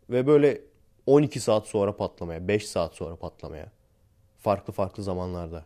ve 0.10 0.28
böyle 0.28 0.62
12 1.06 1.40
saat 1.40 1.68
sonra 1.68 1.96
patlamaya, 1.96 2.48
5 2.48 2.68
saat 2.68 2.96
sonra 2.96 3.16
patlamaya. 3.16 3.72
Farklı 4.38 4.74
farklı 4.74 5.04
zamanlarda. 5.04 5.66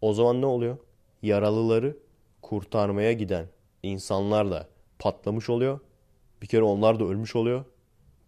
O 0.00 0.12
zaman 0.12 0.40
ne 0.40 0.46
oluyor? 0.46 0.76
Yaralıları 1.22 1.96
kurtarmaya 2.42 3.12
giden 3.12 3.48
insanlar 3.82 4.50
da 4.50 4.68
patlamış 4.98 5.50
oluyor. 5.50 5.80
Bir 6.42 6.46
kere 6.46 6.62
onlar 6.62 7.00
da 7.00 7.04
ölmüş 7.04 7.36
oluyor. 7.36 7.64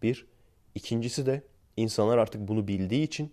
Bir. 0.02 0.26
İkincisi 0.74 1.26
de 1.26 1.42
insanlar 1.76 2.18
artık 2.18 2.48
bunu 2.48 2.68
bildiği 2.68 3.02
için 3.02 3.32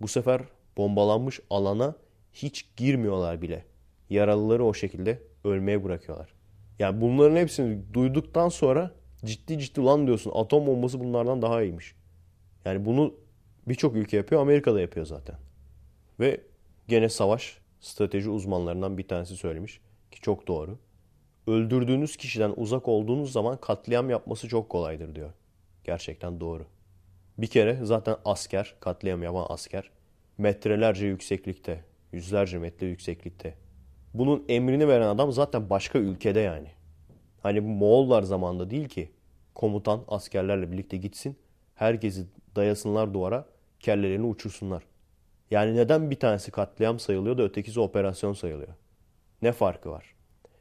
bu 0.00 0.08
sefer 0.08 0.42
bombalanmış 0.76 1.40
alana 1.50 1.94
hiç 2.32 2.76
girmiyorlar 2.76 3.42
bile. 3.42 3.64
Yaralıları 4.10 4.64
o 4.64 4.74
şekilde 4.74 5.22
ölmeye 5.44 5.84
bırakıyorlar. 5.84 6.34
Yani 6.78 7.00
bunların 7.00 7.36
hepsini 7.36 7.94
duyduktan 7.94 8.48
sonra 8.48 8.90
ciddi 9.24 9.58
ciddi 9.58 9.80
lan 9.80 10.06
diyorsun 10.06 10.32
atom 10.34 10.66
bombası 10.66 11.00
bunlardan 11.00 11.42
daha 11.42 11.62
iyiymiş. 11.62 11.94
Yani 12.64 12.84
bunu 12.84 13.14
birçok 13.68 13.96
ülke 13.96 14.16
yapıyor. 14.16 14.40
Amerika 14.40 14.74
da 14.74 14.80
yapıyor 14.80 15.06
zaten. 15.06 15.36
Ve 16.20 16.40
gene 16.88 17.08
savaş 17.08 17.58
strateji 17.80 18.30
uzmanlarından 18.30 18.98
bir 18.98 19.08
tanesi 19.08 19.36
söylemiş 19.36 19.80
ki 20.10 20.20
çok 20.20 20.48
doğru. 20.48 20.78
Öldürdüğünüz 21.46 22.16
kişiden 22.16 22.52
uzak 22.56 22.88
olduğunuz 22.88 23.32
zaman 23.32 23.56
katliam 23.60 24.10
yapması 24.10 24.48
çok 24.48 24.68
kolaydır 24.68 25.14
diyor. 25.14 25.30
Gerçekten 25.84 26.40
doğru. 26.40 26.66
Bir 27.38 27.46
kere 27.46 27.78
zaten 27.82 28.16
asker, 28.24 28.74
katliam 28.80 29.22
yapan 29.22 29.46
asker 29.48 29.90
metrelerce 30.38 31.06
yükseklikte, 31.06 31.84
yüzlerce 32.12 32.58
metre 32.58 32.86
yükseklikte. 32.86 33.54
Bunun 34.14 34.44
emrini 34.48 34.88
veren 34.88 35.06
adam 35.06 35.32
zaten 35.32 35.70
başka 35.70 35.98
ülkede 35.98 36.40
yani. 36.40 36.68
Hani 37.42 37.64
bu 37.64 37.68
Moğollar 37.68 38.22
zamanında 38.22 38.70
değil 38.70 38.88
ki 38.88 39.10
komutan 39.54 40.04
askerlerle 40.08 40.72
birlikte 40.72 40.96
gitsin, 40.96 41.36
herkesi 41.74 42.26
dayasınlar 42.56 43.14
duvara, 43.14 43.46
kellelerini 43.80 44.26
uçursunlar. 44.26 44.82
Yani 45.50 45.76
neden 45.76 46.10
bir 46.10 46.20
tanesi 46.20 46.50
katliam 46.50 46.98
sayılıyor 46.98 47.38
da 47.38 47.42
ötekisi 47.42 47.80
operasyon 47.80 48.32
sayılıyor? 48.32 48.74
Ne 49.42 49.52
farkı 49.52 49.90
var? 49.90 50.14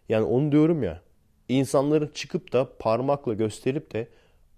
Yani 0.10 0.26
onu 0.26 0.52
diyorum 0.52 0.84
ya, 0.84 1.02
insanların 1.50 2.12
çıkıp 2.14 2.54
da 2.54 2.78
parmakla 2.80 3.34
gösterip 3.34 3.94
de 3.94 4.08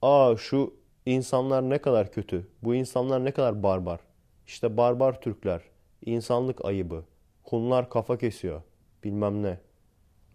aa 0.01 0.35
şu 0.37 0.73
insanlar 1.05 1.69
ne 1.69 1.77
kadar 1.77 2.11
kötü, 2.11 2.47
bu 2.63 2.75
insanlar 2.75 3.25
ne 3.25 3.31
kadar 3.31 3.63
barbar. 3.63 3.99
İşte 4.47 4.77
barbar 4.77 5.21
Türkler, 5.21 5.61
insanlık 6.05 6.65
ayıbı, 6.65 7.03
Hunlar 7.43 7.89
kafa 7.89 8.17
kesiyor, 8.17 8.61
bilmem 9.03 9.43
ne. 9.43 9.57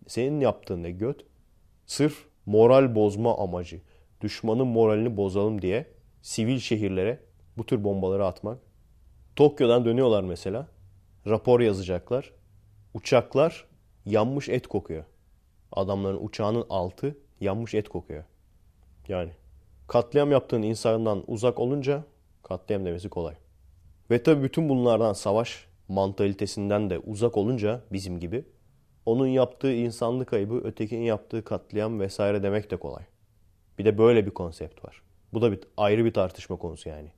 Senin 0.07 0.41
yaptığın 0.41 0.82
ne 0.82 0.91
göt? 0.91 1.24
Sırf 1.87 2.26
moral 2.47 2.95
bozma 2.95 3.39
amacı, 3.39 3.80
düşmanın 4.20 4.66
moralini 4.66 5.16
bozalım 5.16 5.62
diye 5.62 5.87
sivil 6.22 6.59
şehirlere 6.59 7.20
bu 7.59 7.66
tür 7.66 7.84
bombaları 7.84 8.26
atmak. 8.26 8.59
Tokyo'dan 9.37 9.84
dönüyorlar 9.84 10.22
mesela. 10.22 10.68
Rapor 11.26 11.61
yazacaklar. 11.61 12.32
Uçaklar 12.95 13.64
yanmış 14.07 14.49
et 14.49 14.66
kokuyor. 14.66 15.05
Adamların 15.72 16.24
uçağının 16.24 16.66
altı 16.70 17.18
yanmış 17.41 17.74
et 17.74 17.89
kokuyor. 17.89 18.24
Yani 19.09 19.30
katliam 19.87 20.30
yaptığın 20.30 20.62
insandan 20.62 21.24
uzak 21.26 21.59
olunca 21.59 22.05
katliam 22.43 22.84
demesi 22.84 23.09
kolay. 23.09 23.34
Ve 24.11 24.22
tabii 24.22 24.43
bütün 24.43 24.68
bunlardan 24.68 25.12
savaş 25.12 25.66
mantalitesinden 25.89 26.91
de 26.91 26.99
uzak 26.99 27.37
olunca 27.37 27.80
bizim 27.93 28.20
gibi 28.20 28.45
onun 29.07 29.26
yaptığı 29.26 29.72
insanlık 29.72 30.32
ayıbı 30.32 30.64
ötekinin 30.64 31.04
yaptığı 31.04 31.44
katliam 31.44 32.00
vesaire 32.00 32.42
demek 32.42 32.70
de 32.70 32.76
kolay. 32.76 33.04
Bir 33.78 33.84
de 33.84 33.98
böyle 33.98 34.26
bir 34.26 34.30
konsept 34.30 34.84
var. 34.84 35.02
Bu 35.32 35.42
da 35.42 35.52
bir 35.52 35.61
ayrı 35.76 36.04
bir 36.04 36.12
tartışma 36.12 36.57
konusu 36.57 36.88
yani. 36.88 37.09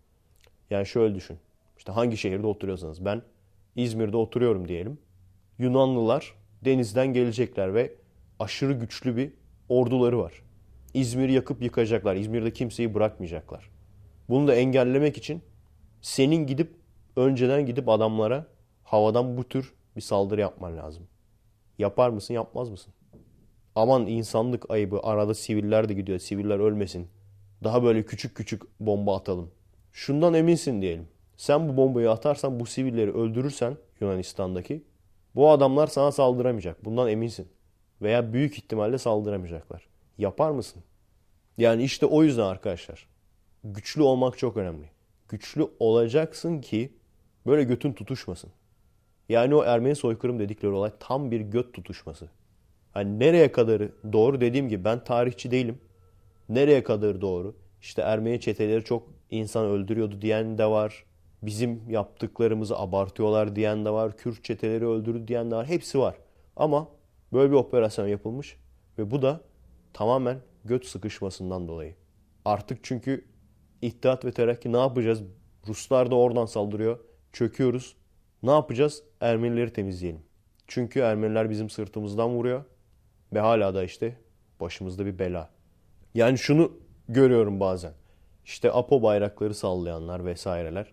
Yani 0.70 0.86
şöyle 0.86 1.14
düşün. 1.14 1.38
İşte 1.78 1.92
hangi 1.92 2.16
şehirde 2.16 2.46
oturuyorsanız 2.46 3.04
ben 3.04 3.22
İzmir'de 3.76 4.16
oturuyorum 4.16 4.68
diyelim. 4.68 4.98
Yunanlılar 5.58 6.34
denizden 6.64 7.12
gelecekler 7.12 7.74
ve 7.74 7.94
aşırı 8.38 8.72
güçlü 8.72 9.16
bir 9.16 9.32
orduları 9.68 10.18
var. 10.18 10.42
İzmir'i 10.94 11.32
yakıp 11.32 11.62
yıkacaklar. 11.62 12.16
İzmir'de 12.16 12.52
kimseyi 12.52 12.94
bırakmayacaklar. 12.94 13.70
Bunu 14.28 14.48
da 14.48 14.54
engellemek 14.54 15.16
için 15.16 15.42
senin 16.02 16.46
gidip 16.46 16.74
önceden 17.16 17.66
gidip 17.66 17.88
adamlara 17.88 18.46
havadan 18.84 19.36
bu 19.36 19.48
tür 19.48 19.74
bir 19.96 20.00
saldırı 20.00 20.40
yapman 20.40 20.76
lazım. 20.76 21.08
Yapar 21.78 22.10
mısın 22.10 22.34
yapmaz 22.34 22.70
mısın? 22.70 22.92
Aman 23.74 24.06
insanlık 24.06 24.70
ayıbı 24.70 25.00
arada 25.02 25.34
siviller 25.34 25.88
de 25.88 25.94
gidiyor. 25.94 26.18
Siviller 26.18 26.58
ölmesin. 26.58 27.08
Daha 27.64 27.82
böyle 27.82 28.06
küçük 28.06 28.36
küçük 28.36 28.62
bomba 28.80 29.16
atalım. 29.16 29.50
Şundan 29.92 30.34
eminsin 30.34 30.82
diyelim. 30.82 31.08
Sen 31.36 31.68
bu 31.68 31.76
bombayı 31.76 32.10
atarsan 32.10 32.60
bu 32.60 32.66
sivilleri 32.66 33.12
öldürürsen 33.12 33.76
Yunanistan'daki 34.00 34.84
bu 35.34 35.50
adamlar 35.50 35.86
sana 35.86 36.12
saldıramayacak. 36.12 36.84
Bundan 36.84 37.08
eminsin. 37.08 37.48
Veya 38.02 38.32
büyük 38.32 38.58
ihtimalle 38.58 38.98
saldıramayacaklar. 38.98 39.88
Yapar 40.18 40.50
mısın? 40.50 40.82
Yani 41.58 41.82
işte 41.82 42.06
o 42.06 42.22
yüzden 42.22 42.42
arkadaşlar 42.42 43.08
güçlü 43.64 44.02
olmak 44.02 44.38
çok 44.38 44.56
önemli. 44.56 44.90
Güçlü 45.28 45.68
olacaksın 45.78 46.60
ki 46.60 46.92
böyle 47.46 47.64
götün 47.64 47.92
tutuşmasın. 47.92 48.50
Yani 49.28 49.54
o 49.54 49.64
Ermeni 49.64 49.96
soykırım 49.96 50.38
dedikleri 50.38 50.72
olay 50.72 50.90
tam 51.00 51.30
bir 51.30 51.40
göt 51.40 51.74
tutuşması. 51.74 52.28
Hani 52.92 53.18
nereye 53.18 53.52
kadarı 53.52 53.92
doğru 54.12 54.40
dediğim 54.40 54.68
gibi 54.68 54.84
ben 54.84 55.04
tarihçi 55.04 55.50
değilim. 55.50 55.78
Nereye 56.48 56.82
kadar 56.82 57.20
doğru? 57.20 57.56
İşte 57.80 58.02
Ermeni 58.02 58.40
çeteleri 58.40 58.84
çok 58.84 59.08
insan 59.30 59.66
öldürüyordu 59.66 60.22
diyen 60.22 60.58
de 60.58 60.66
var. 60.66 61.04
Bizim 61.42 61.90
yaptıklarımızı 61.90 62.78
abartıyorlar 62.78 63.56
diyen 63.56 63.84
de 63.84 63.90
var. 63.90 64.16
Kürt 64.16 64.44
çeteleri 64.44 64.86
öldürdü 64.86 65.28
diyen 65.28 65.50
de 65.50 65.56
var. 65.56 65.66
Hepsi 65.66 65.98
var. 65.98 66.14
Ama 66.56 66.88
böyle 67.32 67.50
bir 67.50 67.56
operasyon 67.56 68.06
yapılmış 68.06 68.56
ve 68.98 69.10
bu 69.10 69.22
da 69.22 69.40
tamamen 69.92 70.38
göt 70.64 70.86
sıkışmasından 70.86 71.68
dolayı. 71.68 71.94
Artık 72.44 72.78
çünkü 72.82 73.24
İttihat 73.82 74.24
ve 74.24 74.32
Terakki 74.32 74.72
ne 74.72 74.78
yapacağız? 74.78 75.22
Ruslar 75.68 76.10
da 76.10 76.14
oradan 76.14 76.46
saldırıyor. 76.46 76.98
Çöküyoruz. 77.32 77.96
Ne 78.42 78.50
yapacağız? 78.50 79.02
Ermenileri 79.20 79.72
temizleyelim. 79.72 80.22
Çünkü 80.66 81.00
Ermeniler 81.00 81.50
bizim 81.50 81.70
sırtımızdan 81.70 82.30
vuruyor. 82.30 82.64
Ve 83.32 83.40
hala 83.40 83.74
da 83.74 83.84
işte 83.84 84.16
başımızda 84.60 85.06
bir 85.06 85.18
bela. 85.18 85.50
Yani 86.14 86.38
şunu 86.38 86.72
görüyorum 87.08 87.60
bazen. 87.60 87.92
İşte 88.44 88.72
APO 88.72 89.02
bayrakları 89.02 89.54
sallayanlar 89.54 90.24
vesaireler 90.24 90.92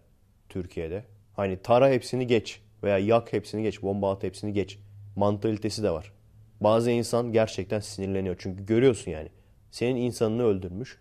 Türkiye'de. 0.49 1.05
Hani 1.33 1.61
tara 1.61 1.89
hepsini 1.89 2.27
geç 2.27 2.61
veya 2.83 2.97
yak 2.97 3.33
hepsini 3.33 3.63
geç, 3.63 3.81
bomba 3.81 4.11
at 4.11 4.23
hepsini 4.23 4.53
geç. 4.53 4.79
Mantalitesi 5.15 5.83
de 5.83 5.91
var. 5.91 6.13
Bazı 6.61 6.91
insan 6.91 7.31
gerçekten 7.31 7.79
sinirleniyor. 7.79 8.35
Çünkü 8.39 8.65
görüyorsun 8.65 9.11
yani. 9.11 9.29
Senin 9.71 9.95
insanını 9.95 10.43
öldürmüş. 10.43 10.99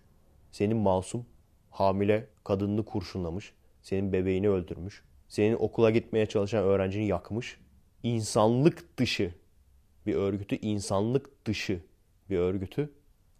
Senin 0.52 0.76
masum, 0.76 1.26
hamile 1.70 2.26
kadınını 2.44 2.84
kurşunlamış. 2.84 3.52
Senin 3.82 4.12
bebeğini 4.12 4.48
öldürmüş. 4.48 5.04
Senin 5.28 5.56
okula 5.56 5.90
gitmeye 5.90 6.26
çalışan 6.26 6.64
öğrencini 6.64 7.06
yakmış. 7.06 7.58
İnsanlık 8.02 8.98
dışı 8.98 9.34
bir 10.06 10.14
örgütü, 10.14 10.56
insanlık 10.56 11.46
dışı 11.46 11.80
bir 12.30 12.38
örgütü 12.38 12.90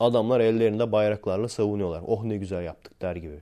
adamlar 0.01 0.41
ellerinde 0.41 0.93
bayraklarla 0.93 1.49
savunuyorlar. 1.49 2.03
Oh 2.07 2.24
ne 2.24 2.37
güzel 2.37 2.64
yaptık 2.64 3.03
der 3.03 3.16
gibi. 3.16 3.41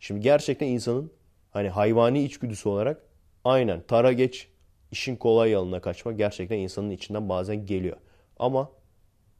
Şimdi 0.00 0.20
gerçekten 0.20 0.66
insanın 0.66 1.12
hani 1.50 1.68
hayvani 1.68 2.24
içgüdüsü 2.24 2.68
olarak 2.68 3.02
aynen 3.44 3.82
tara 3.82 4.12
geç 4.12 4.48
işin 4.90 5.16
kolay 5.16 5.50
yoluna 5.50 5.80
kaçma 5.80 6.12
gerçekten 6.12 6.58
insanın 6.58 6.90
içinden 6.90 7.28
bazen 7.28 7.66
geliyor. 7.66 7.96
Ama 8.38 8.70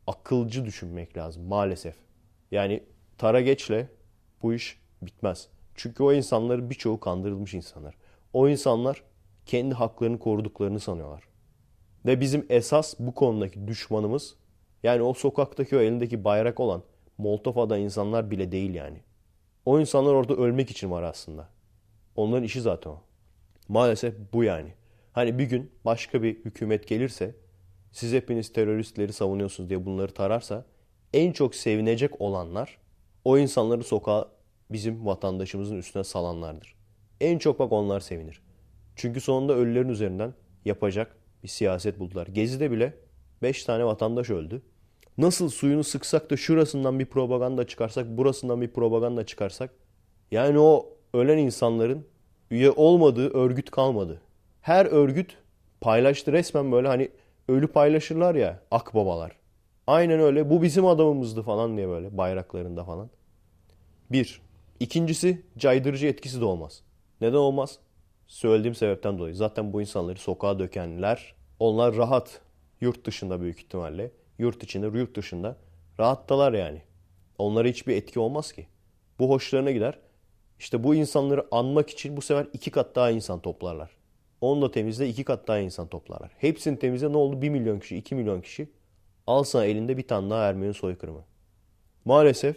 akılcı 0.06 0.64
düşünmek 0.64 1.16
lazım 1.16 1.42
maalesef. 1.42 1.94
Yani 2.50 2.82
tara 3.18 3.40
geçle 3.40 3.88
bu 4.42 4.54
iş 4.54 4.78
bitmez. 5.02 5.48
Çünkü 5.74 6.02
o 6.02 6.12
insanların 6.12 6.70
birçoğu 6.70 7.00
kandırılmış 7.00 7.54
insanlar. 7.54 7.94
O 8.32 8.48
insanlar 8.48 9.02
kendi 9.46 9.74
haklarını 9.74 10.18
koruduklarını 10.18 10.80
sanıyorlar. 10.80 11.24
Ve 12.06 12.20
bizim 12.20 12.46
esas 12.48 12.94
bu 12.98 13.14
konudaki 13.14 13.68
düşmanımız 13.68 14.36
yani 14.82 15.02
o 15.02 15.14
sokaktaki 15.14 15.76
o 15.76 15.80
elindeki 15.80 16.24
bayrak 16.24 16.60
olan 16.60 16.82
Moldova'da 17.18 17.78
insanlar 17.78 18.30
bile 18.30 18.52
değil 18.52 18.74
yani. 18.74 19.02
O 19.66 19.80
insanlar 19.80 20.14
orada 20.14 20.34
ölmek 20.34 20.70
için 20.70 20.90
var 20.90 21.02
aslında. 21.02 21.48
Onların 22.16 22.44
işi 22.44 22.60
zaten 22.60 22.90
o. 22.90 23.00
Maalesef 23.68 24.14
bu 24.32 24.44
yani. 24.44 24.72
Hani 25.12 25.38
bir 25.38 25.44
gün 25.44 25.70
başka 25.84 26.22
bir 26.22 26.44
hükümet 26.44 26.88
gelirse 26.88 27.34
siz 27.92 28.12
hepiniz 28.12 28.52
teröristleri 28.52 29.12
savunuyorsunuz 29.12 29.70
diye 29.70 29.86
bunları 29.86 30.14
tararsa 30.14 30.64
en 31.12 31.32
çok 31.32 31.54
sevinecek 31.54 32.20
olanlar 32.20 32.78
o 33.24 33.38
insanları 33.38 33.84
sokağa 33.84 34.28
bizim 34.70 35.06
vatandaşımızın 35.06 35.76
üstüne 35.76 36.04
salanlardır. 36.04 36.77
En 37.20 37.38
çok 37.38 37.58
bak 37.58 37.72
onlar 37.72 38.00
sevinir. 38.00 38.42
Çünkü 38.96 39.20
sonunda 39.20 39.54
ölülerin 39.54 39.88
üzerinden 39.88 40.34
yapacak 40.64 41.16
bir 41.42 41.48
siyaset 41.48 41.98
buldular. 41.98 42.26
Gezi'de 42.26 42.70
bile 42.70 42.94
5 43.42 43.64
tane 43.64 43.84
vatandaş 43.84 44.30
öldü. 44.30 44.62
Nasıl 45.18 45.48
suyunu 45.48 45.84
sıksak 45.84 46.30
da 46.30 46.36
şurasından 46.36 46.98
bir 46.98 47.06
propaganda 47.06 47.66
çıkarsak, 47.66 48.06
burasından 48.16 48.60
bir 48.60 48.68
propaganda 48.68 49.26
çıkarsak 49.26 49.70
yani 50.30 50.58
o 50.58 50.86
ölen 51.14 51.38
insanların 51.38 52.06
üye 52.50 52.70
olmadığı 52.70 53.30
örgüt 53.30 53.70
kalmadı. 53.70 54.20
Her 54.60 54.86
örgüt 54.86 55.36
paylaştı 55.80 56.32
resmen 56.32 56.72
böyle 56.72 56.88
hani 56.88 57.08
ölü 57.48 57.66
paylaşırlar 57.66 58.34
ya 58.34 58.62
akbabalar. 58.70 59.32
Aynen 59.86 60.20
öyle 60.20 60.50
bu 60.50 60.62
bizim 60.62 60.86
adamımızdı 60.86 61.42
falan 61.42 61.76
diye 61.76 61.88
böyle 61.88 62.18
bayraklarında 62.18 62.84
falan. 62.84 63.10
Bir. 64.12 64.40
İkincisi 64.80 65.42
caydırıcı 65.58 66.06
etkisi 66.06 66.40
de 66.40 66.44
olmaz. 66.44 66.82
Neden 67.20 67.36
olmaz? 67.36 67.78
Söylediğim 68.26 68.74
sebepten 68.74 69.18
dolayı. 69.18 69.34
Zaten 69.34 69.72
bu 69.72 69.80
insanları 69.80 70.18
sokağa 70.18 70.58
dökenler 70.58 71.34
onlar 71.58 71.96
rahat. 71.96 72.40
Yurt 72.80 73.04
dışında 73.04 73.40
büyük 73.40 73.58
ihtimalle. 73.58 74.10
Yurt 74.38 74.62
içinde, 74.62 74.98
yurt 74.98 75.16
dışında. 75.16 75.56
Rahattalar 76.00 76.52
yani. 76.52 76.82
Onlara 77.38 77.68
hiçbir 77.68 77.96
etki 77.96 78.20
olmaz 78.20 78.52
ki. 78.52 78.66
Bu 79.18 79.30
hoşlarına 79.30 79.70
gider. 79.70 79.98
İşte 80.58 80.84
bu 80.84 80.94
insanları 80.94 81.46
anmak 81.50 81.90
için 81.90 82.16
bu 82.16 82.22
sefer 82.22 82.46
iki 82.52 82.70
kat 82.70 82.96
daha 82.96 83.10
insan 83.10 83.40
toplarlar. 83.40 83.90
Onu 84.40 84.62
da 84.62 84.70
temizle 84.70 85.08
iki 85.08 85.24
kat 85.24 85.48
daha 85.48 85.58
insan 85.58 85.88
toplarlar. 85.88 86.30
Hepsini 86.38 86.78
temizle 86.78 87.12
ne 87.12 87.16
oldu? 87.16 87.42
Bir 87.42 87.48
milyon 87.48 87.78
kişi, 87.78 87.96
iki 87.96 88.14
milyon 88.14 88.40
kişi. 88.40 88.68
Al 89.26 89.42
sana 89.42 89.64
elinde 89.64 89.96
bir 89.96 90.08
tane 90.08 90.30
daha 90.30 90.44
Ermeni 90.44 90.74
soykırımı. 90.74 91.24
Maalesef 92.04 92.56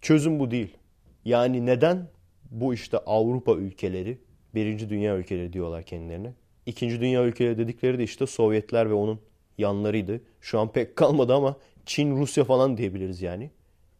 çözüm 0.00 0.40
bu 0.40 0.50
değil. 0.50 0.76
Yani 1.24 1.66
neden 1.66 2.08
bu 2.52 2.74
işte 2.74 2.98
Avrupa 2.98 3.54
ülkeleri, 3.54 4.18
birinci 4.54 4.90
dünya 4.90 5.16
ülkeleri 5.16 5.52
diyorlar 5.52 5.82
kendilerine. 5.82 6.34
İkinci 6.66 7.00
dünya 7.00 7.24
ülkeleri 7.24 7.58
dedikleri 7.58 7.98
de 7.98 8.04
işte 8.04 8.26
Sovyetler 8.26 8.90
ve 8.90 8.94
onun 8.94 9.20
yanlarıydı. 9.58 10.20
Şu 10.40 10.60
an 10.60 10.72
pek 10.72 10.96
kalmadı 10.96 11.34
ama 11.34 11.56
Çin, 11.86 12.16
Rusya 12.16 12.44
falan 12.44 12.76
diyebiliriz 12.76 13.22
yani. 13.22 13.50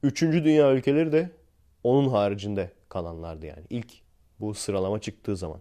Üçüncü 0.03 0.45
dünya 0.45 0.73
ülkeleri 0.73 1.13
de 1.13 1.31
onun 1.85 2.09
haricinde 2.09 2.71
kalanlardı 2.89 3.47
yani. 3.47 3.63
İlk 3.71 3.93
bu 4.41 4.55
sıralama 4.55 5.01
çıktığı 5.01 5.37
zaman. 5.37 5.61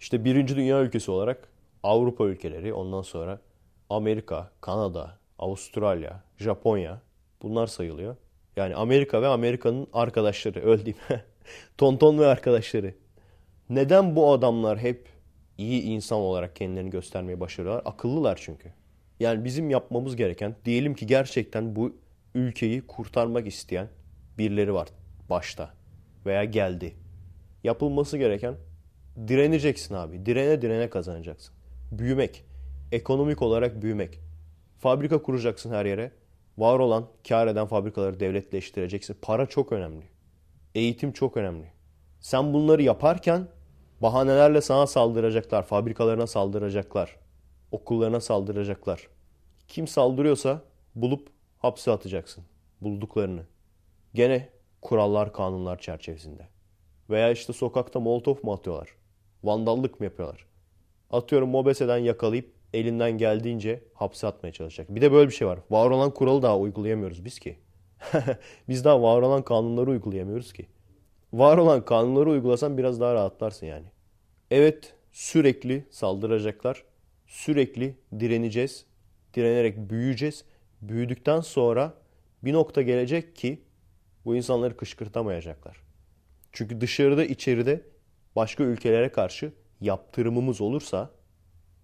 İşte 0.00 0.24
birinci 0.24 0.56
dünya 0.56 0.82
ülkesi 0.82 1.10
olarak 1.10 1.48
Avrupa 1.82 2.24
ülkeleri, 2.24 2.74
ondan 2.74 3.02
sonra 3.02 3.40
Amerika, 3.90 4.50
Kanada, 4.60 5.18
Avustralya, 5.38 6.22
Japonya 6.38 7.00
bunlar 7.42 7.66
sayılıyor. 7.66 8.16
Yani 8.56 8.74
Amerika 8.74 9.22
ve 9.22 9.26
Amerika'nın 9.26 9.86
arkadaşları, 9.92 10.66
öyle. 10.66 10.94
Tonton 11.78 12.18
ve 12.18 12.26
arkadaşları. 12.26 12.94
Neden 13.70 14.16
bu 14.16 14.32
adamlar 14.32 14.78
hep 14.78 15.08
iyi 15.58 15.82
insan 15.82 16.18
olarak 16.18 16.56
kendilerini 16.56 16.90
göstermeyi 16.90 17.40
başarıyorlar? 17.40 17.82
Akıllılar 17.84 18.40
çünkü. 18.42 18.72
Yani 19.20 19.44
bizim 19.44 19.70
yapmamız 19.70 20.16
gereken, 20.16 20.54
diyelim 20.64 20.94
ki 20.94 21.06
gerçekten 21.06 21.76
bu 21.76 21.96
ülkeyi 22.34 22.86
kurtarmak 22.86 23.46
isteyen 23.46 23.88
birileri 24.38 24.74
var 24.74 24.88
başta 25.30 25.74
veya 26.26 26.44
geldi. 26.44 26.94
Yapılması 27.64 28.18
gereken 28.18 28.54
direneceksin 29.28 29.94
abi. 29.94 30.26
Direne 30.26 30.62
direne 30.62 30.90
kazanacaksın. 30.90 31.54
Büyümek. 31.92 32.44
Ekonomik 32.92 33.42
olarak 33.42 33.82
büyümek. 33.82 34.18
Fabrika 34.78 35.22
kuracaksın 35.22 35.70
her 35.70 35.86
yere. 35.86 36.12
Var 36.58 36.78
olan, 36.78 37.06
kar 37.28 37.46
eden 37.46 37.66
fabrikaları 37.66 38.20
devletleştireceksin. 38.20 39.16
Para 39.22 39.46
çok 39.46 39.72
önemli. 39.72 40.04
Eğitim 40.74 41.12
çok 41.12 41.36
önemli. 41.36 41.72
Sen 42.20 42.52
bunları 42.52 42.82
yaparken 42.82 43.48
bahanelerle 44.02 44.60
sana 44.60 44.86
saldıracaklar. 44.86 45.62
Fabrikalarına 45.62 46.26
saldıracaklar. 46.26 47.16
Okullarına 47.72 48.20
saldıracaklar. 48.20 49.08
Kim 49.68 49.88
saldırıyorsa 49.88 50.62
bulup 50.94 51.28
hapse 51.58 51.90
atacaksın. 51.90 52.44
Bulduklarını. 52.80 53.42
Gene 54.14 54.48
kurallar, 54.82 55.32
kanunlar 55.32 55.78
çerçevesinde. 55.78 56.48
Veya 57.10 57.30
işte 57.30 57.52
sokakta 57.52 58.00
molotof 58.00 58.44
mu 58.44 58.52
atıyorlar? 58.52 58.88
Vandallık 59.44 60.00
mı 60.00 60.04
yapıyorlar? 60.04 60.46
Atıyorum 61.10 61.48
Mobese'den 61.48 61.98
yakalayıp 61.98 62.52
elinden 62.72 63.18
geldiğince 63.18 63.84
hapse 63.94 64.26
atmaya 64.26 64.52
çalışacak. 64.52 64.94
Bir 64.94 65.00
de 65.00 65.12
böyle 65.12 65.30
bir 65.30 65.34
şey 65.34 65.48
var. 65.48 65.58
Var 65.70 65.90
olan 65.90 66.14
kuralı 66.14 66.42
daha 66.42 66.58
uygulayamıyoruz 66.58 67.24
biz 67.24 67.38
ki. 67.38 67.58
biz 68.68 68.84
daha 68.84 69.02
var 69.02 69.22
olan 69.22 69.42
kanunları 69.42 69.90
uygulayamıyoruz 69.90 70.52
ki. 70.52 70.66
Var 71.32 71.58
olan 71.58 71.84
kanunları 71.84 72.30
uygulasan 72.30 72.78
biraz 72.78 73.00
daha 73.00 73.14
rahatlarsın 73.14 73.66
yani. 73.66 73.86
Evet 74.50 74.94
sürekli 75.12 75.84
saldıracaklar. 75.90 76.84
Sürekli 77.26 77.96
direneceğiz. 78.20 78.86
Direnerek 79.34 79.90
büyüyeceğiz. 79.90 80.44
Büyüdükten 80.82 81.40
sonra 81.40 81.94
bir 82.44 82.52
nokta 82.52 82.82
gelecek 82.82 83.36
ki 83.36 83.62
bu 84.24 84.36
insanları 84.36 84.76
kışkırtamayacaklar. 84.76 85.76
Çünkü 86.52 86.80
dışarıda 86.80 87.24
içeride 87.24 87.82
başka 88.36 88.64
ülkelere 88.64 89.08
karşı 89.12 89.52
yaptırımımız 89.80 90.60
olursa 90.60 91.10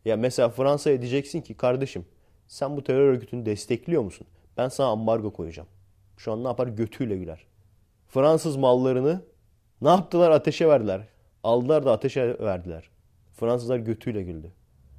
ya 0.05 0.17
mesela 0.17 0.49
Fransa'ya 0.49 1.01
diyeceksin 1.01 1.41
ki 1.41 1.55
kardeşim 1.55 2.07
sen 2.47 2.77
bu 2.77 2.85
terör 2.85 3.09
örgütünü 3.09 3.47
destekliyor 3.47 4.03
musun? 4.03 4.27
Ben 4.57 4.69
sana 4.69 4.89
ambargo 4.89 5.33
koyacağım. 5.33 5.69
Şu 6.17 6.33
an 6.33 6.45
ne 6.45 6.49
yapar? 6.49 6.67
Götüyle 6.67 7.17
güler. 7.17 7.47
Fransız 8.09 8.57
mallarını 8.57 9.23
ne 9.83 9.89
yaptılar? 9.89 10.31
Ateşe 10.31 10.69
verdiler. 10.69 11.09
Aldılar 11.43 11.87
da 11.87 11.93
ateşe 11.93 12.39
verdiler. 12.39 12.91
Fransızlar 13.33 13.79
götüyle 13.79 14.23
güldü. 14.23 14.53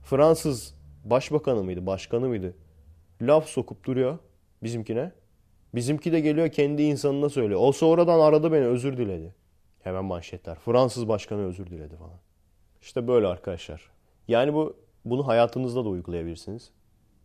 Fransız 0.03 0.75
başbakanı 1.05 1.63
mıydı, 1.63 1.85
başkanı 1.85 2.27
mıydı? 2.27 2.55
Laf 3.21 3.47
sokup 3.47 3.85
duruyor 3.85 4.19
bizimkine. 4.63 5.11
Bizimki 5.75 6.11
de 6.11 6.19
geliyor 6.19 6.49
kendi 6.49 6.83
insanına 6.83 7.29
söylüyor. 7.29 7.59
O 7.63 7.71
sonradan 7.71 8.19
aradı 8.19 8.51
beni 8.51 8.65
özür 8.65 8.97
diledi. 8.97 9.35
Hemen 9.83 10.05
manşetler. 10.05 10.55
Fransız 10.55 11.07
başkanı 11.07 11.45
özür 11.45 11.67
diledi 11.67 11.95
falan. 11.95 12.19
İşte 12.81 13.07
böyle 13.07 13.27
arkadaşlar. 13.27 13.89
Yani 14.27 14.53
bu 14.53 14.77
bunu 15.05 15.27
hayatınızda 15.27 15.85
da 15.85 15.89
uygulayabilirsiniz. 15.89 16.71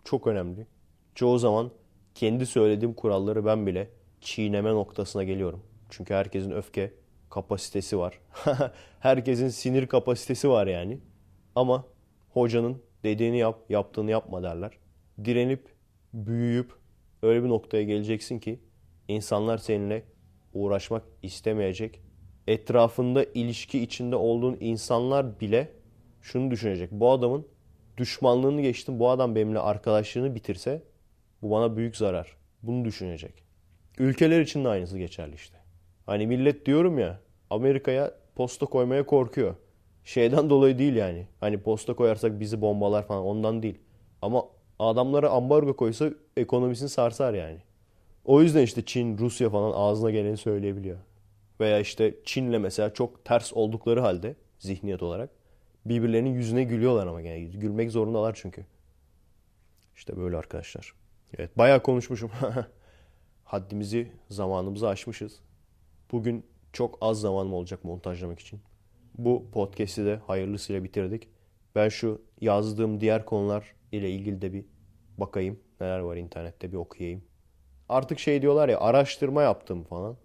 Çok 0.05 0.27
önemli. 0.27 0.67
Çoğu 1.15 1.39
zaman 1.39 1.71
kendi 2.15 2.47
söylediğim 2.47 2.95
kuralları 2.95 3.45
ben 3.45 3.67
bile 3.67 3.89
çiğneme 4.21 4.71
noktasına 4.71 5.25
geliyorum. 5.25 5.63
Çünkü 5.91 6.15
herkesin 6.15 6.51
öfke 6.51 6.93
kapasitesi 7.31 7.99
var. 7.99 8.19
herkesin 9.01 9.49
sinir 9.49 9.87
kapasitesi 9.87 10.49
var 10.49 10.67
yani. 10.67 10.99
Ama 11.55 11.85
hocanın 12.31 12.83
dediğini 13.05 13.39
yap, 13.39 13.59
yaptığını 13.69 14.11
yapma 14.11 14.43
derler. 14.43 14.73
Direnip, 15.25 15.69
büyüyüp 16.15 16.73
öyle 17.23 17.45
bir 17.45 17.49
noktaya 17.49 17.83
geleceksin 17.83 18.39
ki 18.39 18.61
insanlar 19.09 19.59
seninle 19.59 20.03
uğraşmak 20.55 21.03
istemeyecek. 21.23 22.01
Etrafında 22.47 23.25
ilişki 23.25 23.83
içinde 23.83 24.17
olduğun 24.17 24.57
insanlar 24.61 25.41
bile 25.41 25.73
şunu 26.23 26.51
düşünecek. 26.51 26.91
Bu 26.93 27.11
adamın 27.11 27.47
düşmanlığını 27.97 28.61
geçtim. 28.61 28.99
Bu 28.99 29.11
adam 29.11 29.35
benimle 29.35 29.59
arkadaşlığını 29.59 30.35
bitirse 30.35 30.83
bu 31.43 31.51
bana 31.51 31.77
büyük 31.77 31.97
zarar. 31.97 32.37
Bunu 32.63 32.85
düşünecek. 32.85 33.45
Ülkeler 33.99 34.41
için 34.41 34.65
de 34.65 34.69
aynısı 34.69 34.99
geçerli 34.99 35.35
işte. 35.35 35.57
Hani 36.07 36.27
millet 36.27 36.67
diyorum 36.67 36.99
ya 36.99 37.21
Amerika'ya 37.51 38.15
posta 38.35 38.67
koymaya 38.67 39.07
korkuyor. 39.07 39.55
Şeyden 40.05 40.51
dolayı 40.51 40.79
değil 40.79 40.95
yani. 40.95 41.27
Hani 41.41 41.63
posta 41.63 41.95
koyarsak 41.95 42.41
bizi 42.41 42.61
bombalar 42.61 43.07
falan 43.07 43.25
ondan 43.25 43.63
değil. 43.63 43.79
Ama 44.23 44.45
adamlara 44.79 45.31
ambargo 45.31 45.77
koysa 45.77 46.11
ekonomisini 46.37 46.89
sarsar 46.89 47.35
yani. 47.35 47.59
O 48.25 48.43
yüzden 48.43 48.63
işte 48.63 48.85
Çin, 48.85 49.19
Rusya 49.19 49.51
falan 49.51 49.73
ağzına 49.75 50.11
geleni 50.11 50.37
söyleyebiliyor. 50.37 50.99
Veya 51.61 51.81
işte 51.81 52.15
Çin'le 52.25 52.59
mesela 52.61 52.95
çok 52.95 53.25
ters 53.25 53.53
oldukları 53.53 54.01
halde 54.01 54.35
zihniyet 54.59 55.03
olarak 55.03 55.31
birbirlerinin 55.87 56.31
yüzüne 56.31 56.65
gülüyorlar 56.65 57.07
ama 57.07 57.21
yani 57.21 57.51
gülmek 57.51 57.91
zorundalar 57.91 58.39
çünkü. 58.43 58.67
İşte 59.97 60.17
böyle 60.17 60.37
arkadaşlar. 60.37 61.02
Evet 61.39 61.59
bayağı 61.59 61.83
konuşmuşum. 61.83 62.31
Haddimizi, 63.45 64.13
zamanımızı 64.31 64.89
aşmışız. 64.89 65.41
Bugün 66.13 66.47
çok 66.73 66.99
az 67.01 67.21
zamanım 67.21 67.53
olacak 67.53 67.85
montajlamak 67.85 68.41
için. 68.41 68.61
Bu 69.19 69.47
podcast'i 69.53 70.05
de 70.05 70.21
hayırlısıyla 70.27 70.85
bitirdik. 70.85 71.29
Ben 71.75 71.89
şu 71.89 72.23
yazdığım 72.41 73.01
diğer 73.01 73.25
konular 73.25 73.75
ile 73.93 74.11
ilgili 74.11 74.43
de 74.43 74.53
bir 74.53 74.65
bakayım. 75.19 75.61
Neler 75.81 75.99
var 75.99 76.17
internette 76.17 76.73
bir 76.73 76.77
okuyayım. 76.77 77.25
Artık 77.89 78.19
şey 78.19 78.43
diyorlar 78.43 78.69
ya 78.69 78.81
araştırma 78.81 79.43
yaptım 79.43 79.85
falan. 79.85 80.17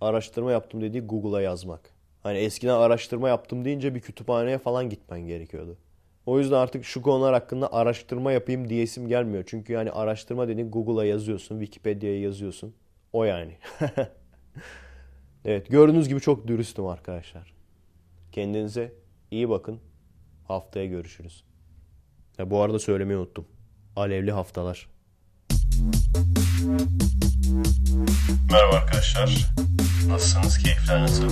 Araştırma 0.00 0.52
yaptım 0.52 0.80
dediği 0.80 1.00
Google'a 1.00 1.40
yazmak. 1.40 1.90
Hani 2.22 2.38
eskiden 2.38 2.74
araştırma 2.74 3.28
yaptım 3.28 3.64
deyince 3.64 3.94
bir 3.94 4.00
kütüphaneye 4.00 4.58
falan 4.58 4.90
gitmen 4.90 5.20
gerekiyordu. 5.20 5.76
O 6.26 6.38
yüzden 6.38 6.56
artık 6.56 6.84
şu 6.84 7.02
konular 7.02 7.32
hakkında 7.34 7.72
araştırma 7.72 8.32
yapayım 8.32 8.68
diyesim 8.68 9.08
gelmiyor. 9.08 9.44
Çünkü 9.46 9.72
yani 9.72 9.90
araştırma 9.90 10.48
dediğin 10.48 10.70
Google'a 10.70 11.04
yazıyorsun, 11.04 11.60
Wikipedia'ya 11.60 12.20
yazıyorsun. 12.20 12.74
O 13.12 13.24
yani. 13.24 13.56
evet 15.44 15.70
gördüğünüz 15.70 16.08
gibi 16.08 16.20
çok 16.20 16.48
dürüstüm 16.48 16.86
arkadaşlar. 16.86 17.54
Kendinize 18.32 18.92
iyi 19.30 19.48
bakın. 19.48 19.80
Haftaya 20.48 20.86
görüşürüz. 20.86 21.44
Ya 22.38 22.50
bu 22.50 22.60
arada 22.60 22.78
söylemeyi 22.78 23.18
unuttum. 23.18 23.46
Alevli 23.96 24.32
haftalar. 24.32 24.88
Merhaba 28.50 28.76
arkadaşlar. 28.76 29.54
Nasılsınız? 30.08 30.58
Keyifler 30.58 31.02
nasıl? 31.02 31.28